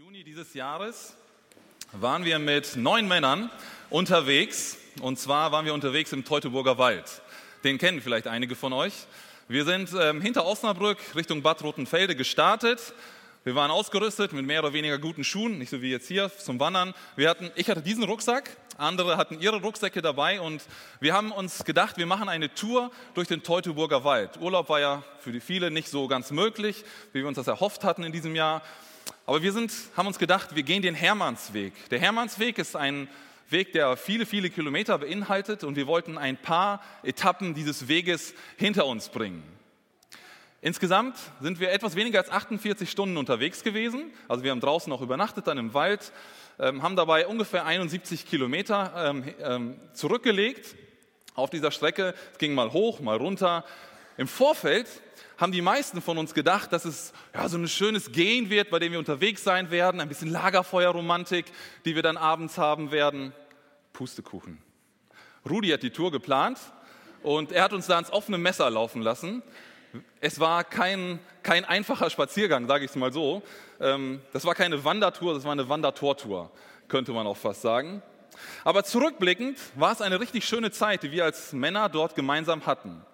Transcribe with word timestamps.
Juni 0.00 0.24
dieses 0.24 0.54
Jahres 0.54 1.14
waren 1.92 2.24
wir 2.24 2.38
mit 2.38 2.74
neun 2.74 3.06
Männern 3.06 3.50
unterwegs. 3.90 4.78
Und 5.02 5.18
zwar 5.18 5.52
waren 5.52 5.66
wir 5.66 5.74
unterwegs 5.74 6.10
im 6.14 6.24
Teutoburger 6.24 6.78
Wald. 6.78 7.20
Den 7.64 7.76
kennen 7.76 8.00
vielleicht 8.00 8.26
einige 8.26 8.54
von 8.54 8.72
euch. 8.72 8.94
Wir 9.46 9.66
sind 9.66 9.90
ähm, 10.00 10.22
hinter 10.22 10.46
Osnabrück 10.46 10.96
Richtung 11.14 11.42
Bad 11.42 11.62
Rotenfelde 11.62 12.16
gestartet. 12.16 12.94
Wir 13.44 13.54
waren 13.54 13.70
ausgerüstet 13.70 14.32
mit 14.32 14.46
mehr 14.46 14.62
oder 14.62 14.72
weniger 14.72 14.96
guten 14.96 15.22
Schuhen, 15.22 15.58
nicht 15.58 15.68
so 15.68 15.82
wie 15.82 15.90
jetzt 15.90 16.08
hier 16.08 16.30
zum 16.34 16.58
Wandern. 16.58 16.94
Wir 17.16 17.28
hatten, 17.28 17.50
ich 17.54 17.68
hatte 17.68 17.82
diesen 17.82 18.04
Rucksack, 18.04 18.56
andere 18.78 19.18
hatten 19.18 19.38
ihre 19.38 19.60
Rucksäcke 19.60 20.00
dabei 20.00 20.40
und 20.40 20.62
wir 21.00 21.12
haben 21.12 21.30
uns 21.30 21.62
gedacht, 21.66 21.98
wir 21.98 22.06
machen 22.06 22.30
eine 22.30 22.54
Tour 22.54 22.90
durch 23.12 23.28
den 23.28 23.42
Teutoburger 23.42 24.02
Wald. 24.02 24.38
Urlaub 24.40 24.70
war 24.70 24.80
ja 24.80 25.02
für 25.18 25.32
die 25.32 25.40
viele 25.40 25.70
nicht 25.70 25.90
so 25.90 26.08
ganz 26.08 26.30
möglich, 26.30 26.84
wie 27.12 27.18
wir 27.18 27.28
uns 27.28 27.36
das 27.36 27.48
erhofft 27.48 27.84
hatten 27.84 28.02
in 28.02 28.12
diesem 28.12 28.34
Jahr. 28.34 28.62
Aber 29.30 29.44
wir 29.44 29.52
sind, 29.52 29.72
haben 29.96 30.08
uns 30.08 30.18
gedacht, 30.18 30.56
wir 30.56 30.64
gehen 30.64 30.82
den 30.82 30.96
Hermannsweg. 30.96 31.72
Der 31.90 32.00
Hermannsweg 32.00 32.58
ist 32.58 32.74
ein 32.74 33.06
Weg, 33.48 33.72
der 33.72 33.96
viele, 33.96 34.26
viele 34.26 34.50
Kilometer 34.50 34.98
beinhaltet 34.98 35.62
und 35.62 35.76
wir 35.76 35.86
wollten 35.86 36.18
ein 36.18 36.36
paar 36.36 36.82
Etappen 37.04 37.54
dieses 37.54 37.86
Weges 37.86 38.34
hinter 38.56 38.86
uns 38.86 39.08
bringen. 39.08 39.44
Insgesamt 40.62 41.16
sind 41.40 41.60
wir 41.60 41.70
etwas 41.70 41.94
weniger 41.94 42.18
als 42.18 42.28
48 42.28 42.90
Stunden 42.90 43.16
unterwegs 43.16 43.62
gewesen. 43.62 44.10
Also 44.26 44.42
wir 44.42 44.50
haben 44.50 44.58
draußen 44.58 44.92
auch 44.92 45.00
übernachtet, 45.00 45.46
dann 45.46 45.58
im 45.58 45.74
Wald, 45.74 46.10
ähm, 46.58 46.82
haben 46.82 46.96
dabei 46.96 47.28
ungefähr 47.28 47.64
71 47.64 48.26
Kilometer 48.26 48.92
ähm, 48.96 49.34
ähm, 49.38 49.76
zurückgelegt 49.92 50.74
auf 51.36 51.50
dieser 51.50 51.70
Strecke. 51.70 52.14
Es 52.32 52.38
ging 52.38 52.52
mal 52.52 52.72
hoch, 52.72 52.98
mal 52.98 53.16
runter. 53.18 53.64
Im 54.16 54.26
Vorfeld 54.26 54.88
haben 55.40 55.52
die 55.52 55.62
meisten 55.62 56.02
von 56.02 56.18
uns 56.18 56.34
gedacht, 56.34 56.70
dass 56.72 56.84
es 56.84 57.14
ja, 57.34 57.48
so 57.48 57.56
ein 57.56 57.66
schönes 57.66 58.12
Gehen 58.12 58.50
wird, 58.50 58.68
bei 58.68 58.78
dem 58.78 58.92
wir 58.92 58.98
unterwegs 58.98 59.42
sein 59.42 59.70
werden, 59.70 60.00
ein 60.00 60.08
bisschen 60.08 60.28
Lagerfeuerromantik, 60.28 61.46
die 61.86 61.94
wir 61.94 62.02
dann 62.02 62.18
abends 62.18 62.58
haben 62.58 62.92
werden. 62.92 63.32
Pustekuchen. 63.94 64.62
Rudi 65.48 65.68
hat 65.70 65.82
die 65.82 65.90
Tour 65.90 66.12
geplant 66.12 66.58
und 67.22 67.52
er 67.52 67.64
hat 67.64 67.72
uns 67.72 67.86
da 67.86 67.98
ins 67.98 68.12
offene 68.12 68.36
Messer 68.36 68.68
laufen 68.68 69.00
lassen. 69.00 69.42
Es 70.20 70.38
war 70.38 70.62
kein, 70.62 71.18
kein 71.42 71.64
einfacher 71.64 72.10
Spaziergang, 72.10 72.66
sage 72.66 72.84
ich 72.84 72.90
es 72.90 72.96
mal 72.96 73.12
so. 73.12 73.42
Ähm, 73.80 74.20
das 74.34 74.44
war 74.44 74.54
keine 74.54 74.84
Wandertour, 74.84 75.32
das 75.32 75.44
war 75.44 75.52
eine 75.52 75.68
Wandertortour, 75.70 76.50
könnte 76.86 77.12
man 77.12 77.26
auch 77.26 77.36
fast 77.36 77.62
sagen. 77.62 78.02
Aber 78.62 78.84
zurückblickend 78.84 79.58
war 79.74 79.92
es 79.92 80.02
eine 80.02 80.20
richtig 80.20 80.44
schöne 80.44 80.70
Zeit, 80.70 81.02
die 81.02 81.12
wir 81.12 81.24
als 81.24 81.54
Männer 81.54 81.88
dort 81.88 82.14
gemeinsam 82.14 82.66
hatten. 82.66 83.04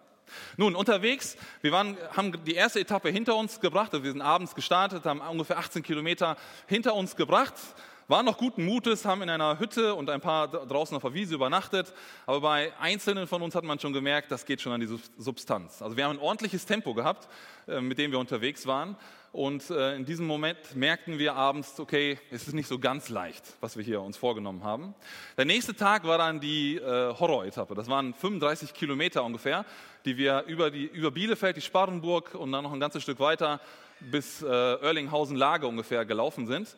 Nun, 0.56 0.74
unterwegs, 0.74 1.36
wir 1.62 1.72
waren, 1.72 1.96
haben 2.16 2.44
die 2.44 2.55
erste 2.55 2.80
Etappe 2.80 3.10
hinter 3.10 3.36
uns 3.36 3.60
gebracht, 3.60 3.92
also 3.92 4.05
wir 4.05 4.12
sind 4.12 4.22
abends 4.22 4.55
gestartet, 4.55 5.05
haben 5.05 5.20
ungefähr 5.20 5.58
18 5.58 5.82
Kilometer 5.82 6.36
hinter 6.66 6.94
uns 6.94 7.16
gebracht, 7.16 7.55
waren 8.08 8.24
noch 8.24 8.38
guten 8.38 8.64
Mutes, 8.64 9.04
haben 9.04 9.22
in 9.22 9.30
einer 9.30 9.58
Hütte 9.58 9.94
und 9.94 10.08
ein 10.10 10.20
paar 10.20 10.48
draußen 10.48 10.97
auf 10.97 11.02
der 11.02 11.14
Wiese 11.14 11.34
übernachtet, 11.34 11.92
aber 12.27 12.41
bei 12.41 12.72
einzelnen 12.78 13.27
von 13.27 13.42
uns 13.42 13.54
hat 13.54 13.64
man 13.64 13.78
schon 13.78 13.92
gemerkt, 13.92 14.30
das 14.30 14.44
geht 14.44 14.60
schon 14.60 14.72
an 14.72 14.80
die 14.80 14.98
Substanz. 15.19 15.82
Also 15.82 15.97
wir 15.97 16.04
haben 16.04 16.16
ein 16.16 16.22
ordentliches 16.22 16.66
Tempo 16.66 16.94
gehabt, 16.94 17.28
äh, 17.66 17.80
mit 17.80 17.98
dem 17.98 18.12
wir 18.12 18.19
unterwegs 18.19 18.66
waren 18.66 18.97
und 19.36 19.69
äh, 19.69 19.94
in 19.94 20.06
diesem 20.06 20.27
Moment 20.27 20.74
merkten 20.74 21.19
wir 21.19 21.34
abends, 21.34 21.78
okay, 21.78 22.19
es 22.30 22.48
ist 22.48 22.54
nicht 22.54 22.69
so 22.69 22.78
ganz 22.78 23.10
leicht, 23.10 23.44
was 23.60 23.77
wir 23.77 23.84
hier 23.84 24.00
uns 24.00 24.16
vorgenommen 24.16 24.64
haben. 24.64 24.94
Der 25.36 25.44
nächste 25.44 25.77
Tag 25.77 26.04
war 26.04 26.16
dann 26.16 26.41
die 26.41 26.77
äh, 26.77 26.80
Horror-Etappe. 27.14 27.74
Das 27.74 27.88
waren 27.88 28.14
35 28.14 28.72
Kilometer 28.72 29.22
ungefähr, 29.22 29.66
die 30.06 30.16
wir 30.16 30.44
über, 30.46 30.70
die, 30.70 30.84
über 30.84 31.10
Bielefeld, 31.10 31.56
die 31.56 31.60
Sparrenburg 31.60 32.34
und 32.34 32.52
dann 32.52 32.62
noch 32.62 32.72
ein 32.72 32.80
ganzes 32.80 33.02
Stück 33.02 33.18
weiter 33.18 33.60
bis 34.00 34.40
äh, 34.40 34.46
Oerlinghausen-Lage 34.46 35.66
ungefähr 35.66 36.04
gelaufen 36.04 36.46
sind. 36.46 36.76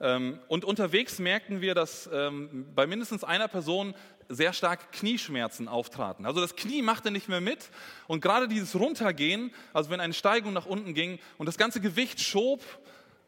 Ähm, 0.00 0.38
und 0.46 0.64
unterwegs 0.64 1.18
merkten 1.18 1.60
wir, 1.60 1.74
dass 1.74 2.08
ähm, 2.12 2.66
bei 2.74 2.86
mindestens 2.86 3.24
einer 3.24 3.48
Person 3.48 3.94
sehr 4.28 4.52
stark 4.52 4.92
Knieschmerzen 4.92 5.66
auftraten. 5.66 6.24
Also 6.24 6.40
das 6.40 6.54
Knie 6.54 6.82
machte 6.82 7.10
nicht 7.10 7.28
mehr 7.28 7.40
mit 7.40 7.70
und 8.06 8.20
gerade 8.20 8.46
dieses 8.46 8.78
Runtergehen, 8.78 9.52
also 9.72 9.90
wenn 9.90 10.00
eine 10.00 10.12
Steigung 10.12 10.52
nach 10.52 10.66
unten 10.66 10.94
ging 10.94 11.18
und 11.36 11.46
das 11.46 11.56
ganze 11.56 11.80
Gewicht 11.80 12.20
schob, 12.20 12.62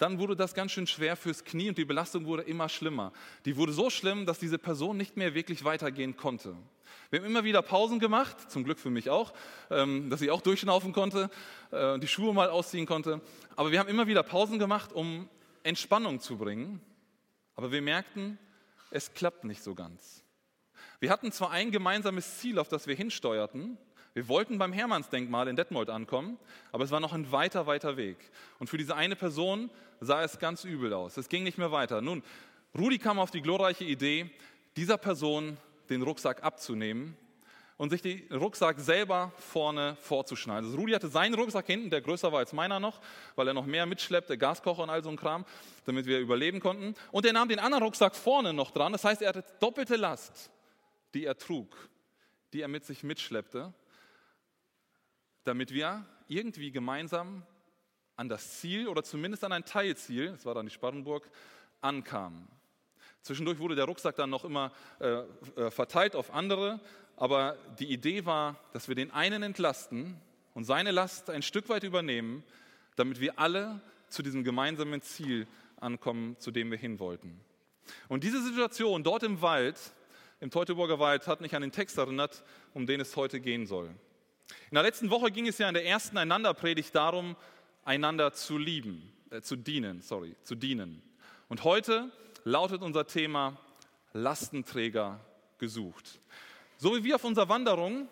dann 0.01 0.19
wurde 0.19 0.35
das 0.35 0.55
ganz 0.55 0.73
schön 0.73 0.87
schwer 0.87 1.15
fürs 1.15 1.45
Knie 1.45 1.69
und 1.69 1.77
die 1.77 1.85
Belastung 1.85 2.25
wurde 2.25 2.43
immer 2.43 2.71
schlimmer. 2.71 3.13
Die 3.45 3.57
wurde 3.57 3.73
so 3.73 3.91
schlimm, 3.91 4.25
dass 4.25 4.39
diese 4.39 4.59
Person 4.59 4.97
nicht 4.97 5.17
mehr 5.19 5.35
wirklich 5.35 5.63
weitergehen 5.65 6.17
konnte. 6.17 6.57
Wir 7.11 7.21
haben 7.21 7.27
immer 7.27 7.45
wieder 7.45 7.61
Pausen 7.61 7.99
gemacht, 7.99 8.51
zum 8.51 8.65
Glück 8.65 8.79
für 8.79 8.89
mich 8.89 9.11
auch, 9.11 9.35
ähm, 9.71 10.09
dass 10.09 10.23
ich 10.23 10.31
auch 10.31 10.41
durchschnaufen 10.41 10.93
konnte, 10.93 11.31
äh, 11.71 11.99
die 11.99 12.09
Schuhe 12.09 12.33
mal 12.33 12.49
ausziehen 12.49 12.87
konnte. 12.87 13.21
Aber 13.57 13.73
wir 13.73 13.79
haben 13.79 13.89
immer 13.89 14.07
wieder 14.07 14.23
Pausen 14.23 14.59
gemacht, 14.59 14.93
um 14.93 15.29
Entspannung 15.65 16.21
zu 16.21 16.39
bringen. 16.39 16.81
Aber 17.55 17.71
wir 17.71 17.83
merkten, 17.83 18.39
es 18.91 19.13
klappt 19.13 19.45
nicht 19.45 19.63
so 19.63 19.75
ganz. 19.75 20.25
Wir 20.99 21.11
hatten 21.11 21.31
zwar 21.31 21.51
ein 21.51 21.71
gemeinsames 21.71 22.39
Ziel, 22.39 22.59
auf 22.59 22.69
das 22.69 22.87
wir 22.87 22.95
hinsteuerten. 22.95 23.77
Wir 24.13 24.29
wollten 24.29 24.59
beim 24.59 24.73
Hermannsdenkmal 24.73 25.47
in 25.47 25.57
Detmold 25.57 25.89
ankommen, 25.89 26.39
aber 26.73 26.85
es 26.85 26.91
war 26.91 27.01
noch 27.01 27.13
ein 27.13 27.31
weiter, 27.31 27.67
weiter 27.67 27.97
Weg. 27.97 28.17
Und 28.59 28.69
für 28.69 28.77
diese 28.77 28.97
eine 28.97 29.15
Person 29.15 29.71
sah 30.01 30.23
es 30.23 30.39
ganz 30.39 30.65
übel 30.65 30.93
aus. 30.93 31.17
Es 31.17 31.29
ging 31.29 31.45
nicht 31.45 31.59
mehr 31.59 31.73
weiter. 31.73 32.01
Nun, 32.01 32.23
Rudi 32.77 32.99
kam 32.99 33.19
auf 33.19 33.31
die 33.31 33.43
glorreiche 33.43 33.85
Idee, 33.85 34.31
dieser 34.77 34.99
Person 34.99 35.57
den 35.89 36.03
Rucksack 36.03 36.43
abzunehmen 36.43 37.17
und 37.77 37.91
sich 37.91 38.03
den 38.03 38.31
Rucksack 38.33 38.79
selber 38.79 39.33
vorne 39.39 39.97
vorzuschneiden. 40.01 40.67
Also 40.67 40.79
Rudi 40.79 40.93
hatte 40.93 41.09
seinen 41.09 41.35
Rucksack 41.35 41.67
hinten, 41.67 41.91
der 41.91 42.01
größer 42.01 42.31
war 42.31 42.39
als 42.39 42.53
meiner 42.53 42.79
noch, 42.79 43.01
weil 43.37 43.49
er 43.49 43.55
noch 43.55 43.67
mehr 43.67 43.87
mitschleppte, 43.87 44.39
Gaskocher 44.39 44.83
und 44.83 44.91
all 44.91 45.03
so 45.03 45.11
ein 45.11 45.17
Kram, 45.17 45.45
damit 45.87 46.07
wir 46.07 46.21
überleben 46.21 46.61
konnten. 46.61 46.95
Und 47.11 47.27
er 47.27 47.33
nahm 47.33 47.49
den 47.49 47.59
anderen 47.59 47.85
Rucksack 47.85 48.15
vorne 48.15 48.53
noch 48.53 48.71
dran. 48.71 48.93
Das 48.93 49.05
heißt, 49.05 49.23
er 49.23 49.31
hatte 49.31 49.45
doppelte 49.61 49.97
Last, 49.97 50.51
die 51.15 51.25
er 51.25 51.37
trug, 51.37 51.75
die 52.53 52.61
er 52.61 52.69
mit 52.69 52.85
sich 52.85 53.03
mitschleppte, 53.03 53.73
damit 55.45 55.73
wir 55.73 56.05
irgendwie 56.29 56.71
gemeinsam 56.71 57.45
an 58.21 58.29
das 58.29 58.61
Ziel 58.61 58.87
oder 58.87 59.03
zumindest 59.03 59.45
an 59.45 59.53
ein 59.53 59.65
Teilziel, 59.65 60.33
das 60.33 60.45
war 60.45 60.53
dann 60.55 60.67
die 60.67 60.73
Sparrenburg, 60.73 61.27
ankamen. 61.81 62.47
Zwischendurch 63.23 63.59
wurde 63.59 63.75
der 63.75 63.87
Rucksack 63.87 64.15
dann 64.17 64.29
noch 64.29 64.45
immer 64.45 64.73
äh, 65.01 65.23
äh 65.57 65.71
verteilt 65.71 66.15
auf 66.15 66.31
andere, 66.31 66.81
aber 67.17 67.57
die 67.79 67.91
Idee 67.91 68.27
war, 68.27 68.57
dass 68.75 68.89
wir 68.89 68.95
den 68.95 69.11
einen 69.11 69.43
entlasten 69.43 70.21
und 70.53 70.65
seine 70.65 70.91
Last 70.91 71.31
ein 71.31 71.41
Stück 71.41 71.71
weit 71.71 71.83
übernehmen, 71.83 72.45
damit 72.97 73.21
wir 73.21 73.39
alle 73.39 73.81
zu 74.11 74.23
diesem 74.23 74.45
gemeinsamen 74.45 75.01
Ziel 75.01 75.47
ankommen, 75.81 76.37
zu 76.39 76.51
dem 76.51 76.71
wir 76.71 76.79
hin 76.79 76.99
wollten. 76.99 77.41
Und 78.09 78.23
diese 78.23 78.43
Situation 78.43 79.03
dort 79.03 79.23
im 79.23 79.41
Wald, 79.41 79.79
im 80.41 80.51
Teutoburger 80.51 80.99
Wald, 80.99 81.27
hat 81.27 81.41
mich 81.41 81.57
an 81.57 81.63
den 81.63 81.73
Text 81.73 81.97
erinnert, 81.97 82.45
um 82.75 82.87
den 82.87 83.01
es 83.01 83.17
heute 83.17 83.41
gehen 83.41 83.67
soll. 83.67 83.87
In 84.71 84.75
der 84.75 84.83
letzten 84.83 85.09
Woche 85.09 85.31
ging 85.31 85.47
es 85.47 85.57
ja 85.57 85.69
in 85.69 85.75
der 85.75 85.87
ersten 85.87 86.19
Einanderpredigt 86.19 86.95
darum, 86.95 87.35
einander 87.85 88.33
zu 88.33 88.59
lieben, 88.59 89.13
äh, 89.31 89.41
zu 89.41 89.57
dienen, 89.57 90.03
sorry, 90.03 90.37
zu 90.43 90.55
dienen. 90.55 91.03
Und 91.49 91.65
heute 91.65 92.11
lautet 92.45 92.83
unser 92.83 93.07
Thema 93.07 93.59
Lastenträger 94.13 95.21
gesucht. 95.59 96.21
So 96.79 96.97
wie 96.97 97.05
wir 97.05 97.17
auf 97.17 97.25
unserer 97.25 97.49
Wanderung 97.49 98.09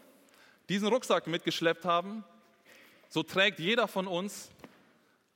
diesen 0.69 0.89
Rucksack 0.89 1.27
mitgeschleppt 1.27 1.85
haben, 1.85 2.25
so 3.09 3.23
trägt 3.23 3.59
jeder 3.59 3.89
von 3.89 4.07
uns 4.07 4.51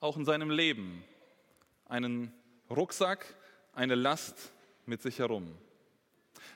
auch 0.01 0.17
in 0.17 0.25
seinem 0.25 0.51
Leben 0.51 1.03
einen 1.87 2.33
Rucksack, 2.71 3.35
eine 3.73 3.95
Last 3.95 4.53
mit 4.87 5.01
sich 5.01 5.19
herum. 5.19 5.57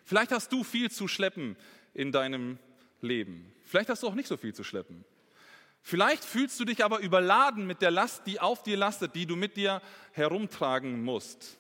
Vielleicht 0.05 0.33
hast 0.33 0.53
du 0.53 0.63
viel 0.65 0.91
zu 0.91 1.09
schleppen 1.09 1.57
in 1.95 2.13
deinem 2.13 2.59
Leben. 3.01 3.53
Vielleicht 3.63 3.89
hast 3.89 4.03
du 4.03 4.09
auch 4.09 4.15
nicht 4.15 4.29
so 4.29 4.37
viel 4.37 4.55
zu 4.55 4.65
schleppen. 4.65 5.05
Vielleicht 5.89 6.25
fühlst 6.25 6.59
du 6.59 6.65
dich 6.65 6.85
aber 6.85 6.99
überladen 6.99 7.65
mit 7.65 7.81
der 7.81 7.93
Last, 7.93 8.27
die 8.27 8.41
auf 8.41 8.65
dir 8.65 8.77
lastet, 8.77 9.15
die 9.15 9.25
du 9.25 9.37
mit 9.37 9.57
dir 9.57 9.81
herumtragen 10.11 11.05
musst, 11.05 11.59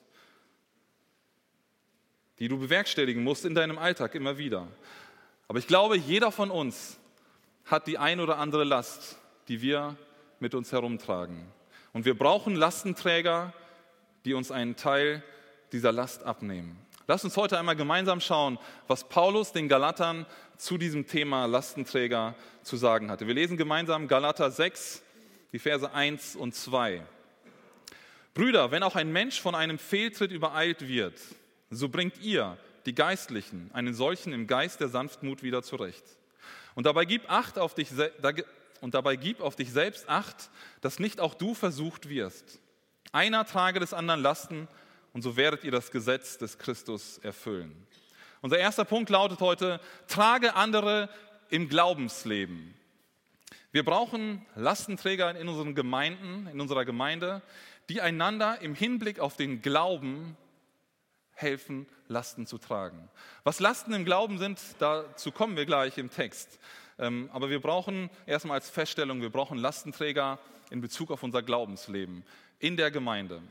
die 2.41 2.49
du 2.49 2.59
bewerkstelligen 2.59 3.23
musst 3.23 3.45
in 3.45 3.55
deinem 3.55 3.79
Alltag 3.79 4.17
immer 4.17 4.37
wieder. 4.37 4.67
Aber 5.47 5.61
ich 5.61 5.69
glaube, 5.69 5.97
jeder 5.97 6.33
von 6.33 6.51
uns 6.51 6.99
hat 7.67 7.87
die 7.87 7.99
ein 7.99 8.19
oder 8.19 8.39
andere 8.39 8.65
Last, 8.65 9.17
die 9.47 9.63
wir 9.63 9.95
mit 10.41 10.57
uns 10.57 10.73
herumtragen. 10.73 11.47
Und 11.93 12.05
wir 12.05 12.19
brauchen 12.19 12.57
Lastenträger, 12.57 13.53
die 14.25 14.35
uns 14.35 14.51
einen 14.51 14.75
Teil 14.75 15.23
dieser 15.71 15.93
Last 15.93 16.25
abnehmen. 16.25 16.85
Lass 17.07 17.23
uns 17.23 17.37
heute 17.37 17.61
einmal 17.61 17.77
gemeinsam 17.77 18.21
schauen, 18.21 18.59
was 18.89 19.09
Paulus 19.09 19.53
den 19.53 19.69
Galatern 19.69 20.27
zu 20.59 20.79
diesem 20.79 21.07
Thema 21.07 21.47
Lastenträger 21.47 22.35
zu 22.63 22.77
sagen 22.77 23.11
hatte. 23.11 23.27
Wir 23.27 23.35
lesen 23.35 23.57
gemeinsam 23.57 24.09
Galater 24.09 24.51
6, 24.51 25.03
die 25.53 25.59
Verse 25.59 25.93
1 25.93 26.37
und 26.37 26.55
2. 26.55 27.03
Brüder, 28.35 28.71
wenn 28.71 28.83
auch 28.83 28.97
ein 28.97 29.13
Mensch 29.13 29.41
von 29.41 29.55
einem 29.55 29.79
Fehltritt 29.79 30.31
übereilt 30.31 30.87
wird, 30.87 31.19
so 31.71 31.89
bringt 31.89 32.19
ihr, 32.19 32.59
die 32.85 32.95
Geistlichen, 32.95 33.71
einen 33.73 33.95
solchen 33.95 34.33
im 34.33 34.47
Geist 34.47 34.81
der 34.81 34.89
Sanftmut 34.89 35.43
wieder 35.43 35.63
zurecht. 35.63 36.05
Und 36.75 36.87
dabei 36.87 37.05
gib 37.05 37.31
Acht 37.31 37.59
auf 37.59 37.75
dich, 37.75 37.89
und 38.81 38.95
dabei 38.95 39.17
gib 39.17 39.41
auf 39.41 39.57
dich 39.57 39.73
selbst 39.73 40.09
Acht, 40.09 40.51
dass 40.83 40.99
nicht 40.99 41.19
auch 41.21 41.35
du 41.35 41.55
versucht 41.55 42.09
wirst. 42.09 42.61
Einer 43.13 43.45
trage 43.47 43.81
des 43.81 43.95
anderen 43.95 44.21
Lasten 44.21 44.69
und 45.13 45.23
so 45.23 45.37
werdet 45.37 45.65
ihr 45.65 45.73
das 45.73 45.91
Gesetz 45.91 46.39
des 46.39 46.59
Christus 46.59 47.19
erfüllen. 47.19 47.87
Unser 48.47 48.59
erster 48.59 48.85
Punkt 48.85 49.11
lautet 49.11 49.41
heute, 49.41 49.81
trage 50.07 50.55
andere 50.55 51.09
im 51.51 51.69
Glaubensleben. 51.69 52.77
Wir 53.73 53.85
brauchen 53.85 54.47
Lastenträger 54.55 55.37
in 55.37 55.49
unseren 55.49 55.75
Gemeinden, 55.75 56.47
in 56.53 56.61
unserer 56.61 56.85
Gemeinde, 56.85 57.43
die 57.89 58.01
einander 58.01 58.61
im 58.61 58.77
Hinblick 58.77 59.19
auf 59.19 59.37
den 59.37 59.63
Glauben 59.63 60.37
helfen, 61.33 61.89
Lasten 62.07 62.47
zu 62.47 62.59
tragen. 62.59 63.09
Was 63.43 63.59
Lasten 63.59 63.93
im 63.93 64.05
Glauben 64.05 64.39
sind, 64.39 64.61
dazu 64.79 65.33
kommen 65.33 65.57
wir 65.57 65.67
gleich 65.67 65.99
im 65.99 66.09
Text. 66.09 66.61
Ähm, 67.01 67.29
aber 67.33 67.51
wir 67.51 67.61
brauchen 67.61 68.11
erstmal 68.27 68.59
als 68.59 68.71
Feststellung, 68.71 69.23
wir 69.23 69.31
brauchen 69.31 69.59
Lastenträger 69.59 70.39
in 70.71 70.81
Bezug 70.81 71.11
auf 71.11 71.25
unser 71.25 71.43
Glaubensleben 71.43 72.23
in 72.61 72.77
der 72.77 72.93
Gemeinde. 72.93 73.43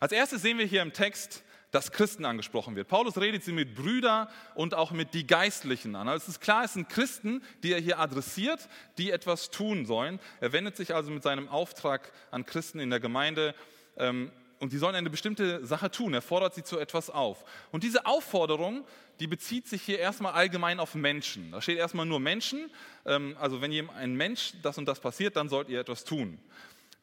Als 0.00 0.12
erstes 0.12 0.40
sehen 0.40 0.56
wir 0.56 0.64
hier 0.64 0.80
im 0.80 0.94
Text, 0.94 1.44
dass 1.70 1.92
Christen 1.92 2.24
angesprochen 2.24 2.76
wird. 2.76 2.88
Paulus 2.88 3.18
redet 3.18 3.44
sie 3.44 3.52
mit 3.52 3.74
Brüder 3.74 4.30
und 4.54 4.74
auch 4.74 4.90
mit 4.90 5.14
die 5.14 5.26
Geistlichen 5.26 5.96
an. 5.96 6.08
Also 6.08 6.24
es 6.24 6.28
ist 6.28 6.40
klar, 6.40 6.64
es 6.64 6.72
sind 6.72 6.88
Christen, 6.88 7.42
die 7.62 7.72
er 7.72 7.80
hier 7.80 7.98
adressiert, 7.98 8.68
die 8.96 9.10
etwas 9.10 9.50
tun 9.50 9.84
sollen. 9.84 10.18
Er 10.40 10.52
wendet 10.52 10.76
sich 10.76 10.94
also 10.94 11.10
mit 11.10 11.22
seinem 11.22 11.48
Auftrag 11.48 12.12
an 12.30 12.46
Christen 12.46 12.80
in 12.80 12.90
der 12.90 13.00
Gemeinde 13.00 13.54
ähm, 13.96 14.32
und 14.60 14.72
die 14.72 14.78
sollen 14.78 14.96
eine 14.96 15.10
bestimmte 15.10 15.64
Sache 15.64 15.90
tun. 15.90 16.14
Er 16.14 16.22
fordert 16.22 16.54
sie 16.54 16.64
zu 16.64 16.78
etwas 16.78 17.10
auf. 17.10 17.44
Und 17.70 17.84
diese 17.84 18.06
Aufforderung, 18.06 18.84
die 19.20 19.26
bezieht 19.26 19.68
sich 19.68 19.82
hier 19.82 19.98
erstmal 19.98 20.32
allgemein 20.32 20.80
auf 20.80 20.94
Menschen. 20.94 21.52
Da 21.52 21.60
steht 21.60 21.78
erstmal 21.78 22.06
nur 22.06 22.18
Menschen. 22.18 22.70
Ähm, 23.04 23.36
also 23.38 23.60
wenn 23.60 23.72
ein 23.90 24.14
Mensch 24.14 24.54
das 24.62 24.78
und 24.78 24.86
das 24.86 25.00
passiert, 25.00 25.36
dann 25.36 25.48
sollt 25.48 25.68
ihr 25.68 25.80
etwas 25.80 26.04
tun. 26.04 26.38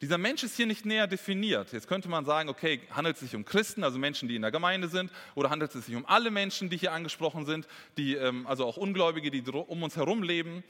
Dieser 0.02 0.18
Mensch 0.18 0.42
ist 0.42 0.56
hier 0.56 0.66
nicht 0.66 0.84
näher 0.84 1.06
definiert. 1.06 1.72
Jetzt 1.72 1.88
könnte 1.88 2.10
man 2.10 2.26
sagen, 2.26 2.50
okay, 2.50 2.82
handelt 2.90 3.16
es 3.16 3.22
sich 3.22 3.34
um 3.34 3.46
Christen, 3.46 3.82
also 3.82 3.98
Menschen, 3.98 4.28
die 4.28 4.36
in 4.36 4.42
der 4.42 4.50
Gemeinde 4.50 4.88
sind, 4.88 5.10
oder 5.34 5.48
handelt 5.48 5.74
es 5.74 5.86
sich 5.86 5.96
um 5.96 6.04
alle 6.04 6.30
Menschen, 6.30 6.68
die 6.68 6.76
hier 6.76 6.92
angesprochen 6.92 7.46
sind, 7.46 7.66
die, 7.96 8.14
ähm, 8.14 8.46
also 8.46 8.66
auch 8.66 8.76
Ungläubige, 8.76 9.30
die 9.30 9.42
um 9.50 9.82
uns 9.82 9.96
herum 9.96 10.22
leben. 10.22 10.62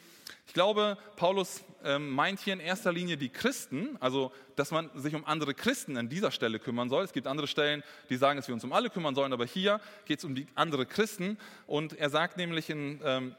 Ich 0.46 0.52
glaube, 0.52 0.96
Paulus 1.16 1.64
ähm, 1.82 2.10
meint 2.10 2.38
hier 2.38 2.52
in 2.52 2.60
erster 2.60 2.92
Linie 2.92 3.16
die 3.16 3.28
Christen, 3.28 3.96
also 3.98 4.30
dass 4.54 4.70
man 4.70 4.90
sich 4.94 5.16
um 5.16 5.24
andere 5.24 5.54
Christen 5.54 5.96
an 5.96 6.08
dieser 6.08 6.30
Stelle 6.30 6.60
kümmern 6.60 6.88
soll. 6.88 7.02
Es 7.02 7.12
gibt 7.12 7.26
andere 7.26 7.48
Stellen, 7.48 7.82
die 8.10 8.16
sagen, 8.16 8.36
dass 8.36 8.46
wir 8.46 8.54
uns 8.54 8.62
um 8.62 8.72
alle 8.72 8.90
kümmern 8.90 9.16
sollen, 9.16 9.32
aber 9.32 9.44
hier 9.44 9.80
geht 10.04 10.20
es 10.20 10.24
um 10.24 10.36
die 10.36 10.46
andere 10.54 10.86
Christen. 10.86 11.36
Und 11.66 11.98
er 11.98 12.10
sagt 12.10 12.36
nämlich 12.36 12.70
in, 12.70 13.00
ähm, 13.04 13.34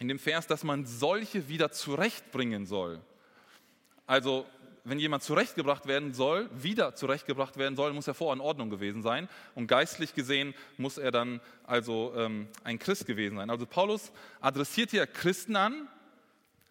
in 0.00 0.08
dem 0.08 0.18
Vers, 0.18 0.48
dass 0.48 0.64
man 0.64 0.84
solche 0.84 1.48
wieder 1.48 1.70
zurechtbringen 1.70 2.66
soll. 2.66 3.00
Also 4.08 4.46
wenn 4.88 4.98
jemand 4.98 5.22
zurechtgebracht 5.22 5.86
werden 5.86 6.14
soll, 6.14 6.48
wieder 6.52 6.94
zurechtgebracht 6.94 7.56
werden 7.56 7.76
soll, 7.76 7.92
muss 7.92 8.08
er 8.08 8.14
vorher 8.14 8.34
in 8.34 8.40
Ordnung 8.40 8.70
gewesen 8.70 9.02
sein. 9.02 9.28
Und 9.54 9.66
geistlich 9.66 10.14
gesehen 10.14 10.54
muss 10.76 10.98
er 10.98 11.10
dann 11.10 11.40
also 11.64 12.12
ähm, 12.16 12.48
ein 12.64 12.78
Christ 12.78 13.06
gewesen 13.06 13.36
sein. 13.36 13.50
Also 13.50 13.66
Paulus 13.66 14.12
adressiert 14.40 14.90
hier 14.90 15.06
Christen 15.06 15.56
an, 15.56 15.88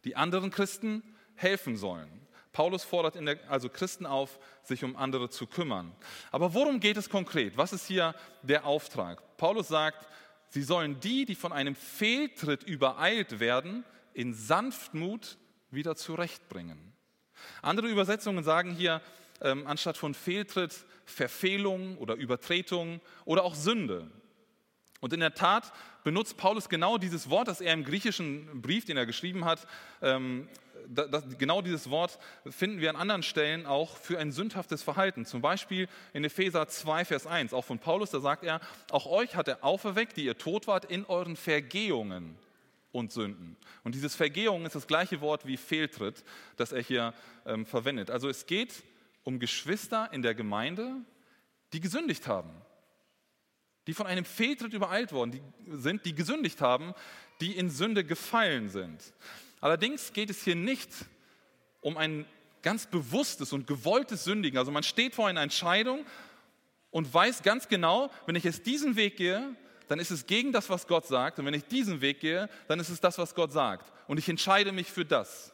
die 0.03 0.15
anderen 0.15 0.51
Christen 0.51 1.03
helfen 1.35 1.77
sollen. 1.77 2.09
Paulus 2.53 2.83
fordert 2.83 3.15
der, 3.15 3.37
also 3.49 3.69
Christen 3.69 4.05
auf, 4.05 4.39
sich 4.63 4.83
um 4.83 4.95
andere 4.95 5.29
zu 5.29 5.45
kümmern. 5.45 5.91
Aber 6.31 6.53
worum 6.55 6.79
geht 6.79 6.97
es 6.97 7.09
konkret? 7.09 7.55
Was 7.55 7.71
ist 7.71 7.85
hier 7.85 8.15
der 8.41 8.65
Auftrag? 8.65 9.37
Paulus 9.37 9.67
sagt, 9.67 10.07
sie 10.49 10.63
sollen 10.63 10.99
die, 10.99 11.25
die 11.25 11.35
von 11.35 11.51
einem 11.51 11.75
Fehltritt 11.75 12.63
übereilt 12.63 13.39
werden, 13.39 13.85
in 14.13 14.33
Sanftmut 14.33 15.37
wieder 15.69 15.95
zurechtbringen. 15.95 16.96
Andere 17.62 17.88
Übersetzungen 17.88 18.44
sagen 18.44 18.72
hier 18.72 19.01
ähm, 19.42 19.68
anstatt 19.68 19.98
von 19.98 20.13
Fehltritt 20.13 20.86
Verfehlung 21.06 21.98
oder 21.98 22.16
Übertretung 22.16 23.01
oder 23.25 23.44
auch 23.44 23.56
Sünde. 23.56 24.10
Und 25.00 25.13
in 25.13 25.19
der 25.19 25.34
Tat 25.34 25.72
benutzt 26.04 26.38
Paulus 26.38 26.69
genau 26.69 26.98
dieses 26.98 27.30
Wort, 27.30 27.48
das 27.48 27.62
er 27.62 27.74
im 27.74 27.84
griechischen 27.84 28.62
Brief, 28.62 28.86
den 28.86 28.98
er 28.98 29.06
geschrieben 29.06 29.45
hat, 29.45 29.68
ähm, 30.01 30.50
das, 30.89 31.24
genau 31.38 31.62
dieses 31.62 31.89
Wort 31.89 32.18
finden 32.50 32.80
wir 32.80 32.89
an 32.89 32.95
anderen 32.95 33.24
Stellen 33.24 33.66
auch 33.66 33.98
für 33.98 34.19
ein 34.19 34.31
sündhaftes 34.31 34.84
Verhalten. 34.84 35.25
Zum 35.25 35.42
Beispiel 35.42 35.89
in 36.13 36.24
Epheser 36.24 36.68
2, 36.68 37.06
Vers 37.06 37.28
1, 37.28 37.54
auch 37.54 37.66
von 37.66 37.80
Paulus, 37.80 38.12
da 38.12 38.22
sagt 38.22 38.44
er, 38.44 38.62
auch 38.92 39.06
euch 39.06 39.36
hat 39.36 39.48
er 39.50 39.63
auferweckt, 39.63 40.16
die 40.16 40.25
ihr 40.25 40.38
tot 40.38 40.68
wart, 40.68 40.86
in 40.86 41.06
euren 41.06 41.36
Vergehungen 41.36 42.38
und 42.97 43.11
Sünden. 43.11 43.55
Und 43.83 43.95
dieses 43.95 44.15
Vergehung 44.15 44.65
ist 44.65 44.75
das 44.75 44.88
gleiche 44.88 45.21
Wort 45.21 45.45
wie 45.45 45.57
Fehltritt, 45.57 46.23
das 46.55 46.71
er 46.71 46.81
hier 46.81 47.13
ähm, 47.45 47.65
verwendet. 47.65 48.09
Also 48.09 48.27
es 48.27 48.45
geht 48.45 48.83
um 49.23 49.39
Geschwister 49.39 50.09
in 50.11 50.21
der 50.21 50.33
Gemeinde, 50.33 50.95
die 51.73 51.79
gesündigt 51.79 52.27
haben, 52.27 52.49
die 53.85 53.94
von 53.94 54.07
einem 54.07 54.25
Fehltritt 54.25 54.73
übereilt 54.73 55.11
worden 55.11 55.31
die 55.31 55.41
sind, 55.77 56.05
die 56.05 56.15
gesündigt 56.15 56.61
haben, 56.61 56.94
die 57.39 57.55
in 57.55 57.69
Sünde 57.69 58.03
gefallen 58.03 58.69
sind. 58.69 59.13
Allerdings 59.61 60.13
geht 60.13 60.29
es 60.29 60.43
hier 60.43 60.55
nicht 60.55 60.89
um 61.81 61.97
ein 61.97 62.25
ganz 62.63 62.88
bewusstes 62.88 63.53
und 63.53 63.67
gewolltes 63.67 64.23
Sündigen. 64.23 64.57
Also 64.57 64.71
man 64.71 64.83
steht 64.83 65.13
vor 65.13 65.27
einer 65.27 65.41
Entscheidung 65.41 66.05
und 66.89 67.13
weiß 67.13 67.43
ganz 67.43 67.67
genau, 67.67 68.09
wenn 68.25 68.35
ich 68.35 68.43
jetzt 68.43 68.65
diesen 68.65 68.95
Weg 68.95 69.17
gehe, 69.17 69.55
dann 69.88 70.00
ist 70.00 70.12
es 70.12 70.25
gegen 70.25 70.51
das, 70.51 70.69
was 70.69 70.88
Gott 70.88 71.06
sagt. 71.06 71.39
Und 71.39 71.45
wenn 71.45 71.54
ich 71.54 71.66
diesen 71.66 72.01
Weg 72.01 72.19
gehe, 72.19 72.50
dann 72.68 72.80
ist 72.80 72.89
es 72.89 73.00
das, 73.00 73.18
was 73.18 73.36
Gott 73.36 73.51
sagt. 73.51 73.92
Und 74.07 74.18
ich 74.18 74.28
entscheide 74.30 74.72
mich 74.72 74.92
für 74.92 75.06
das, 75.06 75.54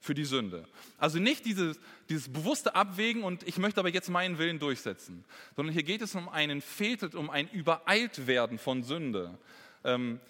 für 0.00 0.14
die 0.14 0.24
Sünde. 0.24 0.66
Also 0.98 1.18
nicht 1.18 1.44
dieses, 1.44 1.78
dieses 2.08 2.32
bewusste 2.32 2.74
Abwägen 2.74 3.22
und 3.22 3.46
ich 3.46 3.58
möchte 3.58 3.80
aber 3.80 3.90
jetzt 3.90 4.08
meinen 4.08 4.38
Willen 4.38 4.58
durchsetzen, 4.58 5.24
sondern 5.56 5.72
hier 5.72 5.82
geht 5.82 6.02
es 6.02 6.14
um 6.14 6.28
einen 6.28 6.60
Fehltritt, 6.60 7.14
um 7.14 7.30
ein 7.30 7.48
Übereiltwerden 7.48 8.58
von 8.58 8.82
Sünde. 8.82 9.38
Ähm, 9.84 10.20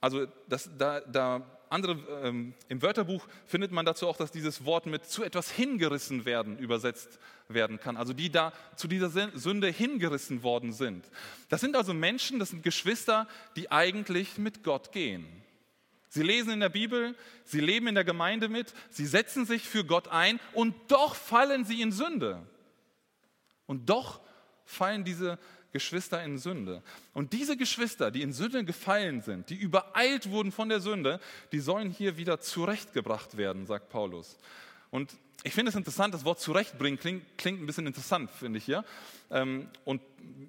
also 0.00 0.26
das, 0.48 0.70
da, 0.78 1.00
da 1.00 1.57
andere, 1.70 1.98
ähm, 2.22 2.54
im 2.68 2.82
Wörterbuch 2.82 3.26
findet 3.46 3.72
man 3.72 3.84
dazu 3.84 4.08
auch, 4.08 4.16
dass 4.16 4.30
dieses 4.30 4.64
Wort 4.64 4.86
mit 4.86 5.04
zu 5.04 5.22
etwas 5.22 5.50
hingerissen 5.50 6.24
werden 6.24 6.58
übersetzt 6.58 7.18
werden 7.48 7.80
kann. 7.80 7.96
Also 7.96 8.12
die 8.12 8.30
da 8.30 8.52
zu 8.76 8.88
dieser 8.88 9.10
Sünde 9.10 9.68
hingerissen 9.68 10.42
worden 10.42 10.72
sind. 10.72 11.04
Das 11.48 11.60
sind 11.60 11.76
also 11.76 11.94
Menschen, 11.94 12.38
das 12.38 12.50
sind 12.50 12.62
Geschwister, 12.62 13.26
die 13.56 13.70
eigentlich 13.70 14.38
mit 14.38 14.62
Gott 14.62 14.92
gehen. 14.92 15.26
Sie 16.10 16.22
lesen 16.22 16.50
in 16.52 16.60
der 16.60 16.70
Bibel, 16.70 17.14
sie 17.44 17.60
leben 17.60 17.86
in 17.86 17.94
der 17.94 18.04
Gemeinde 18.04 18.48
mit, 18.48 18.72
sie 18.90 19.06
setzen 19.06 19.44
sich 19.44 19.68
für 19.68 19.84
Gott 19.84 20.08
ein 20.08 20.40
und 20.54 20.74
doch 20.88 21.14
fallen 21.14 21.64
sie 21.64 21.82
in 21.82 21.92
Sünde. 21.92 22.46
Und 23.66 23.90
doch 23.90 24.20
fallen 24.64 25.04
diese 25.04 25.38
Geschwister 25.78 26.24
in 26.24 26.38
Sünde. 26.38 26.82
Und 27.14 27.32
diese 27.32 27.56
Geschwister, 27.56 28.10
die 28.10 28.22
in 28.22 28.32
Sünde 28.32 28.64
gefallen 28.64 29.22
sind, 29.22 29.48
die 29.48 29.54
übereilt 29.54 30.28
wurden 30.28 30.50
von 30.50 30.68
der 30.68 30.80
Sünde, 30.80 31.20
die 31.52 31.60
sollen 31.60 31.92
hier 31.92 32.16
wieder 32.16 32.40
zurechtgebracht 32.40 33.36
werden, 33.36 33.64
sagt 33.64 33.88
Paulus. 33.88 34.36
Und 34.90 35.12
ich 35.44 35.54
finde 35.54 35.70
es 35.70 35.76
interessant, 35.76 36.12
das 36.14 36.24
Wort 36.24 36.40
zurechtbringen 36.40 36.98
klingt, 36.98 37.38
klingt 37.38 37.62
ein 37.62 37.66
bisschen 37.66 37.86
interessant, 37.86 38.28
finde 38.32 38.58
ich 38.58 38.64
hier. 38.64 38.84
Ähm, 39.30 39.68
und 39.84 40.02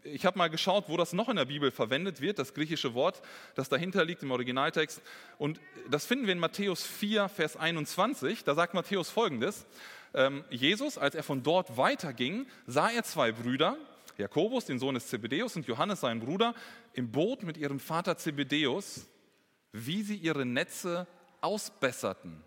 ich 0.04 0.26
habe 0.26 0.36
mal 0.40 0.50
geschaut, 0.50 0.86
wo 0.88 0.98
das 0.98 1.14
noch 1.14 1.30
in 1.30 1.36
der 1.36 1.46
Bibel 1.46 1.70
verwendet 1.70 2.22
wird, 2.22 2.40
das 2.40 2.56
griechische 2.56 2.96
Wort, 2.96 3.22
das 3.54 3.70
dahinter 3.70 4.04
liegt 4.04 4.24
im 4.24 4.32
Originaltext. 4.32 5.00
Und 5.38 5.60
das 5.92 6.08
finden 6.08 6.26
wir 6.26 6.34
in 6.34 6.40
Matthäus 6.40 6.88
4, 6.88 7.30
Vers 7.30 7.56
21. 7.56 8.44
Da 8.44 8.56
sagt 8.56 8.74
Matthäus 8.74 9.12
folgendes. 9.12 9.68
Ähm, 10.16 10.44
Jesus, 10.50 10.98
als 10.98 11.14
er 11.14 11.22
von 11.22 11.44
dort 11.44 11.78
weiterging, 11.78 12.48
sah 12.66 12.90
er 12.90 13.04
zwei 13.04 13.32
Brüder, 13.32 13.78
Jakobus, 14.20 14.66
den 14.66 14.80
Sohn 14.80 14.96
des 14.96 15.08
Zebedeus, 15.08 15.56
und 15.56 15.66
Johannes, 15.68 16.02
seinen 16.02 16.20
Bruder, 16.20 16.54
im 16.94 17.12
Boot 17.12 17.44
mit 17.44 17.58
ihrem 17.58 17.80
Vater 17.80 18.18
Zebedeus, 18.18 19.08
wie 19.72 20.04
sie 20.04 20.16
ihre 20.16 20.46
Netze 20.46 21.08
ausbesserten. 21.42 22.44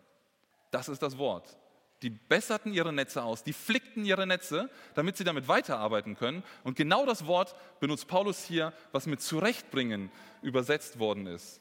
Das 0.71 0.89
ist 0.89 1.03
das 1.03 1.19
Wort. 1.19 1.59
Die 2.03 2.11
besserten 2.11 2.73
ihre 2.73 2.93
Netze 2.93 3.23
aus, 3.23 3.45
die 3.45 3.53
flickten 3.53 4.05
ihre 4.05 4.27
Netze, 4.27 4.69
damit 4.95 5.17
sie 5.17 5.25
damit 5.25 5.47
weiterarbeiten 5.47 6.17
können. 6.17 6.43
Und 6.65 6.77
genau 6.77 7.07
das 7.07 7.27
Wort 7.27 7.55
benutzt 7.79 8.09
Paulus 8.09 8.45
hier, 8.45 8.73
was 8.91 9.07
mit 9.07 9.23
zurechtbringen 9.23 10.11
übersetzt 10.43 10.99
worden 10.99 11.27
ist. 11.27 11.61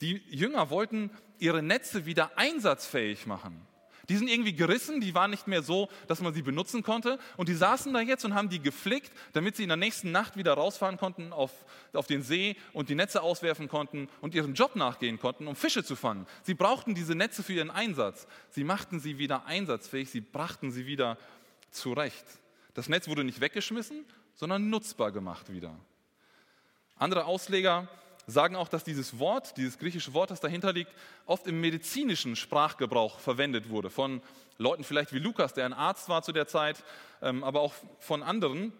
Die 0.00 0.22
Jünger 0.28 0.70
wollten 0.70 1.10
ihre 1.38 1.62
Netze 1.62 2.04
wieder 2.04 2.36
einsatzfähig 2.36 3.26
machen. 3.26 3.66
Die 4.08 4.16
sind 4.16 4.28
irgendwie 4.28 4.52
gerissen, 4.52 5.00
die 5.00 5.14
waren 5.14 5.30
nicht 5.30 5.46
mehr 5.46 5.62
so, 5.62 5.88
dass 6.06 6.20
man 6.20 6.32
sie 6.32 6.42
benutzen 6.42 6.82
konnte. 6.82 7.18
Und 7.36 7.48
die 7.48 7.54
saßen 7.54 7.92
da 7.92 8.00
jetzt 8.00 8.24
und 8.24 8.34
haben 8.34 8.48
die 8.48 8.60
geflickt, 8.60 9.12
damit 9.32 9.56
sie 9.56 9.64
in 9.64 9.68
der 9.68 9.76
nächsten 9.76 10.12
Nacht 10.12 10.36
wieder 10.36 10.54
rausfahren 10.54 10.96
konnten 10.96 11.32
auf, 11.32 11.52
auf 11.92 12.06
den 12.06 12.22
See 12.22 12.56
und 12.72 12.88
die 12.88 12.94
Netze 12.94 13.22
auswerfen 13.22 13.68
konnten 13.68 14.08
und 14.20 14.34
ihren 14.34 14.54
Job 14.54 14.76
nachgehen 14.76 15.18
konnten, 15.18 15.46
um 15.46 15.56
Fische 15.56 15.84
zu 15.84 15.96
fangen. 15.96 16.26
Sie 16.42 16.54
brauchten 16.54 16.94
diese 16.94 17.14
Netze 17.14 17.42
für 17.42 17.54
ihren 17.54 17.70
Einsatz. 17.70 18.26
Sie 18.50 18.64
machten 18.64 19.00
sie 19.00 19.18
wieder 19.18 19.46
einsatzfähig, 19.46 20.10
sie 20.10 20.20
brachten 20.20 20.70
sie 20.70 20.86
wieder 20.86 21.18
zurecht. 21.70 22.24
Das 22.74 22.88
Netz 22.88 23.08
wurde 23.08 23.24
nicht 23.24 23.40
weggeschmissen, 23.40 24.04
sondern 24.34 24.70
nutzbar 24.70 25.10
gemacht 25.12 25.52
wieder. 25.52 25.74
Andere 26.96 27.24
Ausleger 27.24 27.88
sagen 28.26 28.56
auch, 28.56 28.68
dass 28.68 28.84
dieses 28.84 29.18
Wort, 29.18 29.56
dieses 29.56 29.78
griechische 29.78 30.12
Wort, 30.12 30.30
das 30.30 30.40
dahinter 30.40 30.72
liegt, 30.72 30.90
oft 31.26 31.46
im 31.46 31.60
medizinischen 31.60 32.36
Sprachgebrauch 32.36 33.20
verwendet 33.20 33.68
wurde. 33.68 33.88
Von 33.90 34.20
Leuten 34.58 34.84
vielleicht 34.84 35.12
wie 35.12 35.18
Lukas, 35.18 35.54
der 35.54 35.64
ein 35.64 35.72
Arzt 35.72 36.08
war 36.08 36.22
zu 36.22 36.32
der 36.32 36.46
Zeit, 36.46 36.82
ähm, 37.22 37.44
aber 37.44 37.60
auch 37.60 37.74
von 37.98 38.22
anderen. 38.22 38.72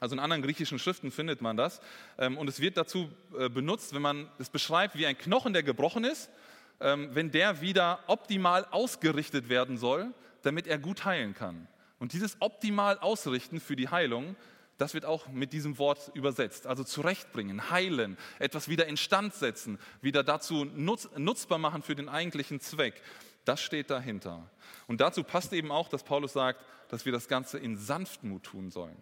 Also 0.00 0.14
in 0.14 0.20
anderen 0.20 0.42
griechischen 0.42 0.78
Schriften 0.78 1.10
findet 1.10 1.42
man 1.42 1.56
das. 1.56 1.80
Ähm, 2.18 2.38
und 2.38 2.48
es 2.48 2.60
wird 2.60 2.76
dazu 2.76 3.10
äh, 3.38 3.48
benutzt, 3.48 3.94
wenn 3.94 4.02
man 4.02 4.28
es 4.38 4.48
beschreibt, 4.50 4.96
wie 4.96 5.06
ein 5.06 5.18
Knochen, 5.18 5.52
der 5.52 5.62
gebrochen 5.62 6.04
ist, 6.04 6.30
ähm, 6.80 7.10
wenn 7.12 7.30
der 7.30 7.60
wieder 7.60 8.00
optimal 8.06 8.66
ausgerichtet 8.70 9.48
werden 9.48 9.76
soll, 9.76 10.12
damit 10.42 10.66
er 10.66 10.78
gut 10.78 11.04
heilen 11.04 11.34
kann. 11.34 11.68
Und 11.98 12.12
dieses 12.12 12.36
optimal 12.40 12.98
ausrichten 12.98 13.60
für 13.60 13.74
die 13.74 13.88
Heilung, 13.88 14.36
das 14.78 14.94
wird 14.94 15.04
auch 15.04 15.28
mit 15.28 15.52
diesem 15.52 15.76
Wort 15.78 16.10
übersetzt. 16.14 16.66
Also 16.66 16.84
zurechtbringen, 16.84 17.70
heilen, 17.70 18.16
etwas 18.38 18.68
wieder 18.68 18.86
instand 18.86 19.34
setzen, 19.34 19.78
wieder 20.00 20.22
dazu 20.22 20.64
nutz, 20.64 21.08
nutzbar 21.16 21.58
machen 21.58 21.82
für 21.82 21.96
den 21.96 22.08
eigentlichen 22.08 22.60
Zweck. 22.60 23.02
Das 23.44 23.60
steht 23.60 23.90
dahinter. 23.90 24.48
Und 24.86 25.00
dazu 25.00 25.24
passt 25.24 25.52
eben 25.52 25.72
auch, 25.72 25.88
dass 25.88 26.04
Paulus 26.04 26.32
sagt, 26.32 26.64
dass 26.88 27.04
wir 27.04 27.12
das 27.12 27.28
Ganze 27.28 27.58
in 27.58 27.76
Sanftmut 27.76 28.44
tun 28.44 28.70
sollen. 28.70 28.96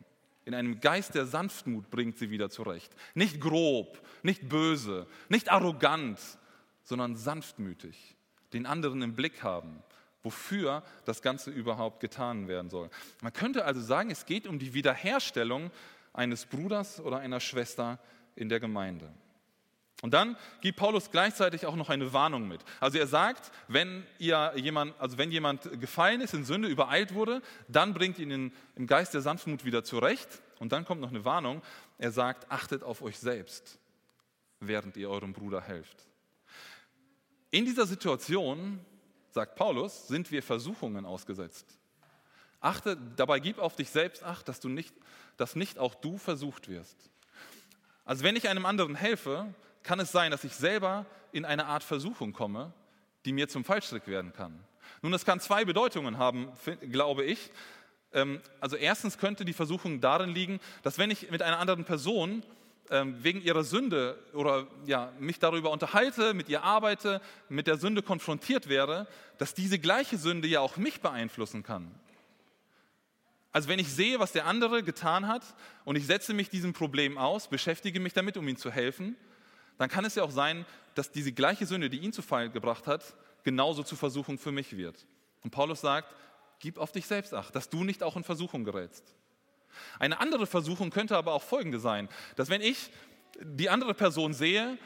In 0.47 0.55
einem 0.55 0.81
Geist 0.81 1.15
der 1.15 1.27
Sanftmut 1.27 1.91
bringt 1.91 2.19
sie 2.19 2.31
wieder 2.31 2.49
zurecht. 2.49 2.95
Nicht 3.15 3.41
grob, 3.41 4.01
nicht 4.23 4.49
böse, 4.49 5.07
nicht 5.29 5.51
arrogant, 5.51 6.21
sondern 6.85 7.17
sanftmütig. 7.17 8.17
Den 8.53 8.65
anderen 8.65 9.03
im 9.03 9.15
Blick 9.15 9.43
haben 9.43 9.83
wofür 10.27 10.83
das 11.05 11.23
Ganze 11.23 11.53
überhaupt 11.53 12.01
getan 12.01 12.49
werden 12.49 12.69
soll. 12.69 12.91
Man 13.23 13.33
könnte 13.33 13.65
also 13.65 13.81
sagen, 13.81 14.11
es 14.11 14.27
geht 14.27 14.49
um 14.49 14.59
die 14.59 14.75
Wiederherstellung 14.75 15.71
eines 16.13 16.47
Bruders 16.47 17.01
oder 17.01 17.19
einer 17.19 17.39
Schwester 17.39 18.01
in 18.35 18.49
der 18.49 18.59
Gemeinde. 18.59 19.09
Und 20.03 20.13
dann 20.13 20.37
gibt 20.61 20.79
Paulus 20.79 21.13
gleichzeitig 21.13 21.65
auch 21.65 21.77
noch 21.77 21.89
eine 21.89 22.13
Warnung 22.13 22.49
mit. 22.49 22.61
Also 22.81 22.99
er 22.99 23.07
sagt, 23.07 23.53
wenn, 23.69 24.05
ihr 24.19 24.53
jemand, 24.57 25.01
also 25.01 25.17
wenn 25.17 25.31
jemand 25.31 25.81
gefallen 25.81 26.21
ist, 26.21 26.35
in 26.35 26.45
Sünde 26.45 26.69
übereilt 26.69 27.15
wurde, 27.15 27.41
dann 27.69 27.95
bringt 27.95 28.19
ihn 28.19 28.31
in, 28.33 28.53
im 28.75 28.89
Geist 28.89 29.15
der 29.15 29.21
Sanftmut 29.21 29.65
wieder 29.65 29.85
zurecht. 29.85 30.43
Und 30.59 30.73
dann 30.73 30.85
kommt 30.85 31.01
noch 31.01 31.11
eine 31.11 31.25
Warnung. 31.25 31.63
Er 31.99 32.11
sagt, 32.11 32.51
achtet 32.51 32.83
auf 32.83 33.01
euch 33.01 33.19
selbst, 33.19 33.79
während 34.59 34.97
ihr 34.97 35.09
eurem 35.09 35.33
Bruder 35.33 35.61
helft. 35.63 36.09
In 37.53 37.65
dieser 37.65 37.87
Situation 37.87 38.81
sagt 39.37 39.55
Paulus, 39.55 40.09
sind 40.09 40.31
wir 40.31 40.43
Versuchungen 40.43 41.05
ausgesetzt. 41.05 41.79
Achte, 42.59 42.97
dabei 43.17 43.39
gib 43.39 43.59
auf 43.59 43.77
dich 43.77 43.91
selbst 43.91 44.23
acht, 44.23 44.49
dass, 44.49 44.61
du 44.61 44.71
nicht, 44.71 44.95
dass 45.37 45.57
nicht 45.57 45.79
auch 45.79 45.95
du 45.95 46.17
versucht 46.17 46.69
wirst. 46.69 46.97
Also 48.07 48.25
wenn 48.25 48.35
ich 48.35 48.49
einem 48.49 48.65
anderen 48.65 48.95
helfe, 48.95 49.55
kann 49.83 50.01
es 50.01 50.11
sein, 50.11 50.31
dass 50.31 50.43
ich 50.43 50.55
selber 50.55 51.05
in 51.33 51.45
eine 51.45 51.67
Art 51.67 51.85
Versuchung 51.85 52.33
komme, 52.33 52.73
die 53.27 53.35
mir 53.35 53.47
zum 53.47 53.63
Fallstrick 53.63 54.07
werden 54.07 54.33
kann. 54.33 54.59
Nun, 55.03 55.13
das 55.13 55.27
kann 55.27 55.39
zwei 55.39 55.67
Bedeutungen 55.67 56.17
haben, 56.17 56.51
glaube 56.91 57.23
ich. 57.23 57.51
Ähm, 58.15 58.41
also 58.59 58.77
erstens 58.77 59.19
könnte 59.19 59.45
die 59.45 59.53
Versuchung 59.53 60.01
darin 60.01 60.31
liegen, 60.31 60.61
dass 60.83 60.97
wenn 60.97 61.11
ich 61.11 61.31
mit 61.31 61.43
einer 61.43 61.59
anderen 61.59 61.85
Person 61.85 62.43
wegen 62.91 63.41
ihrer 63.41 63.65
Sünde 63.65 64.19
oder 64.33 64.67
ja, 64.85 65.13
mich 65.19 65.39
darüber 65.39 65.71
unterhalte, 65.71 66.35
mit 66.35 66.49
ihr 66.49 66.63
arbeite, 66.63 67.21
mit 67.49 67.67
der 67.67 67.79
Sünde 67.79 68.03
konfrontiert 68.03 68.69
wäre, 68.69 69.07
dass 69.39 69.55
diese 69.55 69.79
gleiche 69.79 70.19
Sünde 70.19 70.49
ja 70.49 70.61
auch 70.61 70.77
mich 70.77 71.01
beeinflussen 71.01 71.63
kann. 71.63 71.93
Also 73.53 73.69
wenn 73.69 73.79
ich 73.79 73.89
sehe, 73.89 74.21
was 74.21 74.33
der 74.33 74.47
andere 74.47 74.83
getan 74.83 75.29
hat 75.29 75.43
und 75.85 75.97
ich 75.97 76.07
setze 76.07 76.35
mich 76.35 76.51
diesem 76.51 76.75
Problem 76.75 77.17
aus, 77.17 77.49
beschäftige 77.49 78.01
mich 78.01 78.13
damit, 78.13 78.37
um 78.37 78.47
ihm 78.47 78.59
zu 78.59 78.71
helfen, 78.71 79.17
dann 79.79 79.89
kann 79.89 80.05
es 80.05 80.15
ja 80.15 80.23
auch 80.23 80.31
sein, 80.31 80.67
dass 80.95 81.11
diese 81.11 81.33
gleiche 81.33 81.67
Sünde, 81.67 81.89
die 81.89 81.99
ihn 81.99 82.13
zu 82.13 82.23
Fall 82.23 82.51
gebracht 82.51 82.87
hat, 82.87 83.15
genauso 83.45 83.83
zur 83.83 83.99
Versuchung 83.99 84.39
für 84.39 84.53
mich 84.53 84.77
wird. 84.77 85.07
Und 85.43 85.51
Paulus 85.51 85.81
sagt, 85.81 86.15
gib 86.59 86.79
auf 86.79 86.93
dich 86.93 87.07
selbst 87.07 87.33
acht, 87.33 87.55
dass 87.55 87.69
du 87.69 87.85
nicht 87.85 88.03
auch 88.03 88.17
in 88.17 88.25
Versuchung 88.25 88.65
gerätst. 88.65 89.15
Eine 89.99 90.21
andere 90.21 90.47
Versuchung 90.47 90.91
könnte 90.91 91.17
aber 91.17 91.33
auch 91.33 91.43
folgende 91.43 91.79
sein, 91.79 92.09
dass 92.37 92.49
wenn 92.49 92.61
ich 92.61 92.91
die 93.41 93.69
andere 93.69 93.95
Person 93.95 94.35
sehe, 94.35 94.79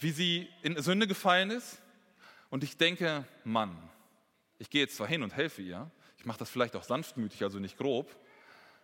wie 0.00 0.10
sie 0.10 0.48
in 0.62 0.80
Sünde 0.80 1.06
gefallen 1.06 1.50
ist, 1.50 1.78
und 2.50 2.64
ich 2.64 2.76
denke, 2.76 3.24
Mann, 3.44 3.76
ich 4.58 4.70
gehe 4.70 4.80
jetzt 4.80 4.96
zwar 4.96 5.06
hin 5.06 5.22
und 5.22 5.34
helfe 5.34 5.62
ihr, 5.62 5.90
ich 6.16 6.24
mache 6.24 6.38
das 6.38 6.50
vielleicht 6.50 6.76
auch 6.76 6.82
sanftmütig, 6.82 7.42
also 7.42 7.58
nicht 7.58 7.76
grob, 7.76 8.14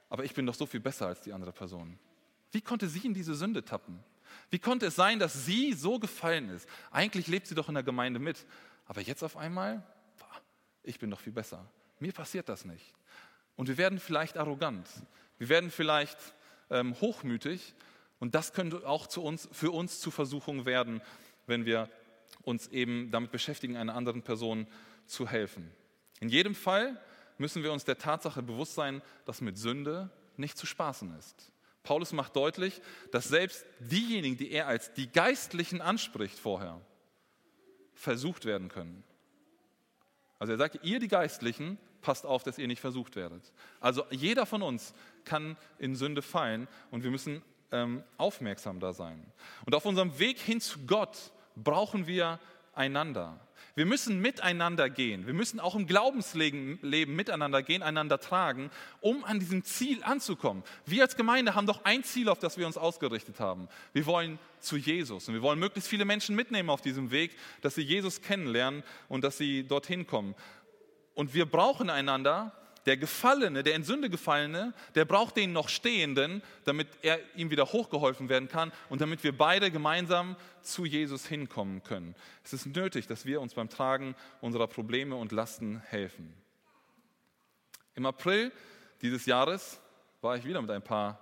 aber 0.09 0.25
ich 0.25 0.35
bin 0.35 0.47
doch 0.47 0.55
so 0.55 0.67
viel 0.67 0.81
besser 0.81 1.07
als 1.07 1.23
die 1.23 1.33
andere 1.33 1.53
Person. 1.53 1.99
Wie 2.53 2.61
konnte 2.61 2.89
sie 2.89 3.07
in 3.07 3.15
diese 3.15 3.35
Sünde 3.35 3.65
tappen? 3.65 3.99
Wie 4.51 4.59
konnte 4.59 4.87
es 4.87 4.97
sein, 4.97 5.19
dass 5.19 5.47
sie 5.47 5.73
so 5.73 5.99
gefallen 5.99 6.51
ist? 6.51 6.69
Eigentlich 6.91 7.27
lebt 7.27 7.47
sie 7.47 7.55
doch 7.55 7.69
in 7.69 7.75
der 7.75 7.83
Gemeinde 7.83 8.21
mit, 8.21 8.47
aber 8.87 9.01
jetzt 9.01 9.25
auf 9.25 9.37
einmal, 9.37 9.83
ich 10.83 10.99
bin 10.99 11.11
doch 11.11 11.21
viel 11.21 11.33
besser. 11.33 11.69
Mir 11.99 12.13
passiert 12.13 12.49
das 12.49 12.65
nicht. 12.65 12.95
Und 13.57 13.69
wir 13.69 13.79
werden 13.79 13.99
vielleicht 13.99 14.37
arrogant. 14.37 14.89
Wir 15.39 15.49
werden 15.49 15.71
vielleicht 15.71 16.19
ähm, 16.71 16.99
hochmütig 17.01 17.75
und 18.19 18.35
das 18.35 18.53
könnte 18.53 18.87
auch 18.87 19.07
zu 19.07 19.23
uns, 19.23 19.49
für 19.53 19.71
uns 19.71 20.01
zu 20.01 20.11
Versuchung 20.11 20.67
werden, 20.67 21.03
wenn 21.47 21.67
wir 21.67 21.89
uns 22.43 22.69
eben 22.69 23.11
damit 23.11 23.31
beschäftigen, 23.31 23.77
einer 23.77 23.95
anderen 23.95 24.23
Person 24.23 24.67
zu 25.07 25.29
helfen. 25.29 25.71
In 26.21 26.29
jedem 26.29 26.55
Fall 26.55 27.01
müssen 27.39 27.63
wir 27.63 27.73
uns 27.73 27.85
der 27.85 27.99
Tatsache 27.99 28.43
bewusst 28.43 28.75
sein, 28.75 29.03
dass 29.25 29.41
mit 29.41 29.59
Sünde 29.59 30.11
nicht 30.37 30.57
zu 30.57 30.67
spaßen 30.67 31.17
ist. 31.19 31.53
Paulus 31.83 32.13
macht 32.13 32.35
deutlich, 32.35 32.81
dass 33.11 33.29
selbst 33.29 33.67
diejenigen, 33.79 34.37
die 34.37 34.51
er 34.51 34.67
als 34.67 34.95
die 34.95 35.11
Geistlichen 35.11 35.83
anspricht 35.83 36.39
vorher, 36.39 36.81
versucht 37.95 38.47
werden 38.47 38.69
können. 38.69 39.05
Also 40.39 40.53
er 40.53 40.59
sagt, 40.59 40.83
ihr 40.83 40.99
die 40.99 41.09
Geistlichen, 41.09 41.79
passt 42.05 42.27
auf, 42.27 42.45
dass 42.45 42.59
ihr 42.59 42.69
nicht 42.69 42.81
versucht 42.81 43.17
werdet. 43.17 43.53
Also 43.81 44.05
jeder 44.11 44.47
von 44.47 44.63
uns 44.63 44.95
kann 45.25 45.57
in 45.79 45.97
Sünde 45.97 46.23
fallen 46.23 46.69
und 46.91 47.03
wir 47.03 47.11
müssen 47.11 47.43
ähm, 47.73 48.05
aufmerksam 48.19 48.79
da 48.79 48.93
sein. 48.93 49.25
Und 49.65 49.75
auf 49.75 49.87
unserem 49.87 50.19
Weg 50.19 50.39
hin 50.39 50.61
zu 50.61 50.81
Gott 50.87 51.33
brauchen 51.57 52.07
wir 52.07 52.39
einander. 52.75 53.41
Wir 53.77 53.87
müssen 53.87 54.21
miteinander 54.21 54.89
gehen. 54.89 55.27
Wir 55.27 55.35
müssen 55.35 55.59
auch 55.59 55.75
im 55.75 55.87
Glaubensleben 55.87 56.79
miteinander 56.83 57.63
gehen, 57.63 57.83
einander 57.83 58.21
tragen, 58.21 58.71
um 59.01 59.25
an 59.25 59.41
diesem 59.41 59.65
Ziel 59.65 60.05
anzukommen. 60.05 60.63
Wir 60.87 61.03
als 61.03 61.17
Gemeinde 61.17 61.57
haben 61.57 61.67
doch 61.67 61.85
ein 61.85 62.05
Ziel, 62.05 62.29
auf 62.29 62.39
das 62.39 62.57
wir 62.57 62.67
uns 62.67 62.77
ausgerichtet 62.77 63.41
haben. 63.41 63.69
Wir 63.93 64.07
wollen 64.07 64.39
zu 64.61 64.77
Jesus 64.77 65.27
und 65.27 65.35
wir 65.35 65.43
wollen 65.43 65.59
möglichst 65.59 65.91
viele 65.91 66.05
Menschen 66.05 66.37
mitnehmen 66.37 66.71
auf 66.71 66.83
diesem 66.83 67.11
Weg, 67.11 67.37
dass 67.63 67.75
sie 67.75 67.83
Jesus 67.83 68.23
kennenlernen 68.23 68.85
und 69.09 69.25
dass 69.25 69.39
sie 69.39 69.65
dorthin 69.65 70.07
kommen. 70.07 70.37
Und 71.15 71.35
wir 71.35 71.47
brauchen 71.47 71.91
einander, 71.91 72.53
der 72.87 72.97
Gefallene, 72.97 73.63
der 73.63 73.75
in 73.75 73.83
Sünde 73.83 74.11
gefallene, 74.11 74.75
der 74.95 75.05
braucht 75.05 75.37
den 75.37 75.53
noch 75.53 75.69
Stehenden, 75.69 76.43
damit 76.65 76.89
er 77.03 77.19
ihm 77.35 77.51
wieder 77.51 77.67
hochgeholfen 77.67 78.29
werden 78.29 78.49
kann 78.49 78.73
und 78.89 79.01
damit 79.01 79.25
wir 79.25 79.37
beide 79.37 79.71
gemeinsam 79.71 80.37
zu 80.61 80.85
Jesus 80.85 81.27
hinkommen 81.27 81.83
können. 81.83 82.15
Es 82.43 82.53
ist 82.53 82.67
nötig, 82.67 83.07
dass 83.07 83.25
wir 83.25 83.41
uns 83.41 83.55
beim 83.55 83.69
Tragen 83.69 84.15
unserer 84.41 84.67
Probleme 84.67 85.17
und 85.17 85.33
Lasten 85.33 85.81
helfen. 85.87 86.35
Im 87.95 88.07
April 88.07 88.53
dieses 89.01 89.27
Jahres 89.27 89.81
war 90.21 90.37
ich 90.37 90.45
wieder 90.45 90.61
mit 90.61 90.71
ein 90.71 90.83
paar 90.83 91.21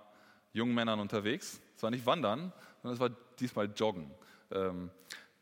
jungen 0.53 0.73
Männern 0.73 0.99
unterwegs. 0.99 1.61
Es 1.75 1.83
war 1.83 1.91
nicht 1.91 2.05
wandern, 2.05 2.51
sondern 2.81 2.95
es 2.95 2.99
war 2.99 3.09
diesmal 3.39 3.69
joggen. 3.75 4.11
Ähm, 4.51 4.89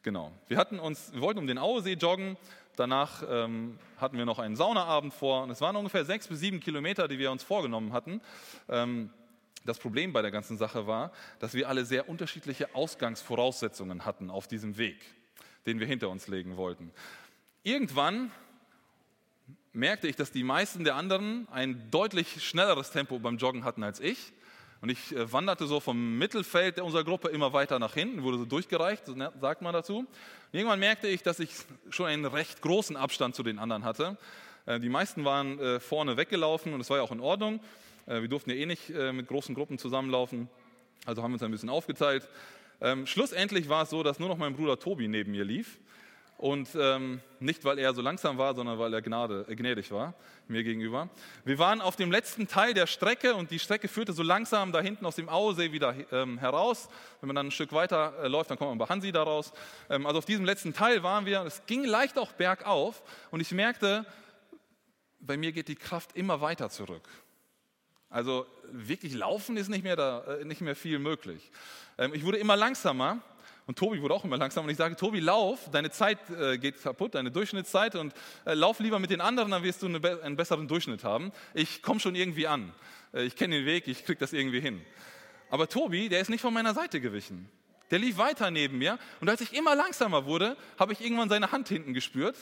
genau. 0.03 0.31
Wir, 0.47 0.57
hatten 0.57 0.79
uns, 0.79 1.13
wir 1.13 1.21
wollten 1.21 1.39
um 1.39 1.47
den 1.47 1.57
Auesee 1.57 1.93
joggen 1.93 2.37
Danach 2.75 3.23
ähm, 3.29 3.77
hatten 3.97 4.17
wir 4.17 4.25
noch 4.25 4.39
einen 4.39 4.55
Saunaabend 4.55 5.13
vor 5.13 5.43
und 5.43 5.49
es 5.49 5.61
waren 5.61 5.75
ungefähr 5.75 6.05
sechs 6.05 6.27
bis 6.27 6.39
sieben 6.39 6.59
Kilometer, 6.59 7.07
die 7.07 7.19
wir 7.19 7.31
uns 7.31 7.43
vorgenommen 7.43 7.93
hatten. 7.93 8.21
Ähm, 8.69 9.11
das 9.65 9.77
Problem 9.77 10.13
bei 10.13 10.21
der 10.21 10.31
ganzen 10.31 10.57
Sache 10.57 10.87
war, 10.87 11.11
dass 11.39 11.53
wir 11.53 11.69
alle 11.69 11.85
sehr 11.85 12.09
unterschiedliche 12.09 12.73
Ausgangsvoraussetzungen 12.73 14.05
hatten 14.05 14.29
auf 14.29 14.47
diesem 14.47 14.77
Weg, 14.77 14.97
den 15.65 15.79
wir 15.79 15.87
hinter 15.87 16.09
uns 16.09 16.27
legen 16.27 16.57
wollten. 16.57 16.91
Irgendwann 17.63 18.31
merkte 19.73 20.07
ich, 20.07 20.15
dass 20.15 20.31
die 20.31 20.43
meisten 20.43 20.83
der 20.83 20.95
anderen 20.95 21.47
ein 21.51 21.89
deutlich 21.91 22.43
schnelleres 22.43 22.91
Tempo 22.91 23.19
beim 23.19 23.37
Joggen 23.37 23.63
hatten 23.63 23.83
als 23.83 23.99
ich. 23.99 24.33
Und 24.81 24.89
ich 24.89 25.15
äh, 25.15 25.31
wanderte 25.31 25.67
so 25.67 25.79
vom 25.79 26.17
Mittelfeld 26.17 26.79
unserer 26.79 27.03
Gruppe 27.03 27.29
immer 27.29 27.53
weiter 27.53 27.77
nach 27.77 27.93
hinten, 27.93 28.23
wurde 28.23 28.39
so 28.39 28.45
durchgereicht, 28.45 29.05
so 29.05 29.15
sagt 29.39 29.61
man 29.61 29.73
dazu. 29.73 29.99
Und 29.99 30.07
irgendwann 30.51 30.79
merkte 30.79 31.07
ich, 31.07 31.21
dass 31.21 31.39
ich 31.39 31.51
schon 31.91 32.07
einen 32.07 32.25
recht 32.25 32.61
großen 32.61 32.97
Abstand 32.97 33.35
zu 33.35 33.43
den 33.43 33.59
anderen 33.59 33.85
hatte. 33.85 34.17
Äh, 34.65 34.79
die 34.79 34.89
meisten 34.89 35.23
waren 35.23 35.59
äh, 35.59 35.79
vorne 35.79 36.17
weggelaufen 36.17 36.73
und 36.73 36.79
das 36.79 36.89
war 36.89 36.97
ja 36.97 37.03
auch 37.03 37.11
in 37.11 37.19
Ordnung. 37.19 37.59
Wir 38.07 38.27
durften 38.27 38.49
ja 38.49 38.55
eh 38.55 38.65
nicht 38.65 38.89
mit 38.89 39.27
großen 39.27 39.53
Gruppen 39.53 39.77
zusammenlaufen, 39.77 40.49
also 41.05 41.21
haben 41.21 41.31
wir 41.31 41.35
uns 41.35 41.43
ein 41.43 41.51
bisschen 41.51 41.69
aufgeteilt. 41.69 42.27
Ähm, 42.81 43.05
schlussendlich 43.05 43.69
war 43.69 43.83
es 43.83 43.91
so, 43.91 44.01
dass 44.01 44.17
nur 44.17 44.27
noch 44.27 44.37
mein 44.37 44.55
Bruder 44.55 44.79
Tobi 44.79 45.07
neben 45.07 45.31
mir 45.31 45.45
lief. 45.45 45.79
Und 46.37 46.69
ähm, 46.75 47.21
nicht, 47.39 47.63
weil 47.65 47.77
er 47.77 47.93
so 47.93 48.01
langsam 48.01 48.37
war, 48.39 48.55
sondern 48.55 48.79
weil 48.79 48.93
er 48.93 49.01
gnade, 49.01 49.45
äh, 49.47 49.55
gnädig 49.55 49.91
war 49.91 50.15
mir 50.47 50.63
gegenüber. 50.63 51.09
Wir 51.45 51.57
waren 51.59 51.81
auf 51.81 51.95
dem 51.95 52.11
letzten 52.11 52.47
Teil 52.47 52.73
der 52.73 52.87
Strecke 52.87 53.35
und 53.35 53.51
die 53.51 53.59
Strecke 53.59 53.87
führte 53.87 54.13
so 54.13 54.23
langsam 54.23 54.71
da 54.71 54.81
hinten 54.81 55.05
aus 55.05 55.15
dem 55.15 55.29
Auesee 55.29 55.71
wieder 55.71 55.95
ähm, 56.11 56.37
heraus. 56.37 56.89
Wenn 57.19 57.27
man 57.27 57.35
dann 57.35 57.47
ein 57.47 57.51
Stück 57.51 57.73
weiter 57.73 58.13
äh, 58.23 58.27
läuft, 58.27 58.49
dann 58.49 58.57
kommt 58.57 58.71
man 58.71 58.77
bei 58.77 58.87
Hansi 58.87 59.11
da 59.11 59.23
raus. 59.23 59.53
Ähm, 59.89 60.05
also 60.05 60.19
auf 60.19 60.25
diesem 60.25 60.45
letzten 60.45 60.73
Teil 60.73 61.03
waren 61.03 61.25
wir. 61.25 61.41
Es 61.43 61.65
ging 61.65 61.83
leicht 61.85 62.17
auch 62.17 62.31
bergauf 62.33 63.01
und 63.31 63.39
ich 63.39 63.51
merkte, 63.51 64.05
bei 65.19 65.37
mir 65.37 65.51
geht 65.51 65.67
die 65.67 65.75
Kraft 65.75 66.15
immer 66.15 66.41
weiter 66.41 66.69
zurück. 66.69 67.07
Also 68.09 68.45
wirklich 68.63 69.13
laufen 69.13 69.55
ist 69.55 69.69
nicht 69.69 69.83
mehr, 69.83 69.95
da, 69.95 70.23
äh, 70.25 70.45
nicht 70.45 70.61
mehr 70.61 70.75
viel 70.75 70.99
möglich. 70.99 71.49
Ähm, 71.97 72.13
ich 72.13 72.25
wurde 72.25 72.37
immer 72.37 72.57
langsamer 72.57 73.19
und 73.67 73.77
Tobi 73.77 74.01
wurde 74.01 74.13
auch 74.13 74.23
immer 74.23 74.37
langsamer. 74.37 74.65
Und 74.65 74.71
ich 74.71 74.77
sage, 74.77 74.95
Tobi, 74.95 75.19
lauf, 75.19 75.69
deine 75.71 75.91
Zeit 75.91 76.17
äh, 76.29 76.57
geht 76.57 76.81
kaputt, 76.81 77.15
deine 77.15 77.31
Durchschnittszeit. 77.31 77.95
Und 77.95 78.13
äh, 78.45 78.53
lauf 78.53 78.79
lieber 78.79 78.99
mit 78.99 79.11
den 79.11 79.21
anderen, 79.21 79.51
dann 79.51 79.63
wirst 79.63 79.81
du 79.83 79.87
eine, 79.87 80.21
einen 80.23 80.35
besseren 80.35 80.67
Durchschnitt 80.67 81.03
haben. 81.03 81.31
Ich 81.53 81.81
komme 81.81 81.99
schon 81.99 82.15
irgendwie 82.15 82.47
an. 82.47 82.73
Äh, 83.13 83.23
ich 83.23 83.35
kenne 83.35 83.55
den 83.55 83.65
Weg, 83.65 83.87
ich 83.87 84.03
kriege 84.03 84.19
das 84.19 84.33
irgendwie 84.33 84.59
hin. 84.59 84.81
Aber 85.49 85.67
Tobi, 85.67 86.09
der 86.09 86.21
ist 86.21 86.29
nicht 86.29 86.41
von 86.41 86.53
meiner 86.53 86.73
Seite 86.73 87.01
gewichen. 87.01 87.49
Der 87.91 87.99
lief 87.99 88.17
weiter 88.17 88.49
neben 88.51 88.77
mir. 88.77 88.97
Und 89.19 89.29
als 89.29 89.41
ich 89.41 89.53
immer 89.53 89.75
langsamer 89.75 90.25
wurde, 90.25 90.55
habe 90.79 90.93
ich 90.93 91.01
irgendwann 91.01 91.29
seine 91.29 91.51
Hand 91.51 91.67
hinten 91.67 91.93
gespürt, 91.93 92.37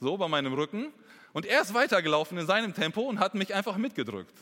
so 0.00 0.16
bei 0.16 0.26
meinem 0.26 0.54
Rücken. 0.54 0.92
Und 1.32 1.44
er 1.44 1.60
ist 1.60 1.74
weitergelaufen 1.74 2.38
in 2.38 2.46
seinem 2.46 2.74
Tempo 2.74 3.02
und 3.02 3.20
hat 3.20 3.34
mich 3.34 3.54
einfach 3.54 3.76
mitgedrückt. 3.76 4.34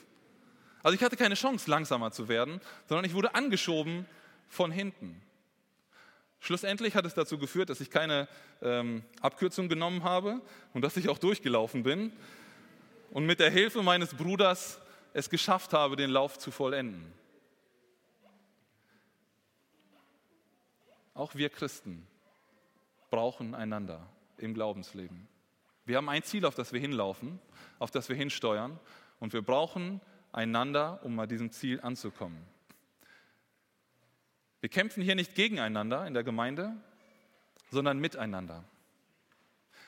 Also 0.84 0.94
ich 0.94 1.02
hatte 1.02 1.16
keine 1.16 1.34
Chance, 1.34 1.68
langsamer 1.68 2.12
zu 2.12 2.28
werden, 2.28 2.60
sondern 2.88 3.04
ich 3.04 3.14
wurde 3.14 3.34
angeschoben 3.34 4.06
von 4.48 4.70
hinten. 4.70 5.20
Schlussendlich 6.44 6.94
hat 6.94 7.06
es 7.06 7.14
dazu 7.14 7.38
geführt, 7.38 7.70
dass 7.70 7.80
ich 7.80 7.88
keine 7.90 8.28
ähm, 8.60 9.02
Abkürzung 9.22 9.66
genommen 9.70 10.04
habe 10.04 10.42
und 10.74 10.82
dass 10.82 10.94
ich 10.98 11.08
auch 11.08 11.16
durchgelaufen 11.16 11.84
bin 11.84 12.12
und 13.12 13.24
mit 13.24 13.40
der 13.40 13.50
Hilfe 13.50 13.82
meines 13.82 14.12
Bruders 14.12 14.78
es 15.14 15.30
geschafft 15.30 15.72
habe, 15.72 15.96
den 15.96 16.10
Lauf 16.10 16.38
zu 16.38 16.50
vollenden. 16.50 17.10
Auch 21.14 21.34
wir 21.34 21.48
Christen 21.48 22.06
brauchen 23.08 23.54
einander 23.54 24.06
im 24.36 24.52
Glaubensleben. 24.52 25.26
Wir 25.86 25.96
haben 25.96 26.10
ein 26.10 26.24
Ziel, 26.24 26.44
auf 26.44 26.54
das 26.54 26.74
wir 26.74 26.80
hinlaufen, 26.80 27.40
auf 27.78 27.90
das 27.90 28.10
wir 28.10 28.16
hinsteuern 28.16 28.78
und 29.18 29.32
wir 29.32 29.40
brauchen 29.40 30.02
einander, 30.30 31.00
um 31.04 31.18
an 31.18 31.26
diesem 31.26 31.50
Ziel 31.52 31.80
anzukommen. 31.80 32.36
Wir 34.64 34.70
kämpfen 34.70 35.02
hier 35.02 35.14
nicht 35.14 35.34
gegeneinander 35.34 36.06
in 36.06 36.14
der 36.14 36.22
Gemeinde, 36.22 36.74
sondern 37.70 37.98
miteinander. 37.98 38.64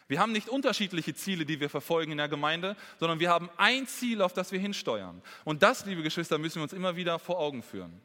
Wir 0.07 0.21
haben 0.21 0.33
nicht 0.33 0.51
unterschiedliche 0.51 1.15
Ziele, 1.15 1.47
die 1.47 1.61
wir 1.61 1.71
verfolgen 1.71 2.13
in 2.13 2.19
der 2.19 2.29
Gemeinde, 2.29 2.77
sondern 3.01 3.19
wir 3.19 3.31
haben 3.31 3.49
ein 3.57 3.87
Ziel, 3.87 4.21
auf 4.21 4.35
das 4.35 4.53
wir 4.53 4.59
hinsteuern. 4.59 5.23
Und 5.45 5.63
das, 5.63 5.87
liebe 5.87 6.03
Geschwister, 6.03 6.37
müssen 6.37 6.57
wir 6.57 6.65
uns 6.65 6.75
immer 6.75 6.95
wieder 6.95 7.19
vor 7.19 7.39
Augen 7.39 7.63
führen. 7.63 8.03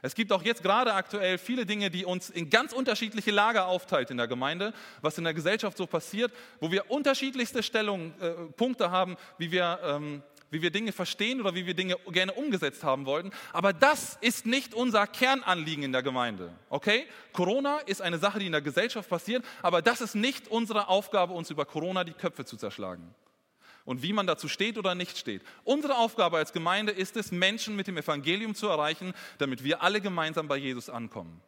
Es 0.00 0.14
gibt 0.14 0.32
auch 0.32 0.42
jetzt 0.42 0.62
gerade 0.62 0.94
aktuell 0.94 1.36
viele 1.36 1.66
Dinge, 1.66 1.90
die 1.90 2.06
uns 2.06 2.30
in 2.30 2.48
ganz 2.48 2.72
unterschiedliche 2.72 3.30
Lager 3.30 3.66
aufteilt 3.66 4.10
in 4.10 4.16
der 4.16 4.26
Gemeinde, 4.26 4.72
was 5.02 5.18
in 5.18 5.24
der 5.24 5.34
Gesellschaft 5.34 5.76
so 5.76 5.86
passiert, 5.86 6.32
wo 6.58 6.72
wir 6.72 6.90
unterschiedlichste 6.90 7.62
Stellung, 7.62 8.14
äh, 8.22 8.30
Punkte 8.56 8.90
haben, 8.90 9.18
wie 9.36 9.52
wir 9.52 9.78
ähm, 9.82 10.22
wie 10.54 10.62
wir 10.62 10.70
Dinge 10.70 10.92
verstehen 10.92 11.40
oder 11.40 11.54
wie 11.54 11.66
wir 11.66 11.74
Dinge 11.74 11.96
gerne 12.10 12.32
umgesetzt 12.32 12.84
haben 12.84 13.04
wollten. 13.06 13.32
Aber 13.52 13.72
das 13.72 14.16
ist 14.20 14.46
nicht 14.46 14.72
unser 14.72 15.06
Kernanliegen 15.06 15.82
in 15.82 15.92
der 15.92 16.02
Gemeinde. 16.02 16.52
Okay? 16.70 17.06
Corona 17.32 17.78
ist 17.80 18.00
eine 18.00 18.18
Sache, 18.18 18.38
die 18.38 18.46
in 18.46 18.52
der 18.52 18.62
Gesellschaft 18.62 19.10
passiert, 19.10 19.44
aber 19.62 19.82
das 19.82 20.00
ist 20.00 20.14
nicht 20.14 20.48
unsere 20.48 20.88
Aufgabe, 20.88 21.34
uns 21.34 21.50
über 21.50 21.66
Corona 21.66 22.04
die 22.04 22.12
Köpfe 22.12 22.44
zu 22.44 22.56
zerschlagen. 22.56 23.14
Und 23.84 24.02
wie 24.02 24.12
man 24.12 24.26
dazu 24.26 24.48
steht 24.48 24.78
oder 24.78 24.94
nicht 24.94 25.18
steht. 25.18 25.42
Unsere 25.64 25.98
Aufgabe 25.98 26.38
als 26.38 26.52
Gemeinde 26.52 26.92
ist 26.92 27.16
es, 27.16 27.32
Menschen 27.32 27.76
mit 27.76 27.88
dem 27.88 27.98
Evangelium 27.98 28.54
zu 28.54 28.68
erreichen, 28.68 29.12
damit 29.38 29.64
wir 29.64 29.82
alle 29.82 30.00
gemeinsam 30.00 30.48
bei 30.48 30.56
Jesus 30.56 30.88
ankommen. 30.88 31.42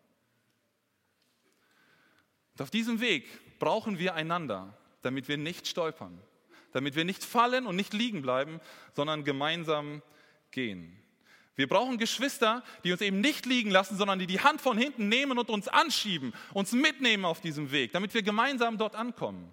Und 2.54 2.62
auf 2.62 2.70
diesem 2.70 3.00
Weg 3.00 3.58
brauchen 3.60 3.98
wir 3.98 4.14
einander, 4.14 4.76
damit 5.02 5.28
wir 5.28 5.38
nicht 5.38 5.68
stolpern 5.68 6.20
damit 6.72 6.94
wir 6.96 7.04
nicht 7.04 7.24
fallen 7.24 7.66
und 7.66 7.76
nicht 7.76 7.92
liegen 7.92 8.22
bleiben, 8.22 8.60
sondern 8.94 9.24
gemeinsam 9.24 10.02
gehen. 10.50 10.96
Wir 11.56 11.68
brauchen 11.68 11.96
Geschwister, 11.96 12.62
die 12.84 12.92
uns 12.92 13.00
eben 13.00 13.20
nicht 13.20 13.46
liegen 13.46 13.70
lassen, 13.70 13.96
sondern 13.96 14.18
die 14.18 14.26
die 14.26 14.40
Hand 14.40 14.60
von 14.60 14.76
hinten 14.76 15.08
nehmen 15.08 15.38
und 15.38 15.48
uns 15.48 15.68
anschieben, 15.68 16.34
uns 16.52 16.72
mitnehmen 16.72 17.24
auf 17.24 17.40
diesem 17.40 17.70
Weg, 17.70 17.92
damit 17.92 18.12
wir 18.12 18.22
gemeinsam 18.22 18.76
dort 18.76 18.94
ankommen. 18.94 19.50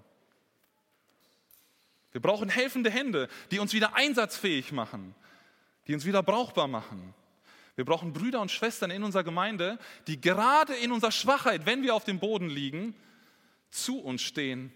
Wir 2.12 2.22
brauchen 2.22 2.50
helfende 2.50 2.90
Hände, 2.90 3.30
die 3.52 3.60
uns 3.60 3.74
wieder 3.74 3.96
einsatzfähig 3.96 4.74
machen, 4.74 5.16
die 5.88 5.94
uns 5.94 6.06
wieder 6.06 6.22
brauchbar 6.22 6.68
machen. 6.68 7.14
Wir 7.76 7.86
brauchen 7.86 8.14
Brüder 8.14 8.42
und 8.42 8.52
Schwestern 8.52 8.92
in 8.92 9.04
unserer 9.04 9.24
Gemeinde, 9.24 9.80
die 10.06 10.20
gerade 10.20 10.76
in 10.76 10.92
unserer 10.92 11.12
Schwachheit, 11.12 11.66
wenn 11.66 11.84
wir 11.84 11.96
auf 11.96 12.04
dem 12.04 12.20
Boden 12.20 12.50
liegen, 12.50 12.94
zu 13.72 14.00
uns 14.00 14.22
stehen 14.22 14.72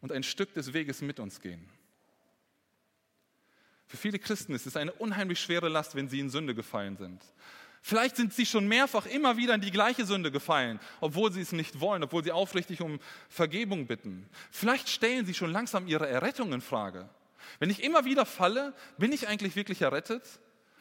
und 0.00 0.12
ein 0.12 0.22
Stück 0.22 0.52
des 0.54 0.72
Weges 0.72 1.02
mit 1.02 1.20
uns 1.20 1.40
gehen. 1.40 1.68
Für 3.86 3.96
viele 3.96 4.18
Christen 4.18 4.54
ist 4.54 4.66
es 4.66 4.76
eine 4.76 4.92
unheimlich 4.92 5.40
schwere 5.40 5.68
Last, 5.68 5.94
wenn 5.94 6.08
sie 6.08 6.20
in 6.20 6.30
Sünde 6.30 6.54
gefallen 6.54 6.96
sind. 6.96 7.22
Vielleicht 7.82 8.16
sind 8.16 8.32
sie 8.34 8.46
schon 8.46 8.68
mehrfach 8.68 9.06
immer 9.06 9.36
wieder 9.36 9.54
in 9.54 9.62
die 9.62 9.70
gleiche 9.70 10.04
Sünde 10.04 10.30
gefallen, 10.30 10.78
obwohl 11.00 11.32
sie 11.32 11.40
es 11.40 11.52
nicht 11.52 11.80
wollen, 11.80 12.04
obwohl 12.04 12.22
sie 12.22 12.30
aufrichtig 12.30 12.82
um 12.82 13.00
Vergebung 13.28 13.86
bitten. 13.86 14.28
Vielleicht 14.50 14.88
stellen 14.88 15.24
sie 15.26 15.34
schon 15.34 15.50
langsam 15.50 15.88
ihre 15.88 16.06
Errettung 16.06 16.52
in 16.52 16.60
Frage. 16.60 17.08
Wenn 17.58 17.70
ich 17.70 17.82
immer 17.82 18.04
wieder 18.04 18.26
falle, 18.26 18.74
bin 18.98 19.12
ich 19.12 19.28
eigentlich 19.28 19.56
wirklich 19.56 19.82
errettet? 19.82 20.22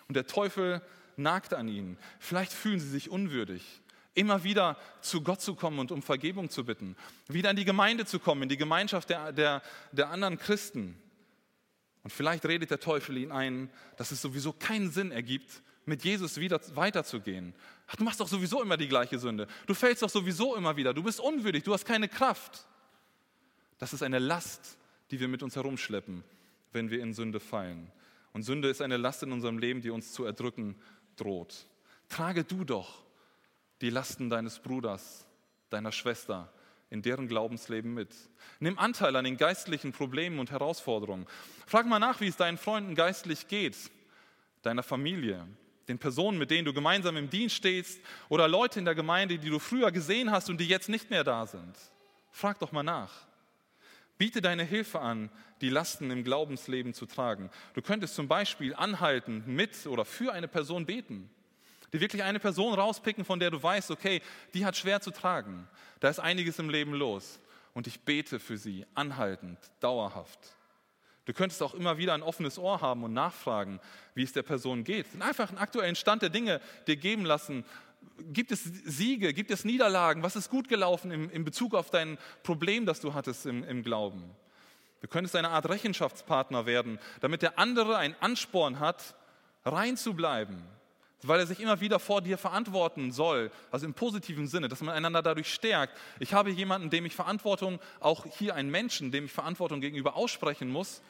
Und 0.07 0.15
der 0.15 0.27
Teufel 0.27 0.81
nagt 1.15 1.53
an 1.53 1.67
ihnen. 1.67 1.97
Vielleicht 2.19 2.51
fühlen 2.51 2.79
sie 2.79 2.89
sich 2.89 3.09
unwürdig 3.09 3.81
immer 4.19 4.43
wieder 4.43 4.77
zu 4.99 5.21
Gott 5.21 5.39
zu 5.39 5.55
kommen 5.55 5.79
und 5.79 5.91
um 5.91 6.01
Vergebung 6.01 6.49
zu 6.49 6.65
bitten, 6.65 6.97
wieder 7.29 7.49
in 7.49 7.55
die 7.55 7.63
Gemeinde 7.63 8.05
zu 8.05 8.19
kommen, 8.19 8.43
in 8.43 8.49
die 8.49 8.57
Gemeinschaft 8.57 9.09
der, 9.09 9.31
der, 9.31 9.61
der 9.93 10.09
anderen 10.09 10.37
Christen. 10.37 11.01
Und 12.03 12.11
vielleicht 12.11 12.45
redet 12.45 12.69
der 12.69 12.81
Teufel 12.81 13.17
ihn 13.17 13.31
ein, 13.31 13.69
dass 13.95 14.11
es 14.11 14.21
sowieso 14.21 14.51
keinen 14.51 14.91
Sinn 14.91 15.11
ergibt, 15.11 15.61
mit 15.85 16.03
Jesus 16.03 16.37
wieder 16.37 16.59
weiterzugehen. 16.75 17.55
Ach, 17.87 17.95
du 17.95 18.03
machst 18.03 18.19
doch 18.19 18.27
sowieso 18.27 18.61
immer 18.61 18.75
die 18.75 18.89
gleiche 18.89 19.17
Sünde. 19.17 19.47
Du 19.65 19.73
fällst 19.73 20.03
doch 20.03 20.09
sowieso 20.09 20.55
immer 20.55 20.75
wieder. 20.75 20.93
Du 20.93 21.01
bist 21.01 21.19
unwürdig, 21.19 21.63
du 21.63 21.73
hast 21.73 21.85
keine 21.85 22.09
Kraft. 22.09 22.67
Das 23.79 23.93
ist 23.93 24.03
eine 24.03 24.19
Last, 24.19 24.77
die 25.11 25.19
wir 25.19 25.29
mit 25.29 25.41
uns 25.41 25.55
herumschleppen, 25.55 26.23
wenn 26.73 26.91
wir 26.91 27.01
in 27.01 27.13
Sünde 27.13 27.39
fallen. 27.39 27.89
Und 28.33 28.43
Sünde 28.43 28.69
ist 28.69 28.81
eine 28.81 28.97
Last 28.97 29.23
in 29.23 29.31
unserem 29.31 29.57
Leben, 29.57 29.81
die 29.81 29.89
uns 29.89 30.11
zu 30.11 30.25
erdrücken 30.25 30.75
droht. 31.15 31.65
Trage 32.09 32.43
du 32.43 32.65
doch 32.65 33.08
die 33.81 33.89
Lasten 33.89 34.29
deines 34.29 34.59
Bruders, 34.59 35.25
deiner 35.69 35.91
Schwester 35.91 36.51
in 36.89 37.01
deren 37.01 37.27
Glaubensleben 37.27 37.93
mit. 37.93 38.15
Nimm 38.59 38.79
Anteil 38.79 39.15
an 39.15 39.25
den 39.25 39.37
geistlichen 39.37 39.91
Problemen 39.91 40.39
und 40.39 40.51
Herausforderungen. 40.51 41.27
Frag 41.67 41.85
mal 41.85 41.99
nach, 41.99 42.19
wie 42.19 42.27
es 42.27 42.37
deinen 42.37 42.57
Freunden 42.57 42.95
geistlich 42.95 43.47
geht, 43.47 43.77
deiner 44.63 44.83
Familie, 44.83 45.47
den 45.87 45.99
Personen, 45.99 46.37
mit 46.37 46.51
denen 46.51 46.65
du 46.65 46.73
gemeinsam 46.73 47.17
im 47.17 47.29
Dienst 47.29 47.55
stehst 47.55 48.01
oder 48.27 48.47
Leute 48.47 48.79
in 48.79 48.85
der 48.85 48.95
Gemeinde, 48.95 49.37
die 49.37 49.49
du 49.49 49.59
früher 49.59 49.91
gesehen 49.91 50.31
hast 50.31 50.49
und 50.49 50.59
die 50.59 50.67
jetzt 50.67 50.89
nicht 50.89 51.09
mehr 51.09 51.23
da 51.23 51.45
sind. 51.45 51.75
Frag 52.31 52.59
doch 52.59 52.71
mal 52.71 52.83
nach. 52.83 53.11
Biete 54.17 54.41
deine 54.41 54.63
Hilfe 54.63 54.99
an, 54.99 55.29
die 55.61 55.69
Lasten 55.69 56.11
im 56.11 56.23
Glaubensleben 56.23 56.93
zu 56.93 57.05
tragen. 57.05 57.49
Du 57.73 57.81
könntest 57.81 58.15
zum 58.15 58.27
Beispiel 58.27 58.75
anhalten, 58.75 59.43
mit 59.45 59.85
oder 59.87 60.05
für 60.05 60.33
eine 60.33 60.47
Person 60.47 60.85
beten. 60.85 61.29
Die 61.93 62.01
wirklich 62.01 62.23
eine 62.23 62.39
Person 62.39 62.73
rauspicken, 62.73 63.25
von 63.25 63.39
der 63.39 63.51
du 63.51 63.61
weißt, 63.61 63.91
okay, 63.91 64.21
die 64.53 64.65
hat 64.65 64.77
schwer 64.77 65.01
zu 65.01 65.11
tragen. 65.11 65.67
Da 65.99 66.09
ist 66.09 66.19
einiges 66.19 66.59
im 66.59 66.69
Leben 66.69 66.93
los. 66.93 67.39
Und 67.73 67.87
ich 67.87 68.01
bete 68.01 68.39
für 68.39 68.57
sie, 68.57 68.85
anhaltend, 68.93 69.57
dauerhaft. 69.79 70.39
Du 71.25 71.33
könntest 71.33 71.61
auch 71.61 71.75
immer 71.75 71.97
wieder 71.97 72.13
ein 72.13 72.23
offenes 72.23 72.57
Ohr 72.57 72.81
haben 72.81 73.03
und 73.03 73.13
nachfragen, 73.13 73.79
wie 74.15 74.23
es 74.23 74.33
der 74.33 74.41
Person 74.41 74.83
geht. 74.83 75.05
Einfach 75.19 75.49
einen 75.49 75.59
aktuellen 75.59 75.95
Stand 75.95 76.23
der 76.23 76.29
Dinge 76.29 76.59
dir 76.87 76.95
geben 76.95 77.23
lassen. 77.23 77.65
Gibt 78.33 78.51
es 78.51 78.63
Siege? 78.63 79.33
Gibt 79.33 79.51
es 79.51 79.63
Niederlagen? 79.63 80.23
Was 80.23 80.35
ist 80.35 80.49
gut 80.49 80.67
gelaufen 80.67 81.11
in, 81.11 81.29
in 81.29 81.45
Bezug 81.45 81.75
auf 81.75 81.91
dein 81.91 82.17
Problem, 82.43 82.85
das 82.85 82.99
du 82.99 83.13
hattest 83.13 83.45
im, 83.45 83.63
im 83.63 83.83
Glauben? 83.83 84.23
Du 85.01 85.07
könntest 85.07 85.35
eine 85.35 85.49
Art 85.49 85.69
Rechenschaftspartner 85.69 86.65
werden, 86.65 86.99
damit 87.21 87.41
der 87.41 87.59
andere 87.59 87.97
einen 87.97 88.15
Ansporn 88.19 88.79
hat, 88.79 89.15
rein 89.63 89.97
zu 89.97 90.13
bleiben, 90.13 90.63
weil 91.23 91.39
er 91.39 91.47
sich 91.47 91.59
immer 91.59 91.81
wieder 91.81 91.99
vor 91.99 92.21
dir 92.21 92.37
verantworten 92.37 93.11
soll, 93.11 93.51
also 93.71 93.85
im 93.85 93.93
positiven 93.93 94.47
Sinne, 94.47 94.67
dass 94.67 94.81
man 94.81 94.95
einander 94.95 95.21
dadurch 95.21 95.53
stärkt. 95.53 95.97
Ich 96.19 96.33
habe 96.33 96.49
jemanden, 96.49 96.89
dem 96.89 97.05
ich 97.05 97.15
Verantwortung, 97.15 97.79
auch 97.99 98.25
hier 98.37 98.55
einen 98.55 98.69
Menschen, 98.69 99.11
dem 99.11 99.25
ich 99.25 99.31
Verantwortung 99.31 99.81
gegenüber 99.81 100.15
aussprechen 100.15 100.69
muss. 100.69 101.01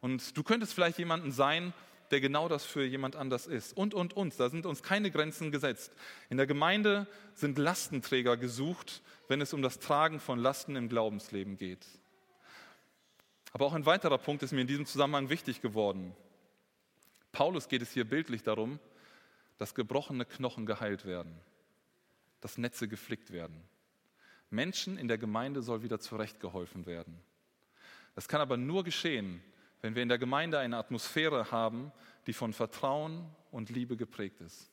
Und 0.00 0.36
du 0.36 0.42
könntest 0.42 0.74
vielleicht 0.74 0.98
jemanden 0.98 1.32
sein, 1.32 1.72
der 2.10 2.20
genau 2.20 2.48
das 2.48 2.64
für 2.64 2.84
jemand 2.84 3.16
anders 3.16 3.46
ist. 3.46 3.76
Und, 3.76 3.94
und, 3.94 4.16
uns. 4.16 4.36
Da 4.36 4.48
sind 4.48 4.64
uns 4.66 4.82
keine 4.82 5.10
Grenzen 5.10 5.50
gesetzt. 5.50 5.92
In 6.30 6.36
der 6.36 6.46
Gemeinde 6.46 7.06
sind 7.34 7.58
Lastenträger 7.58 8.36
gesucht, 8.36 9.02
wenn 9.28 9.40
es 9.40 9.52
um 9.52 9.62
das 9.62 9.78
Tragen 9.78 10.20
von 10.20 10.38
Lasten 10.38 10.76
im 10.76 10.88
Glaubensleben 10.88 11.56
geht. 11.56 11.84
Aber 13.52 13.66
auch 13.66 13.74
ein 13.74 13.86
weiterer 13.86 14.18
Punkt 14.18 14.42
ist 14.42 14.52
mir 14.52 14.60
in 14.60 14.66
diesem 14.66 14.86
Zusammenhang 14.86 15.30
wichtig 15.30 15.60
geworden. 15.60 16.14
Paulus 17.32 17.68
geht 17.68 17.82
es 17.82 17.92
hier 17.92 18.04
bildlich 18.04 18.42
darum, 18.42 18.78
dass 19.58 19.74
gebrochene 19.74 20.24
Knochen 20.24 20.66
geheilt 20.66 21.04
werden, 21.04 21.38
dass 22.40 22.58
Netze 22.58 22.88
geflickt 22.88 23.32
werden. 23.32 23.62
Menschen 24.50 24.96
in 24.96 25.08
der 25.08 25.18
Gemeinde 25.18 25.62
soll 25.62 25.82
wieder 25.82 26.00
zurechtgeholfen 26.00 26.86
werden. 26.86 27.20
Das 28.14 28.28
kann 28.28 28.40
aber 28.40 28.56
nur 28.56 28.84
geschehen, 28.84 29.42
wenn 29.82 29.94
wir 29.94 30.02
in 30.02 30.08
der 30.08 30.18
Gemeinde 30.18 30.58
eine 30.58 30.76
Atmosphäre 30.76 31.50
haben, 31.50 31.92
die 32.26 32.32
von 32.32 32.52
Vertrauen 32.52 33.26
und 33.50 33.70
Liebe 33.70 33.96
geprägt 33.96 34.40
ist. 34.40 34.70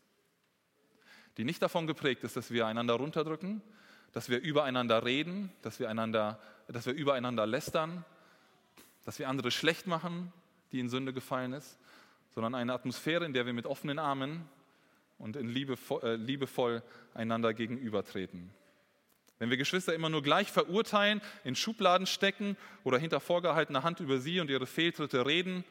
Die 1.37 1.43
nicht 1.43 1.61
davon 1.61 1.87
geprägt 1.87 2.23
ist, 2.23 2.37
dass 2.37 2.51
wir 2.51 2.65
einander 2.65 2.93
runterdrücken, 2.93 3.61
dass 4.13 4.29
wir 4.29 4.39
übereinander 4.39 5.03
reden, 5.03 5.51
dass 5.61 5.79
wir, 5.79 5.89
einander, 5.89 6.39
dass 6.67 6.85
wir 6.85 6.93
übereinander 6.93 7.45
lästern, 7.45 8.05
dass 9.03 9.19
wir 9.19 9.27
andere 9.27 9.51
schlecht 9.51 9.87
machen, 9.87 10.31
die 10.71 10.79
in 10.79 10.89
Sünde 10.89 11.11
gefallen 11.13 11.53
ist, 11.53 11.77
sondern 12.33 12.55
eine 12.55 12.73
Atmosphäre, 12.73 13.25
in 13.25 13.33
der 13.33 13.45
wir 13.45 13.53
mit 13.53 13.65
offenen 13.65 13.99
Armen 13.99 14.47
und 15.17 15.35
in 15.35 15.49
äh, 15.49 16.15
liebevoll 16.15 16.83
einander 17.13 17.53
gegenübertreten. 17.53 18.51
Wenn 19.37 19.49
wir 19.49 19.57
Geschwister 19.57 19.93
immer 19.93 20.09
nur 20.09 20.23
gleich 20.23 20.51
verurteilen, 20.51 21.21
in 21.43 21.55
Schubladen 21.55 22.07
stecken 22.07 22.55
oder 22.83 22.97
hinter 22.97 23.19
vorgehaltener 23.19 23.83
Hand 23.83 23.99
über 23.99 24.19
sie 24.19 24.39
und 24.39 24.49
ihre 24.49 24.65
Fehltritte 24.65 25.25
reden, 25.25 25.65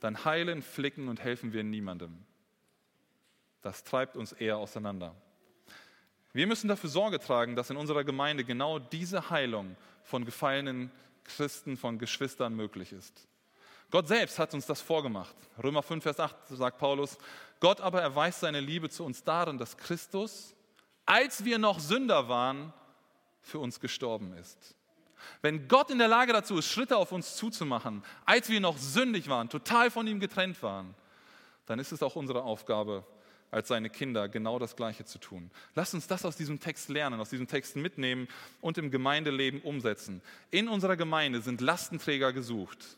dann 0.00 0.24
heilen, 0.24 0.62
flicken 0.62 1.08
und 1.08 1.22
helfen 1.22 1.52
wir 1.52 1.62
niemandem. 1.62 2.18
Das 3.62 3.84
treibt 3.84 4.16
uns 4.16 4.32
eher 4.32 4.58
auseinander. 4.58 5.14
Wir 6.32 6.46
müssen 6.46 6.68
dafür 6.68 6.90
Sorge 6.90 7.18
tragen, 7.18 7.56
dass 7.56 7.70
in 7.70 7.76
unserer 7.76 8.04
Gemeinde 8.04 8.44
genau 8.44 8.78
diese 8.78 9.30
Heilung 9.30 9.76
von 10.02 10.24
gefallenen 10.24 10.90
Christen, 11.24 11.76
von 11.76 11.98
Geschwistern 11.98 12.54
möglich 12.54 12.92
ist. 12.92 13.28
Gott 13.92 14.08
selbst 14.08 14.38
hat 14.38 14.54
uns 14.54 14.64
das 14.64 14.80
vorgemacht. 14.80 15.36
Römer 15.62 15.82
5, 15.82 16.02
Vers 16.02 16.18
8 16.18 16.34
sagt 16.48 16.78
Paulus, 16.78 17.18
Gott 17.60 17.78
aber 17.82 18.00
erweist 18.00 18.40
seine 18.40 18.58
Liebe 18.58 18.88
zu 18.88 19.04
uns 19.04 19.22
darin, 19.22 19.58
dass 19.58 19.76
Christus, 19.76 20.54
als 21.04 21.44
wir 21.44 21.58
noch 21.58 21.78
Sünder 21.78 22.26
waren, 22.26 22.72
für 23.42 23.58
uns 23.58 23.80
gestorben 23.80 24.32
ist. 24.32 24.74
Wenn 25.42 25.68
Gott 25.68 25.90
in 25.90 25.98
der 25.98 26.08
Lage 26.08 26.32
dazu 26.32 26.56
ist, 26.56 26.70
Schritte 26.70 26.96
auf 26.96 27.12
uns 27.12 27.36
zuzumachen, 27.36 28.02
als 28.24 28.48
wir 28.48 28.60
noch 28.60 28.78
sündig 28.78 29.28
waren, 29.28 29.50
total 29.50 29.90
von 29.90 30.06
ihm 30.06 30.20
getrennt 30.20 30.62
waren, 30.62 30.94
dann 31.66 31.78
ist 31.78 31.92
es 31.92 32.02
auch 32.02 32.16
unsere 32.16 32.44
Aufgabe, 32.44 33.04
als 33.50 33.68
seine 33.68 33.90
Kinder 33.90 34.30
genau 34.30 34.58
das 34.58 34.74
Gleiche 34.74 35.04
zu 35.04 35.18
tun. 35.18 35.50
Lass 35.74 35.92
uns 35.92 36.06
das 36.06 36.24
aus 36.24 36.36
diesem 36.36 36.60
Text 36.60 36.88
lernen, 36.88 37.20
aus 37.20 37.28
diesem 37.28 37.46
Text 37.46 37.76
mitnehmen 37.76 38.26
und 38.62 38.78
im 38.78 38.90
Gemeindeleben 38.90 39.60
umsetzen. 39.60 40.22
In 40.50 40.66
unserer 40.66 40.96
Gemeinde 40.96 41.42
sind 41.42 41.60
Lastenträger 41.60 42.32
gesucht. 42.32 42.96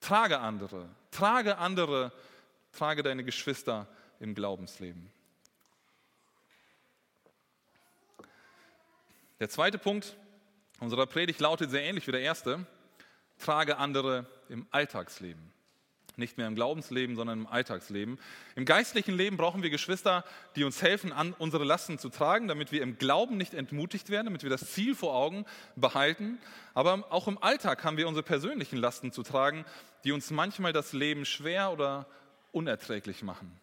Trage 0.00 0.38
andere, 0.38 0.88
trage 1.10 1.58
andere, 1.58 2.12
trage 2.72 3.02
deine 3.02 3.24
Geschwister 3.24 3.86
im 4.20 4.34
Glaubensleben. 4.34 5.10
Der 9.38 9.48
zweite 9.48 9.78
Punkt 9.78 10.16
unserer 10.80 11.06
Predigt 11.06 11.40
lautet 11.40 11.70
sehr 11.70 11.82
ähnlich 11.82 12.06
wie 12.06 12.12
der 12.12 12.20
erste. 12.20 12.66
Trage 13.38 13.76
andere 13.76 14.26
im 14.48 14.66
Alltagsleben. 14.70 15.52
Nicht 16.18 16.38
mehr 16.38 16.46
im 16.46 16.54
Glaubensleben, 16.54 17.14
sondern 17.14 17.40
im 17.40 17.46
Alltagsleben. 17.46 18.18
Im 18.54 18.64
geistlichen 18.64 19.14
Leben 19.14 19.36
brauchen 19.36 19.62
wir 19.62 19.68
Geschwister, 19.68 20.24
die 20.56 20.64
uns 20.64 20.80
helfen, 20.80 21.12
unsere 21.38 21.64
Lasten 21.64 21.98
zu 21.98 22.08
tragen, 22.08 22.48
damit 22.48 22.72
wir 22.72 22.82
im 22.82 22.96
Glauben 22.96 23.36
nicht 23.36 23.52
entmutigt 23.52 24.08
werden, 24.08 24.24
damit 24.24 24.42
wir 24.42 24.50
das 24.50 24.72
Ziel 24.72 24.94
vor 24.94 25.14
Augen 25.14 25.44
behalten. 25.76 26.38
Aber 26.72 27.06
auch 27.10 27.28
im 27.28 27.42
Alltag 27.42 27.84
haben 27.84 27.98
wir 27.98 28.08
unsere 28.08 28.24
persönlichen 28.24 28.78
Lasten 28.78 29.12
zu 29.12 29.22
tragen, 29.22 29.66
die 30.04 30.12
uns 30.12 30.30
manchmal 30.30 30.72
das 30.72 30.94
Leben 30.94 31.26
schwer 31.26 31.70
oder 31.70 32.06
unerträglich 32.50 33.22
machen. 33.22 33.60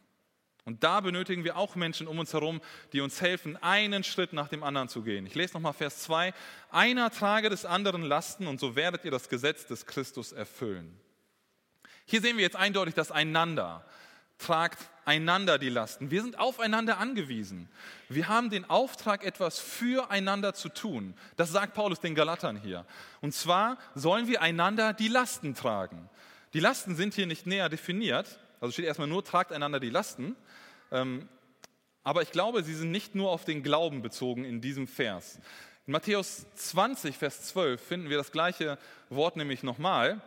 Und 0.66 0.84
da 0.84 1.02
benötigen 1.02 1.44
wir 1.44 1.58
auch 1.58 1.76
Menschen 1.76 2.08
um 2.08 2.20
uns 2.20 2.34
herum, 2.34 2.62
die 2.94 3.02
uns 3.02 3.20
helfen, 3.20 3.58
einen 3.58 4.04
Schritt 4.04 4.32
nach 4.32 4.48
dem 4.48 4.64
anderen 4.64 4.88
zu 4.88 5.02
gehen. 5.02 5.26
Ich 5.26 5.36
lese 5.36 5.56
nochmal 5.56 5.74
Vers 5.74 6.04
2. 6.04 6.34
Einer 6.70 7.10
trage 7.10 7.50
des 7.50 7.66
anderen 7.66 8.04
Lasten 8.04 8.48
und 8.48 8.60
so 8.60 8.76
werdet 8.76 9.04
ihr 9.04 9.12
das 9.12 9.28
Gesetz 9.28 9.66
des 9.66 9.86
Christus 9.86 10.32
erfüllen. 10.32 10.98
Hier 12.06 12.22
sehen 12.22 12.38
wir 12.38 12.44
jetzt 12.44 12.56
eindeutig 12.56 12.94
das 12.94 13.12
Einander. 13.12 13.86
Tragt 14.38 14.80
einander 15.06 15.58
die 15.58 15.70
Lasten. 15.70 16.12
Wir 16.12 16.22
sind 16.22 16.40
aufeinander 16.40 16.98
angewiesen. 16.98 17.70
Wir 18.10 18.28
haben 18.28 18.50
den 18.50 18.70
Auftrag, 18.70 19.24
etwas 19.24 19.60
füreinander 19.60 20.54
zu 20.54 20.70
tun. 20.70 21.14
Das 21.36 21.52
sagt 21.52 21.74
Paulus 21.74 22.00
den 22.00 22.16
Galatern 22.16 22.58
hier. 22.58 22.86
Und 23.22 23.34
zwar 23.34 23.78
sollen 23.96 24.28
wir 24.28 24.42
einander 24.42 24.94
die 24.94 25.08
Lasten 25.08 25.56
tragen. 25.56 26.10
Die 26.54 26.60
Lasten 26.60 26.96
sind 26.96 27.14
hier 27.14 27.26
nicht 27.26 27.48
näher 27.48 27.70
definiert. 27.70 28.40
Also 28.60 28.74
steht 28.74 28.86
erstmal 28.86 29.08
nur, 29.08 29.24
tragt 29.24 29.52
einander 29.52 29.80
die 29.80 29.90
Lasten. 29.90 30.36
Ähm, 30.92 31.28
aber 32.04 32.22
ich 32.22 32.32
glaube, 32.32 32.64
sie 32.64 32.76
sind 32.76 32.92
nicht 32.92 33.16
nur 33.16 33.32
auf 33.32 33.46
den 33.46 33.64
Glauben 33.64 34.02
bezogen 34.02 34.46
in 34.46 34.62
diesem 34.62 34.88
Vers. 34.88 35.40
In 35.86 35.94
Matthäus 35.94 36.46
20, 36.56 37.18
Vers 37.18 37.44
12 37.50 37.82
finden 37.82 38.10
wir 38.10 38.18
das 38.18 38.32
gleiche 38.32 38.78
Wort 39.10 39.36
nämlich 39.36 39.64
nochmal. 39.64 40.22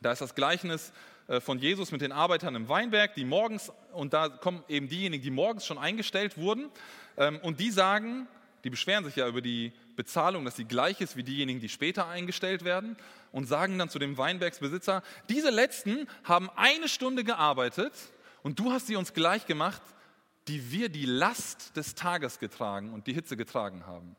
Da 0.00 0.12
ist 0.12 0.20
das 0.20 0.34
Gleichnis 0.34 0.92
von 1.40 1.58
Jesus 1.58 1.92
mit 1.92 2.00
den 2.00 2.12
Arbeitern 2.12 2.54
im 2.54 2.68
Weinberg, 2.68 3.14
die 3.14 3.24
morgens, 3.24 3.72
und 3.92 4.12
da 4.12 4.28
kommen 4.28 4.62
eben 4.68 4.88
diejenigen, 4.88 5.22
die 5.22 5.30
morgens 5.30 5.64
schon 5.64 5.78
eingestellt 5.78 6.36
wurden, 6.36 6.70
ähm, 7.16 7.38
und 7.42 7.60
die 7.60 7.70
sagen, 7.70 8.26
die 8.64 8.70
beschweren 8.70 9.04
sich 9.04 9.16
ja 9.16 9.28
über 9.28 9.40
die 9.40 9.72
Bezahlung, 9.96 10.44
dass 10.44 10.56
sie 10.56 10.64
gleich 10.64 11.00
ist 11.00 11.16
wie 11.16 11.22
diejenigen, 11.22 11.60
die 11.60 11.68
später 11.68 12.08
eingestellt 12.08 12.64
werden, 12.64 12.96
und 13.32 13.46
sagen 13.46 13.78
dann 13.78 13.88
zu 13.88 13.98
dem 13.98 14.18
Weinbergsbesitzer, 14.18 15.02
diese 15.28 15.50
letzten 15.50 16.06
haben 16.24 16.50
eine 16.54 16.88
Stunde 16.88 17.24
gearbeitet 17.24 17.92
und 18.42 18.58
du 18.58 18.72
hast 18.72 18.86
sie 18.86 18.96
uns 18.96 19.14
gleich 19.14 19.46
gemacht, 19.46 19.82
die 20.48 20.70
wir 20.70 20.88
die 20.88 21.06
Last 21.06 21.76
des 21.76 21.94
Tages 21.94 22.38
getragen 22.38 22.92
und 22.92 23.06
die 23.06 23.14
Hitze 23.14 23.36
getragen 23.36 23.86
haben. 23.86 24.16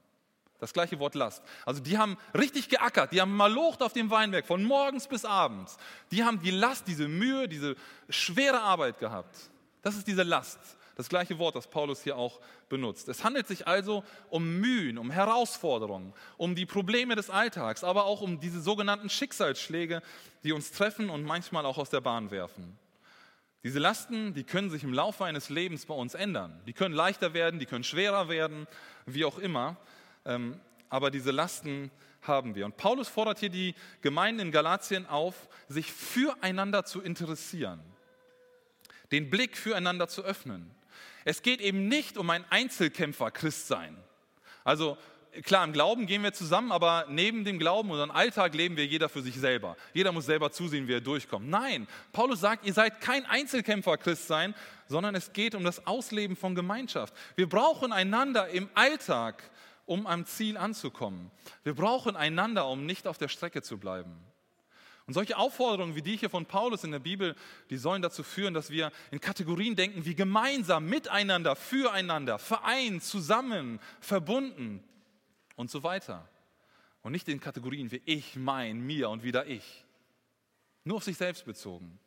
Das 0.64 0.72
gleiche 0.72 0.98
Wort 0.98 1.14
Last. 1.14 1.44
Also 1.66 1.82
die 1.82 1.98
haben 1.98 2.16
richtig 2.34 2.70
geackert, 2.70 3.12
die 3.12 3.20
haben 3.20 3.36
malocht 3.36 3.82
auf 3.82 3.92
dem 3.92 4.10
Weinberg 4.10 4.46
von 4.46 4.64
morgens 4.64 5.10
bis 5.10 5.26
abends. 5.26 5.76
Die 6.10 6.24
haben 6.24 6.40
die 6.40 6.52
Last, 6.52 6.88
diese 6.88 7.10
Mühe, 7.10 7.50
diese 7.50 7.76
schwere 8.08 8.62
Arbeit 8.62 8.98
gehabt. 8.98 9.36
Das 9.82 9.98
ist 9.98 10.08
diese 10.08 10.24
Last. 10.24 10.60
Das 10.96 11.10
gleiche 11.10 11.38
Wort, 11.38 11.58
das 11.58 11.68
Paulus 11.68 12.02
hier 12.02 12.16
auch 12.16 12.40
benutzt. 12.70 13.10
Es 13.10 13.26
handelt 13.26 13.46
sich 13.46 13.68
also 13.68 14.06
um 14.30 14.62
Mühen, 14.62 14.98
um 14.98 15.12
Herausforderungen, 15.12 16.14
um 16.38 16.56
die 16.56 16.66
Probleme 16.66 17.18
des 17.18 17.30
Alltags, 17.30 17.84
aber 17.84 18.06
auch 18.06 18.22
um 18.22 18.40
diese 18.40 18.62
sogenannten 18.62 19.10
Schicksalsschläge, 19.10 20.02
die 20.46 20.54
uns 20.54 20.72
treffen 20.72 21.10
und 21.10 21.26
manchmal 21.26 21.66
auch 21.66 21.78
aus 21.78 21.90
der 21.90 22.00
Bahn 22.00 22.32
werfen. 22.32 22.80
Diese 23.64 23.80
Lasten, 23.80 24.34
die 24.34 24.46
können 24.46 24.70
sich 24.70 24.86
im 24.86 24.94
Laufe 24.94 25.26
eines 25.26 25.50
Lebens 25.50 25.86
bei 25.88 25.94
uns 25.94 26.14
ändern. 26.14 26.58
Die 26.68 26.74
können 26.74 26.96
leichter 26.96 27.34
werden, 27.34 27.60
die 27.60 27.66
können 27.66 27.84
schwerer 27.84 28.30
werden, 28.30 28.66
wie 29.06 29.26
auch 29.26 29.40
immer. 29.40 29.76
Ähm, 30.26 30.60
aber 30.90 31.12
diese 31.12 31.32
Lasten 31.32 31.92
haben 32.22 32.56
wir. 32.56 32.66
Und 32.66 32.78
Paulus 32.78 33.10
fordert 33.10 33.40
hier 33.40 33.50
die 33.50 33.76
Gemeinden 34.02 34.42
in 34.42 34.52
Galatien 34.52 35.06
auf, 35.06 35.50
sich 35.68 35.92
füreinander 35.92 36.86
zu 36.86 37.02
interessieren, 37.02 37.80
den 39.12 39.30
Blick 39.30 39.58
füreinander 39.58 40.08
zu 40.08 40.24
öffnen. 40.24 40.72
Es 41.26 41.42
geht 41.42 41.62
eben 41.62 41.88
nicht 41.88 42.18
um 42.18 42.30
ein 42.30 42.46
Einzelkämpfer-Christsein. 42.50 43.98
Also 44.64 44.98
klar, 45.42 45.64
im 45.64 45.74
Glauben 45.74 46.06
gehen 46.06 46.22
wir 46.24 46.34
zusammen, 46.34 46.72
aber 46.72 47.06
neben 47.10 47.44
dem 47.44 47.60
Glauben, 47.60 47.90
unseren 47.90 48.12
Alltag 48.12 48.54
leben 48.54 48.78
wir 48.78 48.86
jeder 48.86 49.10
für 49.10 49.22
sich 49.22 49.36
selber. 49.36 49.76
Jeder 49.94 50.12
muss 50.12 50.26
selber 50.26 50.52
zusehen, 50.52 50.88
wie 50.88 50.94
er 50.94 51.02
durchkommt. 51.02 51.50
Nein, 51.50 51.88
Paulus 52.12 52.42
sagt, 52.42 52.66
ihr 52.66 52.74
seid 52.74 53.02
kein 53.02 53.26
Einzelkämpfer-Christ 53.26 54.28
sein, 54.28 54.54
sondern 54.88 55.16
es 55.16 55.34
geht 55.34 55.56
um 55.56 55.64
das 55.64 55.88
Ausleben 55.88 56.36
von 56.36 56.56
Gemeinschaft. 56.56 57.14
Wir 57.36 57.48
brauchen 57.50 57.92
einander 57.92 58.50
im 58.50 58.70
Alltag, 58.74 59.44
um 59.86 60.08
am 60.08 60.26
Ziel 60.26 60.58
anzukommen. 60.58 61.32
Wir 61.64 61.74
brauchen 61.74 62.16
einander, 62.16 62.68
um 62.68 62.86
nicht 62.86 63.08
auf 63.08 63.18
der 63.18 63.28
Strecke 63.28 63.62
zu 63.62 63.78
bleiben. 63.78 64.16
Und 65.06 65.14
solche 65.14 65.38
Aufforderungen 65.38 65.96
wie 65.96 66.02
die 66.02 66.16
hier 66.16 66.30
von 66.30 66.46
Paulus 66.46 66.86
in 66.86 66.92
der 66.92 67.00
Bibel, 67.00 67.36
die 67.70 67.78
sollen 67.78 68.02
dazu 68.02 68.24
führen, 68.24 68.54
dass 68.54 68.70
wir 68.70 68.92
in 69.12 69.20
Kategorien 69.20 69.76
denken 69.76 70.06
wie 70.06 70.16
gemeinsam, 70.16 70.86
miteinander, 70.86 71.58
füreinander, 71.58 72.40
vereint, 72.40 73.04
zusammen, 73.04 73.80
verbunden 74.00 74.82
und 75.58 75.70
so 75.70 75.84
weiter. 75.84 76.30
Und 77.02 77.12
nicht 77.12 77.28
in 77.28 77.42
Kategorien 77.42 77.92
wie 77.92 78.02
ich, 78.06 78.38
mein, 78.38 78.80
mir 78.80 79.10
und 79.10 79.24
wieder 79.24 79.46
ich. 79.46 79.84
Nur 80.86 80.98
auf 80.98 81.04
sich 81.04 81.18
selbst 81.18 81.46
bezogen. 81.46 82.00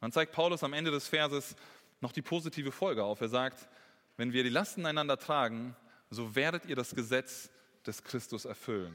Dann 0.00 0.12
zeigt 0.12 0.32
Paulus 0.32 0.62
am 0.62 0.74
Ende 0.74 0.90
des 0.90 1.08
Verses 1.08 1.56
noch 2.00 2.12
die 2.12 2.22
positive 2.22 2.70
Folge 2.70 3.02
auf. 3.02 3.22
Er 3.22 3.30
sagt, 3.30 3.66
wenn 4.18 4.34
wir 4.34 4.42
die 4.42 4.50
Lasten 4.50 4.84
einander 4.84 5.18
tragen, 5.18 5.74
so 6.10 6.34
werdet 6.34 6.66
ihr 6.66 6.76
das 6.76 6.94
Gesetz 6.94 7.50
des 7.86 8.02
Christus 8.02 8.44
erfüllen. 8.44 8.94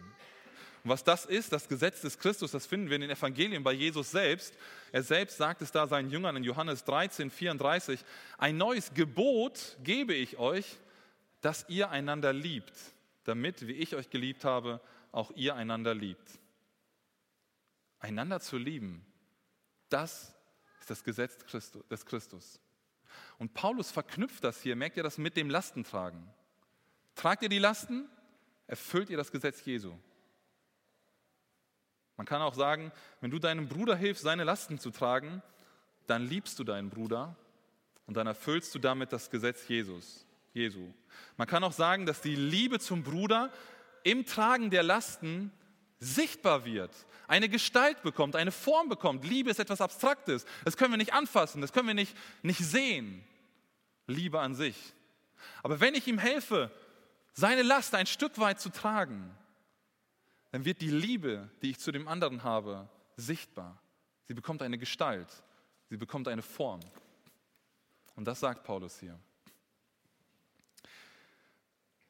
Und 0.83 0.89
was 0.89 1.03
das 1.03 1.25
ist, 1.25 1.53
das 1.53 1.69
Gesetz 1.69 2.01
des 2.01 2.19
Christus, 2.19 2.51
das 2.51 2.65
finden 2.65 2.89
wir 2.89 2.95
in 2.95 3.01
den 3.01 3.11
Evangelien 3.11 3.63
bei 3.63 3.71
Jesus 3.71 4.11
selbst. 4.11 4.53
Er 4.91 5.01
selbst 5.01 5.37
sagt 5.37 5.61
es 5.61 5.71
da 5.71 5.87
seinen 5.87 6.09
Jüngern 6.09 6.35
in 6.35 6.43
Johannes 6.43 6.83
13, 6.83 7.31
34, 7.31 8.03
ein 8.37 8.57
neues 8.57 8.93
Gebot 8.93 9.77
gebe 9.83 10.13
ich 10.13 10.37
euch, 10.37 10.77
dass 11.39 11.65
ihr 11.69 11.89
einander 11.89 12.33
liebt, 12.33 12.73
damit, 13.23 13.65
wie 13.67 13.73
ich 13.73 13.95
euch 13.95 14.09
geliebt 14.09 14.43
habe, 14.43 14.81
auch 15.11 15.31
ihr 15.35 15.55
einander 15.55 15.93
liebt. 15.93 16.39
Einander 17.99 18.41
zu 18.41 18.57
lieben, 18.57 19.05
das 19.87 20.35
ist 20.81 20.89
das 20.89 21.03
Gesetz 21.05 21.37
des 21.89 22.05
Christus. 22.05 22.59
Und 23.37 23.53
Paulus 23.53 23.89
verknüpft 23.91 24.43
das 24.43 24.61
hier, 24.61 24.75
merkt 24.75 24.97
ihr 24.97 25.03
das 25.03 25.17
mit 25.17 25.37
dem 25.37 25.49
Lastentragen. 25.49 26.27
Tragt 27.15 27.43
ihr 27.43 27.49
die 27.49 27.59
Lasten, 27.59 28.07
erfüllt 28.67 29.09
ihr 29.09 29.17
das 29.17 29.31
Gesetz 29.31 29.63
Jesu. 29.65 29.93
Man 32.17 32.25
kann 32.25 32.41
auch 32.41 32.53
sagen, 32.53 32.91
wenn 33.21 33.31
du 33.31 33.39
deinem 33.39 33.67
Bruder 33.67 33.95
hilfst, 33.95 34.23
seine 34.23 34.43
Lasten 34.43 34.79
zu 34.79 34.91
tragen, 34.91 35.41
dann 36.07 36.27
liebst 36.27 36.59
du 36.59 36.63
deinen 36.63 36.89
Bruder 36.89 37.35
und 38.05 38.17
dann 38.17 38.27
erfüllst 38.27 38.73
du 38.75 38.79
damit 38.79 39.13
das 39.13 39.29
Gesetz 39.29 39.67
Jesus, 39.67 40.25
Jesu. 40.53 40.93
Man 41.37 41.47
kann 41.47 41.63
auch 41.63 41.71
sagen, 41.71 42.05
dass 42.05 42.21
die 42.21 42.35
Liebe 42.35 42.79
zum 42.79 43.03
Bruder 43.03 43.51
im 44.03 44.25
Tragen 44.25 44.69
der 44.69 44.83
Lasten 44.83 45.51
sichtbar 45.99 46.65
wird, 46.65 46.91
eine 47.27 47.47
Gestalt 47.47 48.01
bekommt, 48.03 48.35
eine 48.35 48.51
Form 48.51 48.89
bekommt. 48.89 49.23
Liebe 49.23 49.49
ist 49.49 49.59
etwas 49.59 49.81
Abstraktes. 49.81 50.45
Das 50.65 50.75
können 50.75 50.91
wir 50.91 50.97
nicht 50.97 51.13
anfassen, 51.13 51.61
das 51.61 51.71
können 51.71 51.87
wir 51.87 51.93
nicht, 51.93 52.15
nicht 52.41 52.59
sehen. 52.59 53.23
Liebe 54.05 54.41
an 54.41 54.53
sich. 54.53 54.75
Aber 55.63 55.79
wenn 55.79 55.95
ich 55.95 56.07
ihm 56.07 56.17
helfe, 56.17 56.71
seine 57.33 57.61
Last 57.61 57.93
ein 57.95 58.05
Stück 58.05 58.37
weit 58.37 58.59
zu 58.59 58.69
tragen, 58.69 59.35
dann 60.51 60.65
wird 60.65 60.81
die 60.81 60.91
Liebe, 60.91 61.49
die 61.61 61.71
ich 61.71 61.79
zu 61.79 61.91
dem 61.91 62.07
anderen 62.07 62.43
habe, 62.43 62.87
sichtbar. 63.17 63.81
Sie 64.25 64.33
bekommt 64.33 64.61
eine 64.61 64.77
Gestalt, 64.77 65.43
sie 65.89 65.97
bekommt 65.97 66.27
eine 66.27 66.41
Form. 66.41 66.79
Und 68.15 68.25
das 68.25 68.39
sagt 68.39 68.63
Paulus 68.63 68.99
hier. 68.99 69.19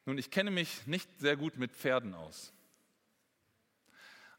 Nun, 0.06 0.18
ich 0.18 0.30
kenne 0.30 0.50
mich 0.50 0.86
nicht 0.86 1.08
sehr 1.18 1.36
gut 1.36 1.56
mit 1.56 1.72
Pferden 1.72 2.14
aus. 2.14 2.52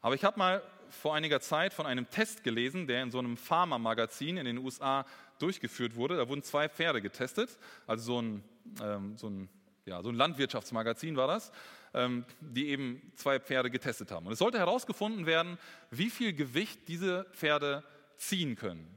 Aber 0.00 0.14
ich 0.14 0.24
habe 0.24 0.38
mal 0.38 0.62
vor 0.90 1.16
einiger 1.16 1.40
Zeit 1.40 1.74
von 1.74 1.86
einem 1.86 2.08
Test 2.08 2.44
gelesen, 2.44 2.86
der 2.86 3.02
in 3.02 3.10
so 3.10 3.18
einem 3.18 3.36
Pharma-Magazin 3.36 4.36
in 4.36 4.44
den 4.44 4.58
USA 4.58 5.04
durchgeführt 5.40 5.96
wurde. 5.96 6.16
Da 6.16 6.28
wurden 6.28 6.44
zwei 6.44 6.68
Pferde 6.68 7.02
getestet, 7.02 7.58
also 7.88 8.04
so 8.04 8.22
ein, 8.22 8.44
ähm, 8.80 9.16
so 9.16 9.28
ein, 9.28 9.48
ja, 9.86 10.02
so 10.02 10.08
ein 10.08 10.16
Landwirtschaftsmagazin 10.16 11.16
war 11.16 11.28
das, 11.28 11.52
ähm, 11.94 12.24
die 12.40 12.68
eben 12.68 13.12
zwei 13.14 13.38
Pferde 13.38 13.70
getestet 13.70 14.10
haben. 14.10 14.26
Und 14.26 14.32
es 14.32 14.40
sollte 14.40 14.58
herausgefunden 14.58 15.26
werden, 15.26 15.58
wie 15.90 16.10
viel 16.10 16.32
Gewicht 16.32 16.88
diese 16.88 17.24
Pferde 17.32 17.84
ziehen 18.16 18.56
können. 18.56 18.88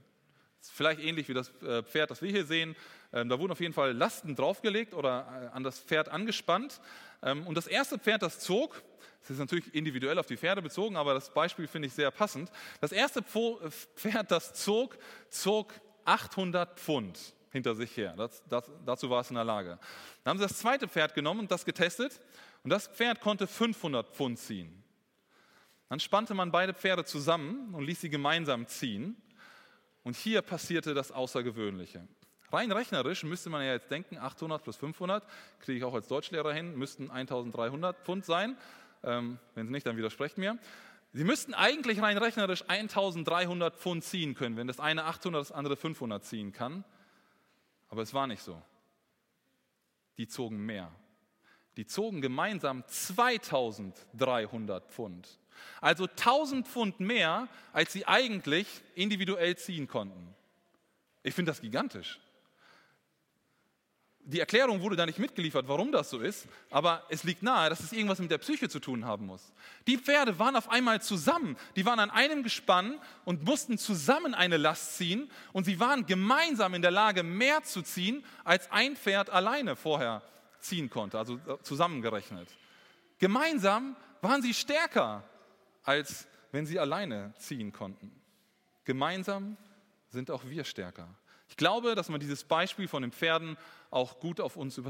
Vielleicht 0.61 0.99
ähnlich 0.99 1.29
wie 1.29 1.33
das 1.33 1.51
äh, 1.61 1.83
Pferd, 1.83 2.11
das 2.11 2.21
wir 2.21 2.31
hier 2.31 2.45
sehen. 2.45 2.75
Ähm, 3.13 3.29
da 3.29 3.39
wurden 3.39 3.51
auf 3.51 3.59
jeden 3.59 3.73
Fall 3.73 3.93
Lasten 3.93 4.35
draufgelegt 4.35 4.93
oder 4.93 5.51
äh, 5.51 5.55
an 5.55 5.63
das 5.63 5.79
Pferd 5.79 6.09
angespannt. 6.09 6.81
Ähm, 7.21 7.45
und 7.45 7.55
das 7.55 7.67
erste 7.67 7.99
Pferd, 7.99 8.23
das 8.23 8.39
zog, 8.39 8.81
das 9.21 9.31
ist 9.31 9.39
natürlich 9.39 9.73
individuell 9.73 10.17
auf 10.17 10.25
die 10.25 10.37
Pferde 10.37 10.61
bezogen, 10.61 10.97
aber 10.97 11.13
das 11.13 11.33
Beispiel 11.33 11.67
finde 11.67 11.87
ich 11.87 11.93
sehr 11.93 12.11
passend. 12.11 12.51
Das 12.81 12.91
erste 12.91 13.21
Pferd, 13.21 14.31
das 14.31 14.53
zog, 14.53 14.97
zog 15.29 15.73
800 16.05 16.79
Pfund 16.79 17.33
hinter 17.51 17.75
sich 17.75 17.95
her. 17.97 18.13
Das, 18.17 18.43
das, 18.47 18.71
dazu 18.85 19.09
war 19.09 19.21
es 19.21 19.29
in 19.29 19.35
der 19.35 19.43
Lage. 19.43 19.79
Dann 20.23 20.31
haben 20.31 20.37
sie 20.37 20.47
das 20.47 20.57
zweite 20.57 20.87
Pferd 20.87 21.13
genommen 21.13 21.41
und 21.41 21.51
das 21.51 21.65
getestet. 21.65 22.19
Und 22.63 22.69
das 22.69 22.87
Pferd 22.87 23.21
konnte 23.21 23.47
500 23.47 24.09
Pfund 24.09 24.37
ziehen. 24.37 24.83
Dann 25.89 25.99
spannte 25.99 26.33
man 26.33 26.51
beide 26.51 26.73
Pferde 26.73 27.03
zusammen 27.03 27.73
und 27.73 27.83
ließ 27.83 28.01
sie 28.01 28.09
gemeinsam 28.09 28.67
ziehen. 28.67 29.15
Und 30.03 30.15
hier 30.15 30.41
passierte 30.41 30.93
das 30.93 31.11
Außergewöhnliche. 31.11 32.07
Rein 32.51 32.71
rechnerisch 32.71 33.23
müsste 33.23 33.49
man 33.49 33.63
ja 33.63 33.73
jetzt 33.73 33.91
denken, 33.91 34.17
800 34.17 34.63
plus 34.63 34.77
500, 34.77 35.23
kriege 35.59 35.77
ich 35.77 35.83
auch 35.83 35.93
als 35.93 36.07
Deutschlehrer 36.07 36.51
hin, 36.53 36.75
müssten 36.75 37.11
1300 37.11 37.97
Pfund 38.03 38.25
sein. 38.25 38.57
Ähm, 39.03 39.39
wenn 39.55 39.67
Sie 39.67 39.71
nicht, 39.71 39.85
dann 39.85 39.97
widersprecht 39.97 40.37
mir. 40.37 40.57
Sie 41.13 41.23
müssten 41.23 41.53
eigentlich 41.53 42.01
rein 42.01 42.17
rechnerisch 42.17 42.63
1300 42.67 43.75
Pfund 43.75 44.03
ziehen 44.03 44.35
können, 44.35 44.57
wenn 44.57 44.67
das 44.67 44.79
eine 44.79 45.05
800, 45.05 45.41
das 45.41 45.51
andere 45.51 45.75
500 45.75 46.23
ziehen 46.23 46.51
kann. 46.51 46.83
Aber 47.89 48.03
es 48.03 48.13
war 48.13 48.27
nicht 48.27 48.41
so. 48.41 48.61
Die 50.17 50.27
zogen 50.27 50.65
mehr. 50.65 50.91
Die 51.77 51.85
zogen 51.85 52.21
gemeinsam 52.21 52.83
2300 52.87 54.91
Pfund. 54.91 55.39
Also 55.81 56.05
1000 56.05 56.67
Pfund 56.67 56.99
mehr, 56.99 57.47
als 57.73 57.93
sie 57.93 58.05
eigentlich 58.05 58.67
individuell 58.95 59.57
ziehen 59.57 59.87
konnten. 59.87 60.35
Ich 61.23 61.33
finde 61.33 61.51
das 61.51 61.61
gigantisch 61.61 62.19
die 64.29 64.39
Erklärung 64.39 64.81
wurde 64.81 64.95
da 64.95 65.05
nicht 65.05 65.17
mitgeliefert, 65.17 65.67
warum 65.67 65.91
das 65.91 66.09
so 66.09 66.19
ist, 66.19 66.47
aber 66.69 67.03
es 67.09 67.23
liegt 67.23 67.41
nahe, 67.41 67.69
dass 67.69 67.79
es 67.79 67.91
irgendwas 67.91 68.19
mit 68.19 68.29
der 68.29 68.37
Psyche 68.37 68.69
zu 68.69 68.79
tun 68.79 69.05
haben 69.05 69.25
muss. 69.25 69.51
Die 69.87 69.97
Pferde 69.97 70.37
waren 70.37 70.55
auf 70.55 70.69
einmal 70.69 71.01
zusammen, 71.01 71.57
die 71.75 71.85
waren 71.85 71.99
an 71.99 72.11
einem 72.11 72.43
Gespann 72.43 72.99
und 73.25 73.43
mussten 73.43 73.77
zusammen 73.77 74.35
eine 74.35 74.57
Last 74.57 74.97
ziehen 74.97 75.31
und 75.51 75.63
sie 75.63 75.79
waren 75.79 76.05
gemeinsam 76.05 76.75
in 76.75 76.81
der 76.81 76.91
Lage, 76.91 77.23
mehr 77.23 77.63
zu 77.63 77.81
ziehen, 77.81 78.23
als 78.43 78.71
ein 78.71 78.95
Pferd 78.95 79.31
alleine 79.31 79.75
vorher 79.75 80.21
ziehen 80.59 80.89
konnte, 80.89 81.17
also 81.17 81.35
äh, 81.35 81.57
zusammengerechnet. 81.63 82.47
Gemeinsam 83.17 83.95
waren 84.21 84.41
sie 84.41 84.53
stärker, 84.53 85.23
als 85.83 86.27
wenn 86.51 86.65
sie 86.65 86.77
alleine 86.77 87.33
ziehen 87.37 87.71
konnten. 87.71 88.11
Gemeinsam 88.83 89.57
sind 90.09 90.29
auch 90.29 90.45
wir 90.45 90.63
stärker. 90.63 91.07
Ich 91.49 91.57
glaube, 91.57 91.95
dass 91.95 92.09
man 92.09 92.19
dieses 92.19 92.43
Beispiel 92.43 92.87
von 92.87 93.01
den 93.01 93.11
Pferden 93.11 93.57
auch 93.89 94.19
gut 94.19 94.39
auf 94.39 94.55
uns 94.55 94.81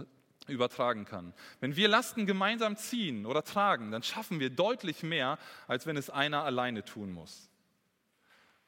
übertragen 0.48 1.06
kann. 1.06 1.34
Wenn 1.60 1.76
wir 1.76 1.88
Lasten 1.88 2.26
gemeinsam 2.26 2.76
ziehen 2.76 3.26
oder 3.26 3.44
tragen, 3.44 3.92
dann 3.92 4.04
schaffen 4.04 4.40
wir 4.40 4.50
deutlich 4.50 5.04
mehr, 5.04 5.38
als 5.68 5.86
wenn 5.86 5.98
es 5.98 6.10
einer 6.10 6.44
alleine 6.44 6.84
tun 6.84 7.12
muss. 7.12 7.50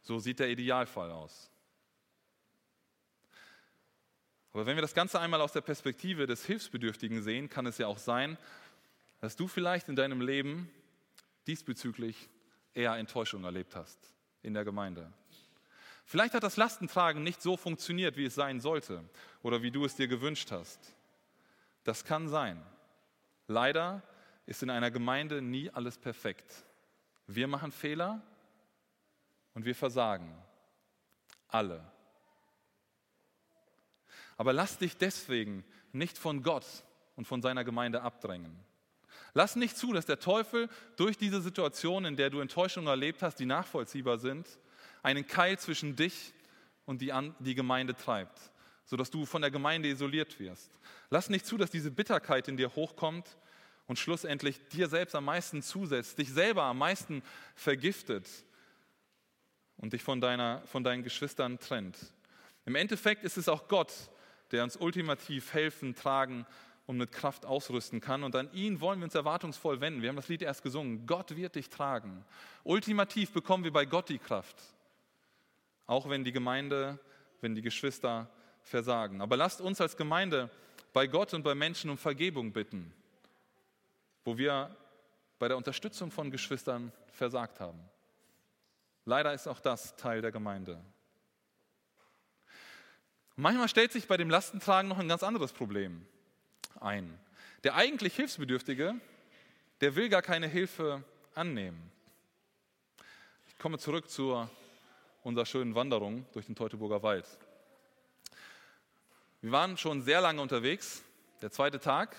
So 0.02 0.20
sieht 0.20 0.40
der 0.40 0.50
Idealfall 0.50 1.12
aus. 1.12 1.52
Aber 4.54 4.66
wenn 4.66 4.76
wir 4.76 4.82
das 4.82 4.94
Ganze 4.94 5.20
einmal 5.20 5.42
aus 5.42 5.54
der 5.54 5.62
Perspektive 5.62 6.28
des 6.28 6.46
Hilfsbedürftigen 6.46 7.24
sehen, 7.24 7.50
kann 7.50 7.66
es 7.66 7.78
ja 7.78 7.88
auch 7.88 7.98
sein, 7.98 8.38
dass 9.22 9.36
du 9.36 9.48
vielleicht 9.48 9.88
in 9.88 9.96
deinem 9.96 10.20
Leben 10.20 10.70
diesbezüglich 11.48 12.30
eher 12.74 12.96
Enttäuschung 12.96 13.44
erlebt 13.44 13.76
hast 13.76 14.14
in 14.42 14.54
der 14.54 14.66
Gemeinde. 14.66 15.14
Vielleicht 16.12 16.34
hat 16.34 16.44
das 16.44 16.58
Lastentragen 16.58 17.24
nicht 17.24 17.42
so 17.42 17.56
funktioniert, 17.56 18.18
wie 18.18 18.26
es 18.26 18.36
sein 18.36 18.60
sollte 18.60 19.02
oder 19.44 19.62
wie 19.62 19.72
du 19.72 19.86
es 19.86 19.96
dir 19.96 20.10
gewünscht 20.10 20.52
hast. 20.52 20.94
Das 21.86 22.04
kann 22.04 22.28
sein. 22.28 22.62
Leider 23.48 24.04
ist 24.46 24.62
in 24.62 24.70
einer 24.70 24.92
Gemeinde 24.92 25.42
nie 25.42 25.70
alles 25.70 25.98
perfekt. 25.98 26.66
Wir 27.28 27.48
machen 27.48 27.72
Fehler 27.72 28.22
und 29.54 29.64
wir 29.64 29.74
versagen. 29.74 30.36
Alle. 31.48 31.82
Aber 34.36 34.52
lass 34.52 34.80
dich 34.80 34.98
deswegen 34.98 35.64
nicht 35.94 36.18
von 36.18 36.44
Gott 36.44 36.66
und 37.16 37.24
von 37.24 37.42
seiner 37.42 37.64
Gemeinde 37.64 38.02
abdrängen. 38.02 38.60
Lass 39.34 39.56
nicht 39.56 39.78
zu, 39.78 39.94
dass 39.94 40.08
der 40.08 40.20
Teufel 40.20 40.68
durch 40.98 41.18
diese 41.18 41.40
Situation, 41.40 42.04
in 42.04 42.18
der 42.18 42.30
du 42.30 42.42
Enttäuschungen 42.42 42.90
erlebt 42.90 43.22
hast, 43.22 43.36
die 43.36 43.46
nachvollziehbar 43.46 44.18
sind, 44.18 44.60
einen 45.04 45.28
Keil 45.28 45.58
zwischen 45.58 45.96
dich 45.96 46.34
und 46.86 47.02
die, 47.02 47.14
die 47.40 47.56
Gemeinde 47.56 47.96
treibt, 47.96 48.40
sodass 48.86 49.10
du 49.10 49.26
von 49.26 49.42
der 49.42 49.52
Gemeinde 49.52 49.90
isoliert 49.90 50.40
wirst. 50.40 50.72
Lass 51.10 51.30
nicht 51.30 51.46
zu, 51.46 51.58
dass 51.58 51.72
diese 51.72 51.92
Bitterkeit 51.92 52.48
in 52.48 52.58
dir 52.58 52.76
hochkommt 52.76 53.38
und 53.88 54.00
schlussendlich 54.00 54.60
dir 54.70 54.88
selbst 54.88 55.16
am 55.16 55.26
meisten 55.26 55.62
zusetzt, 55.62 56.18
dich 56.18 56.32
selber 56.32 56.64
am 56.64 56.78
meisten 56.78 57.24
vergiftet 57.56 58.28
und 59.78 59.94
dich 59.94 60.04
von, 60.04 60.22
deiner, 60.22 60.62
von 60.66 60.84
deinen 60.84 61.04
Geschwistern 61.04 61.60
trennt. 61.60 61.98
Im 62.66 62.76
Endeffekt 62.76 63.24
ist 63.24 63.38
es 63.38 63.50
auch 63.50 63.68
Gott, 63.68 63.92
der 64.52 64.64
uns 64.64 64.78
ultimativ 64.78 65.54
helfen, 65.54 65.96
tragen 65.96 66.46
und 66.86 66.98
mit 66.98 67.12
Kraft 67.12 67.46
ausrüsten 67.46 68.02
kann. 68.02 68.24
Und 68.24 68.36
an 68.36 68.52
ihn 68.54 68.82
wollen 68.82 69.00
wir 69.00 69.06
uns 69.06 69.16
erwartungsvoll 69.16 69.82
wenden. 69.82 70.02
Wir 70.02 70.10
haben 70.10 70.16
das 70.16 70.28
Lied 70.28 70.42
erst 70.42 70.62
gesungen. 70.64 71.06
Gott 71.06 71.36
wird 71.36 71.56
dich 71.56 71.70
tragen. 71.70 72.26
Ultimativ 72.64 73.32
bekommen 73.32 73.64
wir 73.64 73.72
bei 73.72 73.86
Gott 73.86 74.10
die 74.10 74.20
Kraft. 74.20 74.58
Auch 75.92 76.08
wenn 76.08 76.24
die 76.24 76.32
Gemeinde, 76.32 76.98
wenn 77.42 77.54
die 77.54 77.62
Geschwister 77.62 78.30
versagen. 78.62 79.20
Aber 79.20 79.36
lasst 79.36 79.60
uns 79.60 79.82
als 79.82 79.98
Gemeinde 79.98 80.50
bei 80.94 81.06
Gott 81.06 81.34
und 81.34 81.44
bei 81.44 81.54
Menschen 81.54 81.90
um 81.90 81.98
Vergebung 81.98 82.54
bitten, 82.54 82.94
wo 84.24 84.38
wir 84.38 84.74
bei 85.38 85.50
der 85.50 85.58
Unterstützung 85.58 86.10
von 86.10 86.32
Geschwistern 86.32 86.94
versagt 87.12 87.60
haben. 87.60 87.78
Leider 89.04 89.34
ist 89.34 89.50
auch 89.50 89.60
das 89.60 89.98
Teil 89.98 90.22
der 90.22 90.32
Gemeinde. 90.32 90.80
Manchmal 93.36 93.68
stellt 93.68 93.92
sich 93.92 94.08
bei 94.08 94.16
dem 94.16 94.30
Lastentragen 94.30 94.88
noch 94.88 95.00
ein 95.00 95.10
ganz 95.10 95.24
anderes 95.24 95.52
Problem 95.52 96.08
ein. 96.80 97.20
Der 97.66 97.76
eigentlich 97.76 98.16
Hilfsbedürftige, 98.16 98.96
der 99.82 99.96
will 99.98 100.08
gar 100.08 100.22
keine 100.22 100.48
Hilfe 100.48 101.04
annehmen. 101.36 101.92
Ich 103.50 103.58
komme 103.58 103.78
zurück 103.78 104.10
zu 104.10 104.48
unserer 105.24 105.46
schönen 105.46 105.76
Wanderung 105.76 106.26
durch 106.34 106.46
den 106.46 106.56
Teutoburger 106.56 107.04
Wald. 107.04 107.26
Wir 109.42 109.52
waren 109.52 109.78
schon 109.78 110.02
sehr 110.02 110.22
lange 110.22 110.42
unterwegs. 110.42 111.04
Der 111.42 111.52
zweite 111.52 111.80
Tag, 111.80 112.16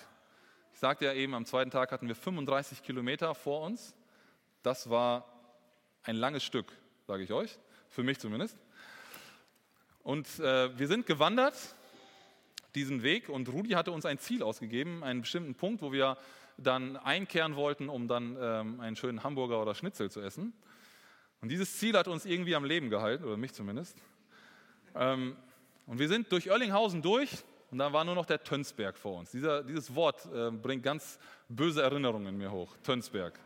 ich 0.73 0.79
sagte 0.79 1.05
ja 1.05 1.13
eben, 1.13 1.33
am 1.33 1.45
zweiten 1.45 1.71
Tag 1.71 1.91
hatten 1.91 2.07
wir 2.07 2.15
35 2.15 2.83
Kilometer 2.83 3.35
vor 3.35 3.61
uns. 3.61 3.95
Das 4.61 4.89
war 4.89 5.27
ein 6.03 6.15
langes 6.15 6.43
Stück, 6.43 6.71
sage 7.07 7.23
ich 7.23 7.31
euch, 7.31 7.57
für 7.89 8.03
mich 8.03 8.19
zumindest. 8.19 8.57
Und 10.03 10.27
äh, 10.39 10.77
wir 10.77 10.87
sind 10.87 11.05
gewandert 11.05 11.55
diesen 12.75 13.03
Weg 13.03 13.29
und 13.29 13.49
Rudi 13.49 13.71
hatte 13.71 13.91
uns 13.91 14.05
ein 14.05 14.17
Ziel 14.17 14.43
ausgegeben, 14.43 15.03
einen 15.03 15.21
bestimmten 15.21 15.55
Punkt, 15.55 15.81
wo 15.81 15.91
wir 15.91 16.17
dann 16.57 16.97
einkehren 16.97 17.55
wollten, 17.55 17.89
um 17.89 18.07
dann 18.07 18.37
ähm, 18.39 18.79
einen 18.79 18.95
schönen 18.95 19.23
Hamburger 19.23 19.61
oder 19.61 19.75
Schnitzel 19.75 20.09
zu 20.09 20.21
essen. 20.21 20.53
Und 21.43 21.49
dieses 21.49 21.77
Ziel 21.77 21.97
hat 21.97 22.07
uns 22.07 22.25
irgendwie 22.25 22.55
am 22.55 22.63
Leben 22.63 22.89
gehalten, 22.89 23.25
oder 23.25 23.35
mich 23.35 23.51
zumindest. 23.51 23.97
Ähm, 24.95 25.35
und 25.85 25.99
wir 25.99 26.07
sind 26.07 26.31
durch 26.31 26.49
Oerlinghausen 26.49 27.01
durch 27.01 27.29
und 27.69 27.79
da 27.79 27.91
war 27.91 28.05
nur 28.05 28.15
noch 28.15 28.25
der 28.25 28.41
Tönsberg 28.41 28.97
vor 28.97 29.19
uns. 29.19 29.31
Dieser, 29.31 29.61
dieses 29.61 29.93
Wort 29.93 30.25
äh, 30.33 30.51
bringt 30.51 30.83
ganz 30.83 31.19
böse 31.49 31.81
Erinnerungen 31.81 32.27
in 32.27 32.37
mir 32.37 32.49
hoch, 32.49 32.77
Tönsberg. 32.81 33.37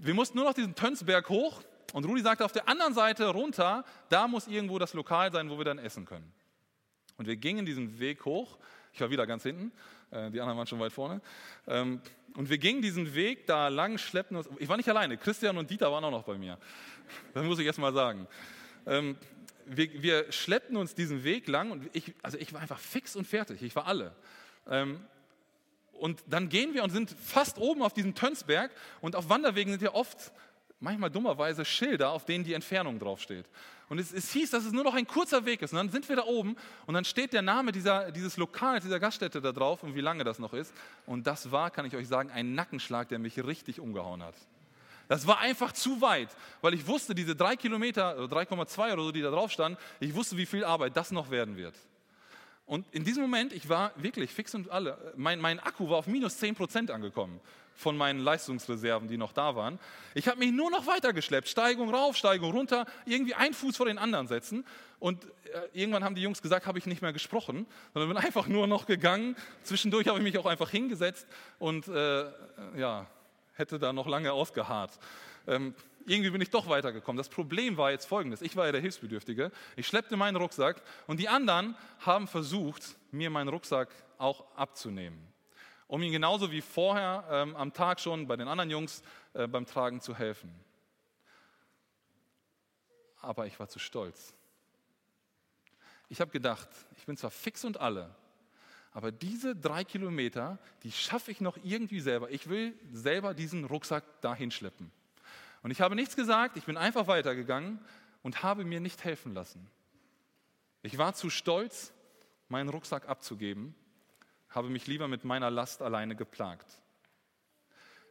Wir 0.00 0.14
mussten 0.14 0.38
nur 0.38 0.46
noch 0.46 0.54
diesen 0.54 0.76
Tönsberg 0.76 1.28
hoch 1.28 1.64
und 1.92 2.04
Rudi 2.04 2.22
sagte, 2.22 2.44
auf 2.44 2.52
der 2.52 2.68
anderen 2.68 2.94
Seite 2.94 3.26
runter, 3.26 3.84
da 4.08 4.28
muss 4.28 4.46
irgendwo 4.46 4.78
das 4.78 4.94
Lokal 4.94 5.32
sein, 5.32 5.50
wo 5.50 5.58
wir 5.58 5.64
dann 5.64 5.78
essen 5.80 6.04
können. 6.04 6.32
Und 7.16 7.26
wir 7.26 7.34
gingen 7.34 7.66
diesen 7.66 7.98
Weg 7.98 8.24
hoch. 8.24 8.56
Ich 8.92 9.00
war 9.00 9.10
wieder 9.10 9.26
ganz 9.26 9.42
hinten, 9.42 9.72
die 10.10 10.40
anderen 10.40 10.56
waren 10.56 10.66
schon 10.66 10.80
weit 10.80 10.92
vorne. 10.92 11.20
Ähm, 11.66 12.00
und 12.34 12.50
wir 12.50 12.58
gingen 12.58 12.82
diesen 12.82 13.14
Weg 13.14 13.46
da 13.46 13.68
lang, 13.68 13.98
schleppten 13.98 14.36
uns. 14.36 14.48
Ich 14.58 14.68
war 14.68 14.76
nicht 14.76 14.88
alleine, 14.88 15.16
Christian 15.16 15.56
und 15.56 15.70
Dieter 15.70 15.90
waren 15.90 16.04
auch 16.04 16.10
noch 16.10 16.24
bei 16.24 16.36
mir. 16.36 16.58
Das 17.34 17.44
muss 17.44 17.58
ich 17.58 17.66
erst 17.66 17.78
mal 17.78 17.92
sagen. 17.92 18.26
Ähm, 18.86 19.16
wir, 19.64 20.02
wir 20.02 20.32
schleppten 20.32 20.76
uns 20.76 20.94
diesen 20.94 21.24
Weg 21.24 21.48
lang 21.48 21.70
und 21.70 21.88
ich, 21.92 22.14
also 22.22 22.38
ich 22.38 22.52
war 22.52 22.60
einfach 22.60 22.78
fix 22.78 23.16
und 23.16 23.26
fertig. 23.26 23.62
Ich 23.62 23.74
war 23.74 23.86
alle. 23.86 24.14
Ähm, 24.68 25.00
und 25.92 26.22
dann 26.26 26.48
gehen 26.48 26.74
wir 26.74 26.84
und 26.84 26.90
sind 26.90 27.10
fast 27.10 27.58
oben 27.58 27.82
auf 27.82 27.94
diesem 27.94 28.14
Tönsberg 28.14 28.70
und 29.00 29.16
auf 29.16 29.28
Wanderwegen 29.28 29.72
sind 29.72 29.82
ja 29.82 29.94
oft 29.94 30.32
manchmal 30.80 31.10
dummerweise 31.10 31.64
Schilder, 31.64 32.10
auf 32.10 32.24
denen 32.24 32.44
die 32.44 32.52
Entfernung 32.52 32.98
draufsteht. 32.98 33.46
Und 33.88 33.98
es, 33.98 34.12
es, 34.12 34.32
hieß, 34.32 34.50
dass 34.50 34.64
es 34.64 34.72
nur 34.72 34.82
noch 34.82 34.94
ein 34.94 35.06
kurzer 35.06 35.44
Weg 35.44 35.62
ist. 35.62 35.72
Und 35.72 35.76
dann 35.76 35.90
sind 35.90 36.08
wir 36.08 36.16
da 36.16 36.24
oben 36.24 36.56
und 36.86 36.94
dann 36.94 37.04
steht 37.04 37.32
der 37.32 37.42
Name 37.42 37.70
dieser, 37.70 38.10
dieses 38.10 38.36
Lokals, 38.36 38.82
dieser 38.82 38.98
Gaststätte 38.98 39.40
da 39.40 39.52
drauf 39.52 39.82
und 39.82 39.94
wie 39.94 40.00
lange 40.00 40.24
das 40.24 40.38
noch 40.38 40.52
ist. 40.52 40.74
Und 41.06 41.26
das 41.26 41.52
war, 41.52 41.70
kann 41.70 41.86
ich 41.86 41.94
euch 41.94 42.08
sagen, 42.08 42.30
ein 42.30 42.54
Nackenschlag, 42.54 43.08
der 43.08 43.18
mich 43.18 43.42
richtig 43.44 43.80
umgehauen 43.80 44.22
hat. 44.22 44.34
Das 45.08 45.28
war 45.28 45.38
einfach 45.38 45.70
zu 45.70 46.00
weit, 46.00 46.30
weil 46.62 46.74
ich 46.74 46.84
wusste, 46.88 47.14
diese 47.14 47.36
drei 47.36 47.54
Kilometer, 47.54 48.24
3,2 48.24 48.92
oder 48.92 49.04
so, 49.04 49.12
die 49.12 49.22
da 49.22 49.30
drauf 49.30 49.52
standen, 49.52 49.78
ich 50.00 50.12
wusste, 50.14 50.36
wie 50.36 50.46
viel 50.46 50.64
Arbeit 50.64 50.96
das 50.96 51.12
noch 51.12 51.30
werden 51.30 51.56
wird. 51.56 51.76
Und 52.66 52.84
in 52.90 53.04
diesem 53.04 53.22
Moment, 53.22 53.52
ich 53.52 53.68
war 53.68 53.92
wirklich 53.94 54.32
fix 54.32 54.52
und 54.56 54.68
alle, 54.68 55.12
mein, 55.16 55.40
mein 55.40 55.60
Akku 55.60 55.88
war 55.88 55.98
auf 55.98 56.08
minus 56.08 56.38
10 56.38 56.56
Prozent 56.56 56.90
angekommen 56.90 57.40
von 57.76 57.96
meinen 57.96 58.20
Leistungsreserven, 58.20 59.06
die 59.06 59.18
noch 59.18 59.32
da 59.32 59.54
waren. 59.54 59.78
Ich 60.14 60.28
habe 60.28 60.38
mich 60.38 60.50
nur 60.50 60.70
noch 60.70 60.86
weitergeschleppt, 60.86 61.48
Steigung 61.48 61.94
rauf, 61.94 62.16
Steigung 62.16 62.50
runter, 62.52 62.86
irgendwie 63.04 63.34
einen 63.34 63.54
Fuß 63.54 63.76
vor 63.76 63.86
den 63.86 63.98
anderen 63.98 64.26
setzen. 64.26 64.64
Und 64.98 65.24
äh, 65.24 65.28
irgendwann 65.74 66.02
haben 66.02 66.14
die 66.14 66.22
Jungs 66.22 66.40
gesagt, 66.40 66.66
habe 66.66 66.78
ich 66.78 66.86
nicht 66.86 67.02
mehr 67.02 67.12
gesprochen, 67.12 67.66
sondern 67.92 68.14
bin 68.14 68.16
einfach 68.24 68.46
nur 68.46 68.66
noch 68.66 68.86
gegangen. 68.86 69.36
Zwischendurch 69.62 70.08
habe 70.08 70.18
ich 70.18 70.24
mich 70.24 70.38
auch 70.38 70.46
einfach 70.46 70.70
hingesetzt 70.70 71.26
und 71.58 71.86
äh, 71.88 72.24
ja, 72.76 73.06
hätte 73.54 73.78
da 73.78 73.92
noch 73.92 74.06
lange 74.06 74.32
ausgeharrt. 74.32 74.98
Ähm, 75.46 75.74
irgendwie 76.06 76.30
bin 76.30 76.40
ich 76.40 76.50
doch 76.50 76.68
weitergekommen. 76.68 77.18
Das 77.18 77.28
Problem 77.28 77.76
war 77.76 77.90
jetzt 77.90 78.06
folgendes. 78.06 78.40
Ich 78.40 78.56
war 78.56 78.66
ja 78.66 78.72
der 78.72 78.80
Hilfsbedürftige. 78.80 79.50
Ich 79.74 79.86
schleppte 79.86 80.16
meinen 80.16 80.36
Rucksack 80.36 80.80
und 81.06 81.20
die 81.20 81.28
anderen 81.28 81.76
haben 82.00 82.26
versucht, 82.26 82.96
mir 83.10 83.28
meinen 83.28 83.48
Rucksack 83.48 83.88
auch 84.18 84.44
abzunehmen 84.56 85.35
um 85.88 86.02
ihm 86.02 86.12
genauso 86.12 86.50
wie 86.50 86.60
vorher 86.60 87.24
ähm, 87.30 87.56
am 87.56 87.72
Tag 87.72 88.00
schon 88.00 88.26
bei 88.26 88.36
den 88.36 88.48
anderen 88.48 88.70
Jungs 88.70 89.02
äh, 89.34 89.46
beim 89.46 89.66
Tragen 89.66 90.00
zu 90.00 90.16
helfen. 90.16 90.52
Aber 93.20 93.46
ich 93.46 93.58
war 93.58 93.68
zu 93.68 93.78
stolz. 93.78 94.34
Ich 96.08 96.20
habe 96.20 96.30
gedacht, 96.30 96.68
ich 96.96 97.06
bin 97.06 97.16
zwar 97.16 97.30
fix 97.30 97.64
und 97.64 97.80
alle, 97.80 98.14
aber 98.92 99.12
diese 99.12 99.54
drei 99.54 99.84
Kilometer, 99.84 100.58
die 100.82 100.92
schaffe 100.92 101.30
ich 101.30 101.40
noch 101.40 101.58
irgendwie 101.62 102.00
selber. 102.00 102.30
Ich 102.30 102.48
will 102.48 102.74
selber 102.92 103.34
diesen 103.34 103.64
Rucksack 103.64 104.04
dahin 104.22 104.50
schleppen. 104.50 104.90
Und 105.62 105.70
ich 105.70 105.80
habe 105.80 105.94
nichts 105.94 106.16
gesagt, 106.16 106.56
ich 106.56 106.64
bin 106.64 106.76
einfach 106.76 107.06
weitergegangen 107.06 107.78
und 108.22 108.42
habe 108.42 108.64
mir 108.64 108.80
nicht 108.80 109.04
helfen 109.04 109.34
lassen. 109.34 109.68
Ich 110.82 110.96
war 110.96 111.14
zu 111.14 111.28
stolz, 111.28 111.92
meinen 112.48 112.70
Rucksack 112.70 113.08
abzugeben 113.08 113.74
habe 114.56 114.70
mich 114.70 114.86
lieber 114.86 115.06
mit 115.06 115.22
meiner 115.22 115.50
Last 115.50 115.82
alleine 115.82 116.16
geplagt. 116.16 116.80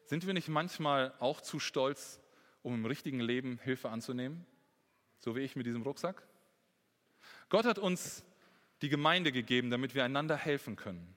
Sind 0.05 0.27
wir 0.27 0.33
nicht 0.35 0.47
manchmal 0.47 1.11
auch 1.19 1.41
zu 1.41 1.59
stolz, 1.59 2.21
um 2.61 2.75
im 2.75 2.85
richtigen 2.85 3.19
Leben 3.19 3.57
Hilfe 3.63 3.89
anzunehmen? 3.89 4.45
So 5.17 5.35
wie 5.35 5.39
ich 5.39 5.55
mit 5.55 5.65
diesem 5.65 5.81
Rucksack? 5.81 6.21
Gott 7.49 7.65
hat 7.65 7.79
uns 7.79 8.23
die 8.83 8.89
Gemeinde 8.89 9.31
gegeben, 9.31 9.71
damit 9.71 9.95
wir 9.95 10.05
einander 10.05 10.37
helfen 10.37 10.75
können. 10.75 11.15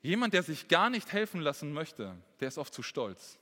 Jemand, 0.00 0.32
der 0.32 0.42
sich 0.42 0.68
gar 0.68 0.88
nicht 0.88 1.12
helfen 1.12 1.42
lassen 1.42 1.74
möchte, 1.74 2.16
der 2.40 2.48
ist 2.48 2.56
oft 2.56 2.72
zu 2.72 2.82
stolz. 2.82 3.38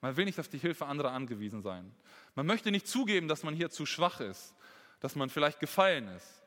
Man 0.00 0.16
will 0.16 0.24
nicht 0.24 0.40
auf 0.40 0.48
die 0.48 0.58
Hilfe 0.58 0.86
anderer 0.86 1.12
angewiesen 1.12 1.62
sein. 1.62 1.94
Man 2.34 2.46
möchte 2.46 2.72
nicht 2.72 2.88
zugeben, 2.88 3.28
dass 3.28 3.44
man 3.44 3.54
hier 3.54 3.70
zu 3.70 3.86
schwach 3.86 4.18
ist, 4.18 4.56
dass 4.98 5.14
man 5.14 5.30
vielleicht 5.30 5.60
gefallen 5.60 6.08
ist. 6.08 6.42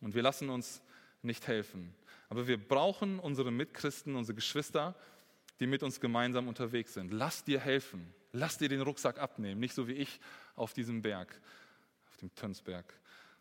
Und 0.00 0.16
wir 0.16 0.22
lassen 0.22 0.50
uns 0.50 0.82
nicht 1.22 1.46
helfen. 1.46 1.94
Aber 2.28 2.46
wir 2.46 2.56
brauchen 2.56 3.18
unsere 3.18 3.50
Mitchristen, 3.50 4.16
unsere 4.16 4.34
Geschwister, 4.34 4.94
die 5.60 5.66
mit 5.66 5.82
uns 5.82 6.00
gemeinsam 6.00 6.48
unterwegs 6.48 6.94
sind. 6.94 7.12
Lass 7.12 7.44
dir 7.44 7.60
helfen. 7.60 8.12
Lass 8.32 8.58
dir 8.58 8.68
den 8.68 8.80
Rucksack 8.80 9.18
abnehmen. 9.18 9.60
Nicht 9.60 9.74
so 9.74 9.86
wie 9.86 9.92
ich 9.92 10.18
auf 10.56 10.72
diesem 10.72 11.02
Berg, 11.02 11.40
auf 12.08 12.16
dem 12.16 12.34
Tönsberg, 12.34 12.86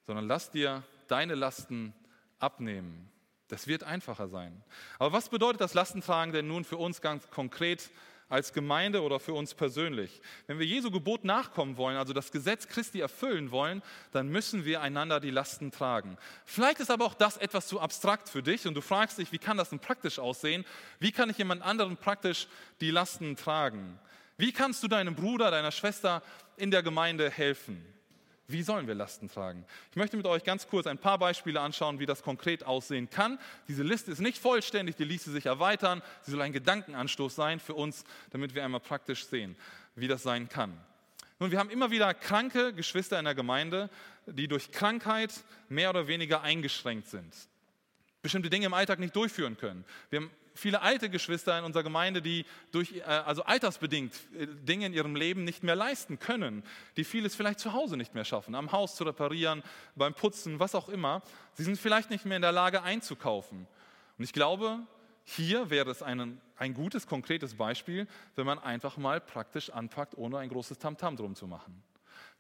sondern 0.05 0.27
lass 0.27 0.51
dir 0.51 0.83
deine 1.07 1.35
Lasten 1.35 1.93
abnehmen. 2.39 3.09
Das 3.47 3.67
wird 3.67 3.83
einfacher 3.83 4.27
sein. 4.27 4.63
Aber 4.99 5.13
was 5.13 5.29
bedeutet 5.29 5.61
das 5.61 5.73
Lastentragen 5.73 6.33
denn 6.33 6.47
nun 6.47 6.63
für 6.63 6.77
uns 6.77 7.01
ganz 7.01 7.29
konkret 7.29 7.89
als 8.31 8.53
Gemeinde 8.53 9.03
oder 9.03 9.19
für 9.19 9.33
uns 9.33 9.53
persönlich. 9.53 10.21
Wenn 10.47 10.57
wir 10.57 10.65
Jesu 10.65 10.89
Gebot 10.89 11.25
nachkommen 11.25 11.75
wollen, 11.75 11.97
also 11.97 12.13
das 12.13 12.31
Gesetz 12.31 12.67
Christi 12.67 13.01
erfüllen 13.01 13.51
wollen, 13.51 13.83
dann 14.11 14.29
müssen 14.29 14.63
wir 14.63 14.81
einander 14.81 15.19
die 15.19 15.31
Lasten 15.31 15.71
tragen. 15.71 16.17
Vielleicht 16.45 16.79
ist 16.79 16.89
aber 16.89 17.05
auch 17.05 17.13
das 17.13 17.35
etwas 17.35 17.67
zu 17.67 17.81
abstrakt 17.81 18.29
für 18.29 18.41
dich 18.41 18.65
und 18.65 18.73
du 18.73 18.81
fragst 18.81 19.17
dich, 19.17 19.31
wie 19.33 19.37
kann 19.37 19.57
das 19.57 19.69
denn 19.69 19.79
praktisch 19.79 20.17
aussehen? 20.17 20.65
Wie 20.99 21.11
kann 21.11 21.29
ich 21.29 21.37
jemand 21.37 21.61
anderen 21.61 21.97
praktisch 21.97 22.47
die 22.79 22.89
Lasten 22.89 23.35
tragen? 23.35 23.99
Wie 24.37 24.53
kannst 24.53 24.81
du 24.81 24.87
deinem 24.87 25.15
Bruder, 25.15 25.51
deiner 25.51 25.71
Schwester 25.71 26.23
in 26.55 26.71
der 26.71 26.83
Gemeinde 26.83 27.29
helfen? 27.29 27.85
Wie 28.51 28.63
sollen 28.63 28.87
wir 28.87 28.95
Lasten 28.95 29.29
tragen? 29.29 29.65
Ich 29.91 29.97
möchte 29.97 30.17
mit 30.17 30.25
euch 30.25 30.43
ganz 30.43 30.67
kurz 30.67 30.87
ein 30.87 30.97
paar 30.97 31.17
Beispiele 31.17 31.59
anschauen, 31.59 31.99
wie 31.99 32.05
das 32.05 32.23
konkret 32.23 32.65
aussehen 32.65 33.09
kann. 33.09 33.39
Diese 33.67 33.83
Liste 33.83 34.11
ist 34.11 34.19
nicht 34.19 34.37
vollständig, 34.37 34.95
die 34.95 35.03
ließe 35.03 35.31
sich 35.31 35.45
erweitern. 35.45 36.01
Sie 36.21 36.31
soll 36.31 36.41
ein 36.41 36.53
Gedankenanstoß 36.53 37.35
sein 37.35 37.59
für 37.59 37.73
uns, 37.73 38.03
damit 38.31 38.55
wir 38.55 38.63
einmal 38.63 38.81
praktisch 38.81 39.25
sehen, 39.25 39.55
wie 39.95 40.07
das 40.07 40.23
sein 40.23 40.49
kann. 40.49 40.77
Nun, 41.39 41.51
wir 41.51 41.59
haben 41.59 41.69
immer 41.69 41.89
wieder 41.91 42.13
kranke 42.13 42.73
Geschwister 42.73 43.17
in 43.17 43.25
der 43.25 43.35
Gemeinde, 43.35 43.89
die 44.27 44.47
durch 44.47 44.71
Krankheit 44.71 45.33
mehr 45.69 45.89
oder 45.89 46.07
weniger 46.07 46.41
eingeschränkt 46.41 47.07
sind 47.07 47.33
bestimmte 48.21 48.49
Dinge 48.49 48.67
im 48.67 48.73
Alltag 48.73 48.99
nicht 48.99 49.15
durchführen 49.15 49.57
können. 49.57 49.83
Wir 50.09 50.21
haben 50.21 50.31
viele 50.53 50.81
alte 50.81 51.09
Geschwister 51.09 51.57
in 51.57 51.65
unserer 51.65 51.83
Gemeinde, 51.83 52.21
die 52.21 52.45
durch, 52.71 52.93
äh, 52.97 53.01
also 53.01 53.43
altersbedingt 53.43 54.13
äh, 54.37 54.47
Dinge 54.47 54.85
in 54.85 54.93
ihrem 54.93 55.15
Leben 55.15 55.43
nicht 55.43 55.63
mehr 55.63 55.75
leisten 55.75 56.19
können, 56.19 56.63
die 56.97 57.03
vieles 57.03 57.35
vielleicht 57.35 57.59
zu 57.59 57.73
Hause 57.73 57.97
nicht 57.97 58.13
mehr 58.13 58.25
schaffen, 58.25 58.55
am 58.55 58.71
Haus 58.71 58.95
zu 58.95 59.03
reparieren, 59.03 59.63
beim 59.95 60.13
Putzen, 60.13 60.59
was 60.59 60.75
auch 60.75 60.89
immer. 60.89 61.21
Sie 61.53 61.63
sind 61.63 61.77
vielleicht 61.77 62.09
nicht 62.09 62.25
mehr 62.25 62.35
in 62.35 62.41
der 62.41 62.51
Lage 62.51 62.83
einzukaufen. 62.83 63.67
Und 64.17 64.23
ich 64.23 64.33
glaube, 64.33 64.79
hier 65.23 65.69
wäre 65.69 65.89
es 65.91 66.03
ein, 66.03 66.41
ein 66.57 66.73
gutes, 66.73 67.07
konkretes 67.07 67.55
Beispiel, 67.55 68.07
wenn 68.35 68.45
man 68.45 68.59
einfach 68.59 68.97
mal 68.97 69.21
praktisch 69.21 69.69
anpackt, 69.69 70.17
ohne 70.17 70.39
ein 70.39 70.49
großes 70.49 70.77
Tamtam 70.77 71.15
drum 71.15 71.35
zu 71.35 71.47
machen. 71.47 71.81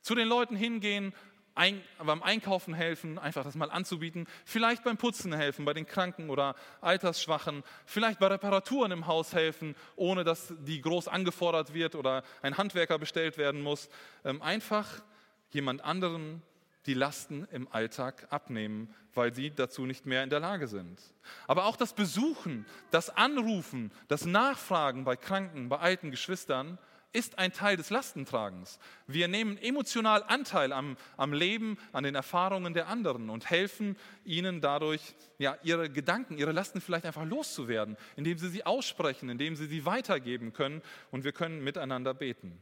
Zu 0.01 0.15
den 0.15 0.27
Leuten 0.27 0.55
hingehen, 0.55 1.13
ein, 1.61 1.83
beim 2.03 2.23
Einkaufen 2.23 2.73
helfen, 2.73 3.19
einfach 3.19 3.43
das 3.43 3.53
mal 3.53 3.69
anzubieten, 3.69 4.25
vielleicht 4.45 4.83
beim 4.83 4.97
Putzen 4.97 5.31
helfen, 5.31 5.63
bei 5.63 5.73
den 5.73 5.85
Kranken 5.85 6.31
oder 6.31 6.55
Altersschwachen, 6.81 7.63
vielleicht 7.85 8.17
bei 8.17 8.25
Reparaturen 8.27 8.91
im 8.91 9.05
Haus 9.05 9.33
helfen, 9.33 9.75
ohne 9.95 10.23
dass 10.23 10.55
die 10.61 10.81
groß 10.81 11.07
angefordert 11.07 11.75
wird 11.75 11.93
oder 11.93 12.23
ein 12.41 12.57
Handwerker 12.57 12.97
bestellt 12.97 13.37
werden 13.37 13.61
muss. 13.61 13.89
Ähm, 14.25 14.41
einfach 14.41 15.03
jemand 15.51 15.83
anderen 15.83 16.41
die 16.87 16.95
Lasten 16.95 17.47
im 17.51 17.67
Alltag 17.71 18.25
abnehmen, 18.31 18.91
weil 19.13 19.31
sie 19.31 19.51
dazu 19.51 19.85
nicht 19.85 20.07
mehr 20.07 20.23
in 20.23 20.31
der 20.31 20.39
Lage 20.39 20.67
sind. 20.67 20.99
Aber 21.45 21.65
auch 21.65 21.75
das 21.75 21.93
Besuchen, 21.93 22.65
das 22.89 23.11
Anrufen, 23.11 23.91
das 24.07 24.25
Nachfragen 24.25 25.03
bei 25.03 25.15
Kranken, 25.15 25.69
bei 25.69 25.77
alten 25.77 26.09
Geschwistern 26.09 26.79
ist 27.13 27.37
ein 27.37 27.51
Teil 27.51 27.77
des 27.77 27.89
Lastentragens. 27.89 28.79
Wir 29.05 29.27
nehmen 29.27 29.57
emotional 29.57 30.23
Anteil 30.23 30.71
am, 30.71 30.95
am 31.17 31.33
Leben, 31.33 31.77
an 31.91 32.03
den 32.03 32.15
Erfahrungen 32.15 32.73
der 32.73 32.87
anderen 32.87 33.29
und 33.29 33.49
helfen 33.49 33.97
ihnen 34.23 34.61
dadurch, 34.61 35.01
ja, 35.37 35.57
ihre 35.63 35.89
Gedanken, 35.89 36.37
ihre 36.37 36.51
Lasten 36.51 36.79
vielleicht 36.79 37.05
einfach 37.05 37.25
loszuwerden, 37.25 37.97
indem 38.15 38.37
sie 38.37 38.49
sie 38.49 38.65
aussprechen, 38.65 39.29
indem 39.29 39.55
sie 39.55 39.67
sie 39.67 39.85
weitergeben 39.85 40.53
können 40.53 40.81
und 41.11 41.23
wir 41.23 41.33
können 41.33 41.63
miteinander 41.63 42.13
beten. 42.13 42.57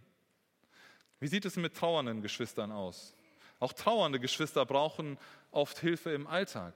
Wie 1.20 1.28
sieht 1.28 1.46
es 1.46 1.58
mit 1.58 1.76
trauernden 1.76 2.22
Geschwistern 2.22 2.72
aus? 2.72 3.14
Auch 3.60 3.74
trauernde 3.74 4.20
Geschwister 4.20 4.66
brauchen 4.66 5.18
oft 5.52 5.80
Hilfe 5.80 6.12
im 6.12 6.28
Alltag. 6.28 6.74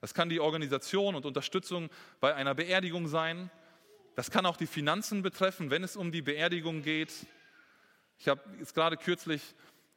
Das 0.00 0.12
kann 0.12 0.28
die 0.28 0.40
Organisation 0.40 1.14
und 1.14 1.24
Unterstützung 1.24 1.88
bei 2.20 2.34
einer 2.34 2.54
Beerdigung 2.54 3.08
sein. 3.08 3.50
Das 4.16 4.30
kann 4.30 4.46
auch 4.46 4.56
die 4.56 4.66
Finanzen 4.66 5.20
betreffen, 5.20 5.70
wenn 5.70 5.84
es 5.84 5.94
um 5.94 6.10
die 6.10 6.22
Beerdigung 6.22 6.82
geht. 6.82 7.12
Ich 8.18 8.28
habe 8.28 8.40
jetzt 8.58 8.74
gerade 8.74 8.96
kürzlich, 8.96 9.42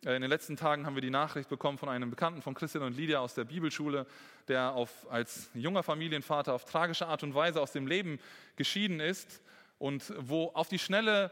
äh, 0.03 0.13
in 0.13 0.22
den 0.22 0.30
letzten 0.30 0.57
Tagen 0.57 0.86
haben 0.86 0.95
wir 0.95 1.01
die 1.01 1.09
Nachricht 1.09 1.47
bekommen 1.47 1.78
von 1.78 1.88
einem 1.88 2.09
Bekannten 2.09 2.41
von 2.41 2.53
Christian 2.53 2.84
und 2.84 2.97
Lydia 2.97 3.20
aus 3.20 3.34
der 3.34 3.45
Bibelschule, 3.45 4.05
der 4.49 4.74
auf, 4.74 5.09
als 5.09 5.49
junger 5.53 5.84
Familienvater 5.84 6.53
auf 6.53 6.65
tragische 6.65 7.07
Art 7.07 7.24
und 7.24 7.34
Weise 7.34 7.61
aus 7.61 7.72
dem 7.72 7.88
Leben 7.88 8.20
geschieden 8.57 8.99
ist 8.99 9.41
und 9.78 10.13
wo 10.17 10.47
auf 10.47 10.67
die 10.67 10.80
Schnelle 10.80 11.32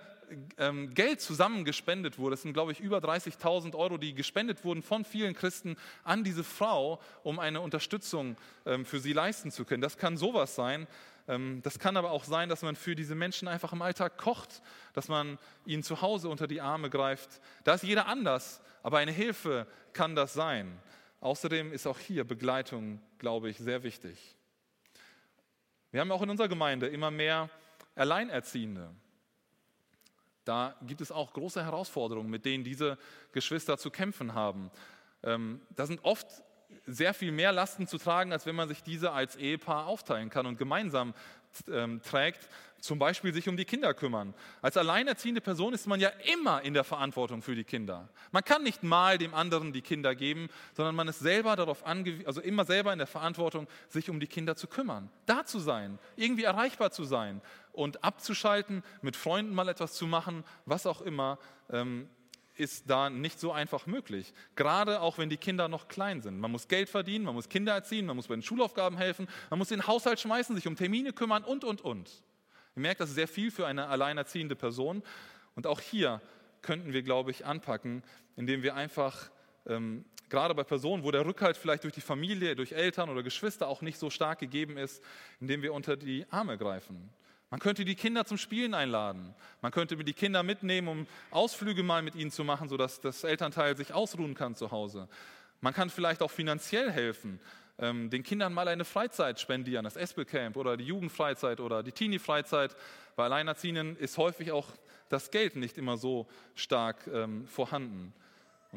ähm, 0.57 0.93
Geld 0.93 1.19
zusammengespendet 1.19 2.17
wurde. 2.17 2.35
Es 2.35 2.43
sind, 2.43 2.53
glaube 2.53 2.71
ich, 2.71 2.79
über 2.79 2.99
30.000 2.99 3.75
Euro, 3.75 3.97
die 3.97 4.13
gespendet 4.13 4.63
wurden 4.63 4.81
von 4.81 5.03
vielen 5.03 5.33
Christen 5.33 5.75
an 6.05 6.23
diese 6.23 6.45
Frau, 6.45 7.01
um 7.23 7.39
eine 7.39 7.59
Unterstützung 7.59 8.37
ähm, 8.65 8.85
für 8.85 9.01
sie 9.01 9.11
leisten 9.11 9.51
zu 9.51 9.65
können. 9.65 9.81
Das 9.81 9.97
kann 9.97 10.15
sowas 10.15 10.55
sein. 10.55 10.87
Ähm, 11.27 11.61
das 11.63 11.79
kann 11.79 11.97
aber 11.97 12.11
auch 12.11 12.23
sein, 12.23 12.49
dass 12.49 12.61
man 12.61 12.75
für 12.75 12.95
diese 12.95 13.15
Menschen 13.15 13.47
einfach 13.47 13.73
im 13.73 13.81
Alltag 13.81 14.17
kocht, 14.17 14.61
dass 14.93 15.07
man 15.07 15.37
ihnen 15.65 15.83
zu 15.83 16.01
Hause 16.01 16.29
unter 16.29 16.47
die 16.47 16.61
Arme 16.61 16.89
greift. 16.89 17.41
Da 17.63 17.73
ist 17.73 17.83
jeder 17.83 18.07
anders, 18.07 18.61
aber 18.83 18.99
eine 18.99 19.11
Hilfe 19.11 19.67
kann 19.93 20.15
das 20.15 20.33
sein. 20.33 20.79
Außerdem 21.19 21.73
ist 21.73 21.87
auch 21.87 21.99
hier 21.99 22.23
Begleitung, 22.23 23.01
glaube 23.17 23.49
ich, 23.49 23.57
sehr 23.57 23.83
wichtig. 23.83 24.35
Wir 25.91 26.01
haben 26.01 26.11
auch 26.11 26.21
in 26.21 26.29
unserer 26.29 26.47
Gemeinde 26.47 26.87
immer 26.87 27.11
mehr 27.11 27.49
Alleinerziehende. 27.95 28.89
Da 30.45 30.75
gibt 30.83 31.01
es 31.01 31.11
auch 31.11 31.33
große 31.33 31.63
Herausforderungen, 31.63 32.29
mit 32.29 32.45
denen 32.45 32.63
diese 32.63 32.97
Geschwister 33.33 33.77
zu 33.77 33.89
kämpfen 33.89 34.33
haben. 34.33 34.71
Ähm, 35.23 35.61
da 35.75 35.85
sind 35.85 36.03
oft 36.03 36.27
sehr 36.87 37.13
viel 37.13 37.31
mehr 37.31 37.51
Lasten 37.51 37.85
zu 37.85 37.97
tragen, 37.97 38.31
als 38.31 38.45
wenn 38.45 38.55
man 38.55 38.67
sich 38.67 38.81
diese 38.81 39.11
als 39.11 39.35
Ehepaar 39.35 39.85
aufteilen 39.85 40.29
kann 40.29 40.45
und 40.45 40.57
gemeinsam 40.57 41.13
ähm, 41.71 42.01
trägt, 42.01 42.49
zum 42.79 42.99
Beispiel 42.99 43.33
sich 43.33 43.49
um 43.49 43.57
die 43.57 43.65
Kinder 43.65 43.93
kümmern. 43.93 44.33
Als 44.61 44.77
alleinerziehende 44.77 45.41
Person 45.41 45.73
ist 45.73 45.87
man 45.87 45.99
ja 45.99 46.09
immer 46.33 46.61
in 46.61 46.73
der 46.73 46.83
Verantwortung 46.83 47.41
für 47.41 47.55
die 47.55 47.63
Kinder. 47.63 48.07
Man 48.31 48.43
kann 48.43 48.63
nicht 48.63 48.83
mal 48.83 49.17
dem 49.17 49.33
anderen 49.33 49.73
die 49.73 49.81
Kinder 49.81 50.15
geben, 50.15 50.49
sondern 50.73 50.95
man 50.95 51.07
ist 51.07 51.19
selber 51.19 51.55
darauf 51.55 51.85
angewiesen, 51.85 52.27
also 52.27 52.41
immer 52.41 52.65
selber 52.65 52.93
in 52.93 52.99
der 52.99 53.07
Verantwortung, 53.07 53.67
sich 53.89 54.09
um 54.09 54.19
die 54.19 54.27
Kinder 54.27 54.55
zu 54.55 54.67
kümmern, 54.67 55.09
da 55.25 55.45
zu 55.45 55.59
sein, 55.59 55.99
irgendwie 56.15 56.43
erreichbar 56.43 56.91
zu 56.91 57.03
sein 57.03 57.41
und 57.73 58.03
abzuschalten, 58.03 58.83
mit 59.01 59.15
Freunden 59.15 59.53
mal 59.53 59.69
etwas 59.69 59.93
zu 59.93 60.07
machen, 60.07 60.43
was 60.65 60.85
auch 60.85 61.01
immer. 61.01 61.39
Ähm, 61.69 62.09
ist 62.57 62.89
da 62.89 63.09
nicht 63.09 63.39
so 63.39 63.51
einfach 63.51 63.85
möglich. 63.85 64.33
Gerade 64.55 65.01
auch 65.01 65.17
wenn 65.17 65.29
die 65.29 65.37
Kinder 65.37 65.67
noch 65.67 65.87
klein 65.87 66.21
sind. 66.21 66.39
Man 66.39 66.51
muss 66.51 66.67
Geld 66.67 66.89
verdienen, 66.89 67.25
man 67.25 67.35
muss 67.35 67.49
Kinder 67.49 67.73
erziehen, 67.73 68.05
man 68.05 68.15
muss 68.15 68.27
bei 68.27 68.35
den 68.35 68.41
Schulaufgaben 68.41 68.97
helfen, 68.97 69.27
man 69.49 69.59
muss 69.59 69.69
den 69.69 69.85
Haushalt 69.85 70.19
schmeißen, 70.19 70.55
sich 70.55 70.67
um 70.67 70.75
Termine 70.75 71.13
kümmern 71.13 71.43
und, 71.43 71.63
und, 71.63 71.81
und. 71.81 72.23
Ihr 72.75 72.81
merkt, 72.81 73.01
das 73.01 73.09
ist 73.09 73.15
sehr 73.15 73.27
viel 73.27 73.51
für 73.51 73.65
eine 73.65 73.87
alleinerziehende 73.87 74.55
Person. 74.55 75.03
Und 75.55 75.65
auch 75.67 75.79
hier 75.79 76.21
könnten 76.61 76.93
wir, 76.93 77.01
glaube 77.01 77.31
ich, 77.31 77.45
anpacken, 77.45 78.03
indem 78.35 78.63
wir 78.63 78.75
einfach, 78.75 79.29
ähm, 79.65 80.05
gerade 80.29 80.53
bei 80.53 80.63
Personen, 80.63 81.03
wo 81.03 81.11
der 81.11 81.25
Rückhalt 81.25 81.57
vielleicht 81.57 81.83
durch 81.83 81.93
die 81.93 82.01
Familie, 82.01 82.55
durch 82.55 82.73
Eltern 82.73 83.09
oder 83.09 83.23
Geschwister 83.23 83.67
auch 83.67 83.81
nicht 83.81 83.97
so 83.97 84.09
stark 84.09 84.39
gegeben 84.39 84.77
ist, 84.77 85.03
indem 85.39 85.61
wir 85.61 85.73
unter 85.73 85.95
die 85.95 86.25
Arme 86.29 86.57
greifen. 86.57 87.09
Man 87.49 87.59
könnte 87.61 87.85
die 87.85 87.95
Kinder 87.95 88.25
zum 88.25 88.37
Spielen 88.37 88.73
einladen. 88.73 89.33
Man 89.61 89.71
könnte 89.71 89.95
die 89.95 90.13
Kinder 90.13 90.43
mitnehmen, 90.43 90.87
um 90.87 91.07
Ausflüge 91.31 91.81
mal 91.81 92.01
mit 92.01 92.15
ihnen 92.15 92.31
zu 92.31 92.43
machen, 92.43 92.67
sodass 92.67 92.99
das 92.99 93.23
Elternteil 93.23 93.77
sich 93.77 93.93
ausruhen 93.93 94.33
kann 94.33 94.55
zu 94.55 94.71
Hause. 94.71 95.07
Man 95.61 95.73
kann 95.73 95.89
vielleicht 95.89 96.21
auch 96.21 96.31
finanziell 96.31 96.91
helfen, 96.91 97.39
ähm, 97.79 98.09
den 98.09 98.23
Kindern 98.23 98.53
mal 98.53 98.67
eine 98.67 98.83
Freizeit 98.83 99.39
spendieren, 99.39 99.85
das 99.85 99.95
Espelcamp 99.95 100.57
oder 100.57 100.75
die 100.75 100.85
Jugendfreizeit 100.85 101.59
oder 101.59 101.83
die 101.83 101.93
Teenie-Freizeit. 101.93 102.75
Bei 103.15 103.25
Alleinerziehenden 103.25 103.95
ist 103.97 104.17
häufig 104.17 104.51
auch 104.51 104.67
das 105.09 105.31
Geld 105.31 105.55
nicht 105.55 105.77
immer 105.77 105.97
so 105.97 106.27
stark 106.53 107.07
ähm, 107.07 107.47
vorhanden. 107.47 108.13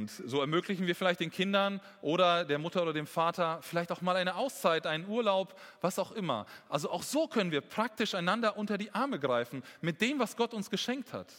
Und 0.01 0.11
so 0.11 0.41
ermöglichen 0.41 0.87
wir 0.87 0.97
vielleicht 0.97 1.21
den 1.21 1.31
Kindern 1.31 1.79
oder 2.01 2.47
der 2.47 2.59
Mutter 2.59 2.81
oder 2.81 2.95
dem 2.95 3.07
Vater 3.07 3.59
vielleicht 3.61 3.93
auch 3.93 4.01
mal 4.01 4.17
eine 4.17 4.35
Auszeit, 4.35 4.87
einen 4.87 5.07
Urlaub, 5.07 5.61
was 5.83 5.99
auch 5.99 6.13
immer. 6.13 6.47
Also 6.71 6.91
auch 6.91 7.03
so 7.03 7.29
können 7.29 7.51
wir 7.53 7.61
praktisch 7.61 8.15
einander 8.15 8.57
unter 8.57 8.79
die 8.79 8.95
Arme 8.95 9.19
greifen 9.19 9.63
mit 9.83 10.01
dem, 10.01 10.19
was 10.19 10.39
Gott 10.39 10.55
uns 10.55 10.71
geschenkt 10.71 11.13
hat. 11.13 11.31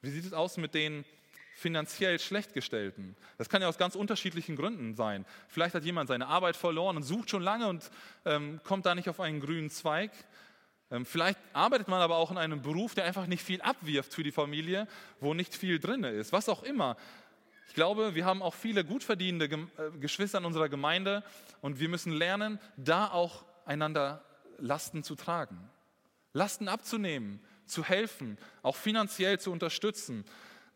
Wie 0.00 0.08
sieht 0.08 0.24
es 0.24 0.32
aus 0.32 0.56
mit 0.56 0.72
den 0.72 1.04
finanziell 1.56 2.18
Schlechtgestellten? 2.18 3.16
Das 3.36 3.50
kann 3.50 3.60
ja 3.60 3.68
aus 3.68 3.76
ganz 3.76 3.94
unterschiedlichen 3.94 4.56
Gründen 4.56 4.94
sein. 4.94 5.26
Vielleicht 5.48 5.74
hat 5.74 5.84
jemand 5.84 6.08
seine 6.08 6.26
Arbeit 6.26 6.56
verloren 6.56 6.96
und 6.96 7.02
sucht 7.02 7.28
schon 7.28 7.42
lange 7.42 7.68
und 7.68 7.90
ähm, 8.24 8.60
kommt 8.64 8.86
da 8.86 8.94
nicht 8.94 9.10
auf 9.10 9.20
einen 9.20 9.40
grünen 9.40 9.68
Zweig. 9.68 10.10
Ähm, 10.94 11.04
vielleicht 11.04 11.40
arbeitet 11.52 11.88
man 11.88 12.00
aber 12.00 12.16
auch 12.18 12.30
in 12.30 12.38
einem 12.38 12.62
Beruf, 12.62 12.94
der 12.94 13.04
einfach 13.04 13.26
nicht 13.26 13.42
viel 13.42 13.60
abwirft 13.60 14.14
für 14.14 14.22
die 14.22 14.30
Familie, 14.30 14.86
wo 15.18 15.34
nicht 15.34 15.52
viel 15.52 15.80
drin 15.80 16.04
ist, 16.04 16.32
was 16.32 16.48
auch 16.48 16.62
immer. 16.62 16.96
Ich 17.66 17.74
glaube, 17.74 18.14
wir 18.14 18.24
haben 18.24 18.42
auch 18.42 18.54
viele 18.54 18.84
gut 18.84 19.02
verdienende 19.02 19.46
äh, 19.46 19.98
Geschwister 19.98 20.38
in 20.38 20.44
unserer 20.44 20.68
Gemeinde 20.68 21.24
und 21.62 21.80
wir 21.80 21.88
müssen 21.88 22.12
lernen, 22.12 22.60
da 22.76 23.08
auch 23.08 23.44
einander 23.66 24.24
Lasten 24.58 25.02
zu 25.02 25.16
tragen, 25.16 25.58
Lasten 26.32 26.68
abzunehmen, 26.68 27.40
zu 27.66 27.82
helfen, 27.82 28.38
auch 28.62 28.76
finanziell 28.76 29.40
zu 29.40 29.50
unterstützen, 29.50 30.24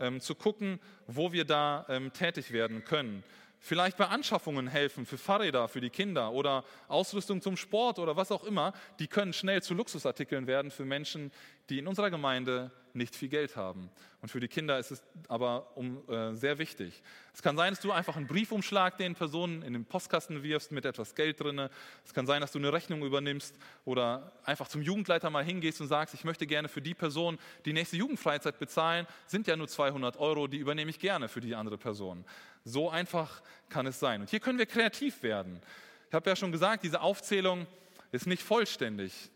ähm, 0.01 0.21
zu 0.21 0.35
gucken, 0.35 0.81
wo 1.07 1.31
wir 1.31 1.45
da 1.45 1.87
ähm, 1.89 2.13
tätig 2.13 2.51
werden 2.51 2.85
können. 2.85 3.23
Vielleicht 3.61 3.97
bei 3.97 4.07
Anschaffungen 4.07 4.69
helfen 4.69 5.05
für 5.05 5.19
Fahrräder 5.19 5.69
für 5.69 5.81
die 5.81 5.91
Kinder 5.91 6.33
oder 6.33 6.65
Ausrüstung 6.87 7.43
zum 7.43 7.57
Sport 7.57 7.99
oder 7.99 8.17
was 8.17 8.31
auch 8.31 8.45
immer. 8.45 8.73
Die 9.01 9.09
können 9.09 9.33
schnell 9.33 9.63
zu 9.63 9.75
Luxusartikeln 9.75 10.47
werden 10.47 10.71
für 10.71 10.85
Menschen, 10.85 11.33
die 11.69 11.79
in 11.79 11.89
unserer 11.89 12.11
Gemeinde 12.11 12.71
nicht 12.99 13.17
viel 13.17 13.29
Geld 13.29 13.57
haben. 13.57 13.89
Und 14.21 14.29
für 14.29 14.41
die 14.41 14.49
Kinder 14.49 14.79
ist 14.79 14.91
es 14.91 15.03
aber 15.29 15.77
um, 15.77 16.07
äh, 16.09 16.35
sehr 16.35 16.59
wichtig. 16.59 17.03
Es 17.33 17.41
kann 17.41 17.57
sein, 17.57 17.73
dass 17.73 17.81
du 17.81 17.93
einfach 17.93 18.17
einen 18.17 18.27
Briefumschlag 18.27 18.99
den 18.99 19.15
Personen 19.15 19.63
in 19.63 19.73
den 19.73 19.85
Postkasten 19.87 20.43
wirfst 20.43 20.73
mit 20.73 20.85
etwas 20.85 21.15
Geld 21.15 21.41
drin. 21.41 21.71
Es 22.05 22.13
kann 22.13 22.27
sein, 22.27 22.41
dass 22.41 22.53
du 22.53 22.59
eine 22.59 22.73
Rechnung 22.73 23.03
übernimmst 23.03 23.57
oder 23.85 24.33
einfach 24.45 24.69
zum 24.69 24.83
Jugendleiter 24.83 25.31
mal 25.31 25.45
hingehst 25.45 25.81
und 25.81 25.87
sagst, 25.87 26.13
ich 26.15 26.25
möchte 26.25 26.47
gerne 26.47 26.69
für 26.69 26.83
die 26.83 26.95
Person 26.95 27.39
die 27.65 27.73
nächste 27.73 27.97
Jugendfreizeit 27.97 28.59
bezahlen. 28.59 29.07
Sind 29.27 29.47
ja 29.47 29.57
nur 29.57 29.69
200 29.69 30.19
Euro, 30.19 30.49
die 30.49 30.59
übernehme 30.59 30.91
ich 30.91 30.99
gerne 30.99 31.29
für 31.29 31.41
die 31.41 31.55
andere 31.55 31.79
Person. 31.79 32.25
So 32.65 32.91
einfach 32.91 33.41
kann 33.71 33.87
es 33.87 33.99
sein. 33.99 34.21
Und 34.21 34.29
hier 34.29 34.41
können 34.41 34.59
wir 34.59 34.67
kreativ 34.67 35.23
werden. 35.23 35.61
Ich 36.09 36.15
habe 36.15 36.29
ja 36.29 36.37
schon 36.37 36.53
gesagt, 36.53 36.85
diese 36.85 37.01
Aufzählung 37.01 37.67
ist 38.13 38.27
nicht 38.27 38.43
vollständig. 38.43 39.31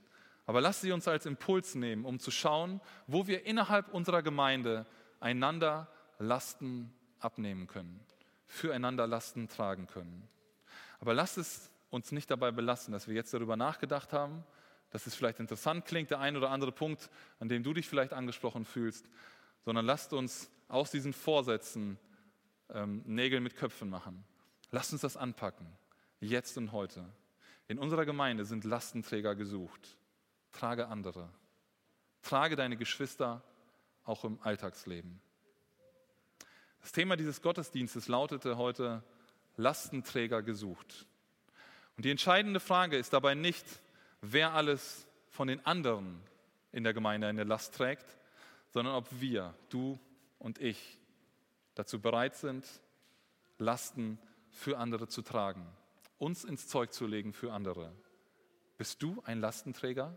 Aber 0.47 0.61
lasst 0.61 0.80
sie 0.80 0.93
uns 0.93 1.07
als 1.07 1.26
Impuls 1.26 1.74
nehmen, 1.74 2.05
um 2.05 2.18
zu 2.18 2.30
schauen, 2.30 2.80
wo 3.07 3.26
wir 3.26 3.47
innerhalb 3.47 3.93
unserer 3.95 4.22
Gemeinde 4.22 4.86
einander 5.20 5.88
Lasten 6.18 6.93
abnehmen 7.20 7.66
können, 7.66 8.01
füreinander 8.47 9.07
Lasten 9.07 9.49
tragen 9.49 9.86
können. 9.86 10.28
Aber 11.01 11.14
lasst 11.14 11.38
es 11.38 11.70
uns 11.90 12.11
nicht 12.11 12.30
dabei 12.30 12.51
belassen, 12.51 12.93
dass 12.93 13.07
wir 13.07 13.14
jetzt 13.14 13.32
darüber 13.34 13.57
nachgedacht 13.57 14.12
haben, 14.12 14.45
dass 14.90 15.07
es 15.07 15.14
vielleicht 15.14 15.40
interessant 15.40 15.84
klingt, 15.84 16.11
der 16.11 16.20
ein 16.20 16.36
oder 16.36 16.51
andere 16.51 16.72
Punkt, 16.72 17.11
an 17.38 17.49
dem 17.49 17.62
du 17.62 17.72
dich 17.72 17.88
vielleicht 17.88 18.12
angesprochen 18.12 18.64
fühlst, 18.64 19.09
sondern 19.64 19.86
lasst 19.86 20.12
uns 20.12 20.51
aus 20.68 20.90
diesen 20.90 21.12
Vorsätzen 21.12 21.99
ähm, 22.70 23.03
Nägel 23.07 23.40
mit 23.40 23.57
Köpfen 23.57 23.88
machen. 23.88 24.24
Lasst 24.70 24.93
uns 24.93 25.03
das 25.03 25.16
anpacken, 25.16 25.66
jetzt 26.20 26.57
und 26.59 26.72
heute. 26.72 27.05
In 27.68 27.78
unserer 27.78 28.05
Gemeinde 28.05 28.45
sind 28.45 28.64
Lastenträger 28.64 29.34
gesucht. 29.34 29.97
Trage 30.53 30.88
andere. 30.88 31.28
Trage 32.22 32.57
deine 32.57 32.76
Geschwister 32.76 33.42
auch 34.05 34.24
im 34.24 34.38
Alltagsleben. 34.42 35.20
Das 36.80 36.92
Thema 36.92 37.16
dieses 37.16 37.42
Gottesdienstes 37.42 38.09
lautete 38.09 38.57
heute 38.57 39.03
Lastenträger 39.57 40.42
gesucht. 40.42 41.07
Und 41.96 42.05
die 42.05 42.11
entscheidende 42.11 42.61
Frage 42.61 42.96
ist 42.96 43.12
dabei 43.12 43.34
nicht, 43.34 43.64
wer 44.20 44.53
alles 44.53 45.07
von 45.28 45.48
den 45.48 45.64
anderen 45.64 46.20
in 46.72 46.84
der 46.84 46.94
Gemeinde 46.94 47.26
eine 47.26 47.44
Last 47.44 47.74
trägt, 47.74 48.07
sondern 48.70 48.94
ob 48.94 49.07
wir, 49.20 49.55
du 49.68 49.98
und 50.38 50.61
ich, 50.61 50.98
dazu 51.74 52.00
bereit 52.00 52.34
sind, 52.36 52.66
Lasten 53.59 54.18
für 54.50 54.78
andere 54.78 55.09
zu 55.09 55.22
tragen, 55.22 55.66
uns 56.18 56.44
ins 56.44 56.68
Zeug 56.68 56.92
zu 56.92 57.07
legen 57.07 57.32
für 57.32 57.53
andere. 57.53 57.92
Bist 58.76 59.03
du 59.03 59.22
ein 59.24 59.40
Lastenträger? 59.40 60.16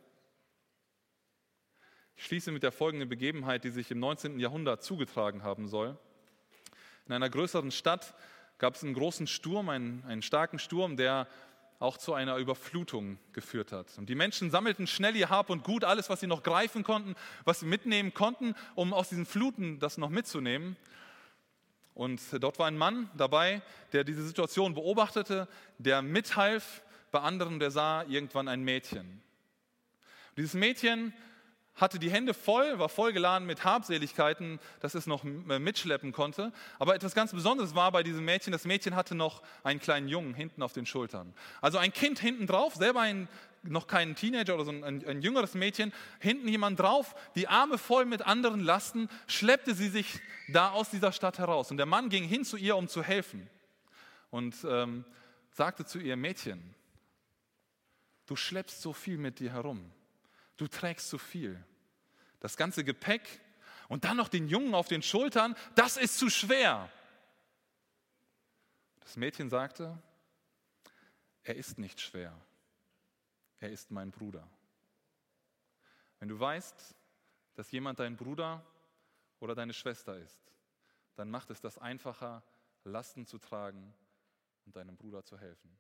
Ich 2.18 2.26
schließe 2.26 2.52
mit 2.52 2.64
der 2.64 2.72
folgenden 2.72 3.10
Begebenheit, 3.10 3.64
die 3.64 3.70
sich 3.70 3.92
im 3.92 4.00
19. 4.00 4.40
Jahrhundert 4.40 4.84
zugetragen 4.84 5.44
haben 5.44 5.68
soll. 5.68 5.98
In 7.08 7.14
einer 7.14 7.30
größeren 7.30 7.72
Stadt 7.72 8.16
gab 8.58 8.76
es 8.76 8.84
einen 8.84 8.94
großen 8.94 9.28
Sturm, 9.28 9.70
einen, 9.70 10.04
einen 10.06 10.22
starken 10.22 10.58
Sturm, 10.58 10.96
der 10.98 11.28
auch 11.80 11.98
zu 11.98 12.14
einer 12.14 12.38
Überflutung 12.38 13.20
geführt 13.34 13.74
hat. 13.74 13.98
Und 13.98 14.08
die 14.08 14.16
Menschen 14.16 14.50
sammelten 14.50 14.88
schnell 14.88 15.16
ihr 15.16 15.30
Hab 15.30 15.50
und 15.50 15.64
Gut, 15.64 15.84
alles, 15.84 16.10
was 16.10 16.22
sie 16.22 16.28
noch 16.28 16.42
greifen 16.42 16.84
konnten, 16.84 17.16
was 17.44 17.60
sie 17.60 17.66
mitnehmen 17.66 18.14
konnten, 18.14 18.56
um 18.76 18.94
aus 18.94 19.10
diesen 19.10 19.26
Fluten 19.26 19.80
das 19.80 19.98
noch 19.98 20.10
mitzunehmen. 20.10 20.78
Und 21.94 22.22
dort 22.42 22.60
war 22.60 22.68
ein 22.68 22.78
Mann 22.78 23.10
dabei, 23.16 23.62
der 23.92 24.06
diese 24.06 24.26
Situation 24.26 24.74
beobachtete, 24.74 25.48
der 25.78 26.02
mithalf 26.02 26.82
bei 27.12 27.20
anderen, 27.20 27.60
der 27.60 27.72
sah 27.72 28.04
irgendwann 28.04 28.48
ein 28.48 28.64
Mädchen. 28.64 29.22
Und 30.30 30.38
dieses 30.38 30.54
Mädchen 30.54 31.14
hatte 31.76 32.00
die 32.00 32.10
Hände 32.10 32.34
voll, 32.34 32.80
war 32.80 32.90
vollgeladen 32.90 33.46
mit 33.46 33.66
Habseligkeiten, 33.66 34.60
dass 34.80 34.96
es 34.96 35.08
noch 35.08 35.24
mitschleppen 35.24 36.14
konnte. 36.14 36.54
Aber 36.80 36.96
etwas 36.96 37.14
ganz 37.14 37.34
Besonderes 37.34 37.76
war 37.76 37.92
bei 37.92 38.02
diesem 38.02 38.24
Mädchen, 38.24 38.54
das 38.54 38.66
Mädchen 38.66 38.96
hatte 38.96 39.14
noch 39.14 39.42
einen 39.64 39.80
kleinen 39.80 40.08
Jungen 40.08 40.34
hinten 40.34 40.64
auf 40.64 40.74
den 40.74 40.86
Schultern. 40.86 41.34
Also 41.62 41.78
ein 41.78 41.92
Kind 41.92 42.20
hinten 42.20 42.48
drauf, 42.48 42.76
selber 42.76 43.02
ein, 43.02 43.28
noch 43.64 43.88
kein 43.88 44.16
Teenager 44.16 44.56
oder 44.56 44.64
so 44.64 44.72
ein, 44.72 45.06
ein 45.06 45.22
jüngeres 45.22 45.54
Mädchen, 45.54 45.92
hinten 46.20 46.48
jemand 46.48 46.80
drauf, 46.80 47.14
die 47.36 47.48
Arme 47.48 47.78
voll 47.78 48.06
mit 48.06 48.22
anderen 48.22 48.62
Lasten, 48.62 49.10
schleppte 49.28 49.76
sie 49.76 49.90
sich 49.90 50.22
da 50.48 50.70
aus 50.70 50.90
dieser 50.90 51.12
Stadt 51.12 51.40
heraus. 51.40 51.72
Und 51.72 51.78
der 51.78 51.86
Mann 51.86 52.10
ging 52.10 52.24
hin 52.24 52.46
zu 52.46 52.56
ihr, 52.56 52.78
um 52.78 52.88
zu 52.88 53.04
helfen. 53.04 53.50
Und 54.30 54.56
ähm, 54.70 55.04
sagte 55.52 55.86
zu 55.86 56.00
ihr, 56.00 56.16
Mädchen, 56.16 56.74
du 58.28 58.36
schleppst 58.36 58.82
so 58.82 58.94
viel 58.94 59.18
mit 59.18 59.40
dir 59.40 59.52
herum. 59.52 59.92
Du 60.58 60.68
trägst 60.68 61.10
zu 61.10 61.18
viel. 61.18 61.64
Das 62.40 62.58
ganze 62.58 62.84
Gepäck 62.84 63.42
und 63.88 64.04
dann 64.04 64.18
noch 64.18 64.30
den 64.30 64.48
Jungen 64.48 64.74
auf 64.74 64.88
den 64.88 65.02
Schultern, 65.02 65.56
das 65.76 65.98
ist 65.98 66.18
zu 66.18 66.30
schwer. 66.30 66.92
Das 69.02 69.18
Mädchen 69.18 69.50
sagte, 69.50 70.02
er 71.44 71.56
ist 71.56 71.78
nicht 71.78 72.02
schwer. 72.02 72.36
Er 73.60 73.72
ist 73.72 73.92
mein 73.92 74.12
Bruder. 74.12 74.48
Wenn 76.20 76.30
du 76.30 76.40
weißt, 76.40 76.96
dass 77.54 77.72
jemand 77.72 78.00
dein 78.00 78.18
Bruder 78.18 78.66
oder 79.40 79.56
deine 79.56 79.74
Schwester 79.74 80.18
ist, 80.18 80.40
dann 81.16 81.30
macht 81.30 81.50
es 81.50 81.62
das 81.62 81.78
einfacher, 81.78 82.44
Lasten 82.84 83.26
zu 83.26 83.38
tragen 83.38 83.94
und 84.66 84.76
deinem 84.76 84.98
Bruder 84.98 85.24
zu 85.24 85.38
helfen. 85.38 85.78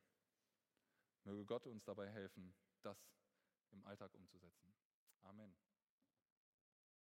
Möge 1.24 1.46
Gott 1.46 1.66
uns 1.66 1.84
dabei 1.84 2.10
helfen, 2.10 2.54
das 2.82 2.98
im 3.76 3.86
Alltag 3.86 4.14
umzusetzen. 4.14 4.74
Amen. 5.24 5.54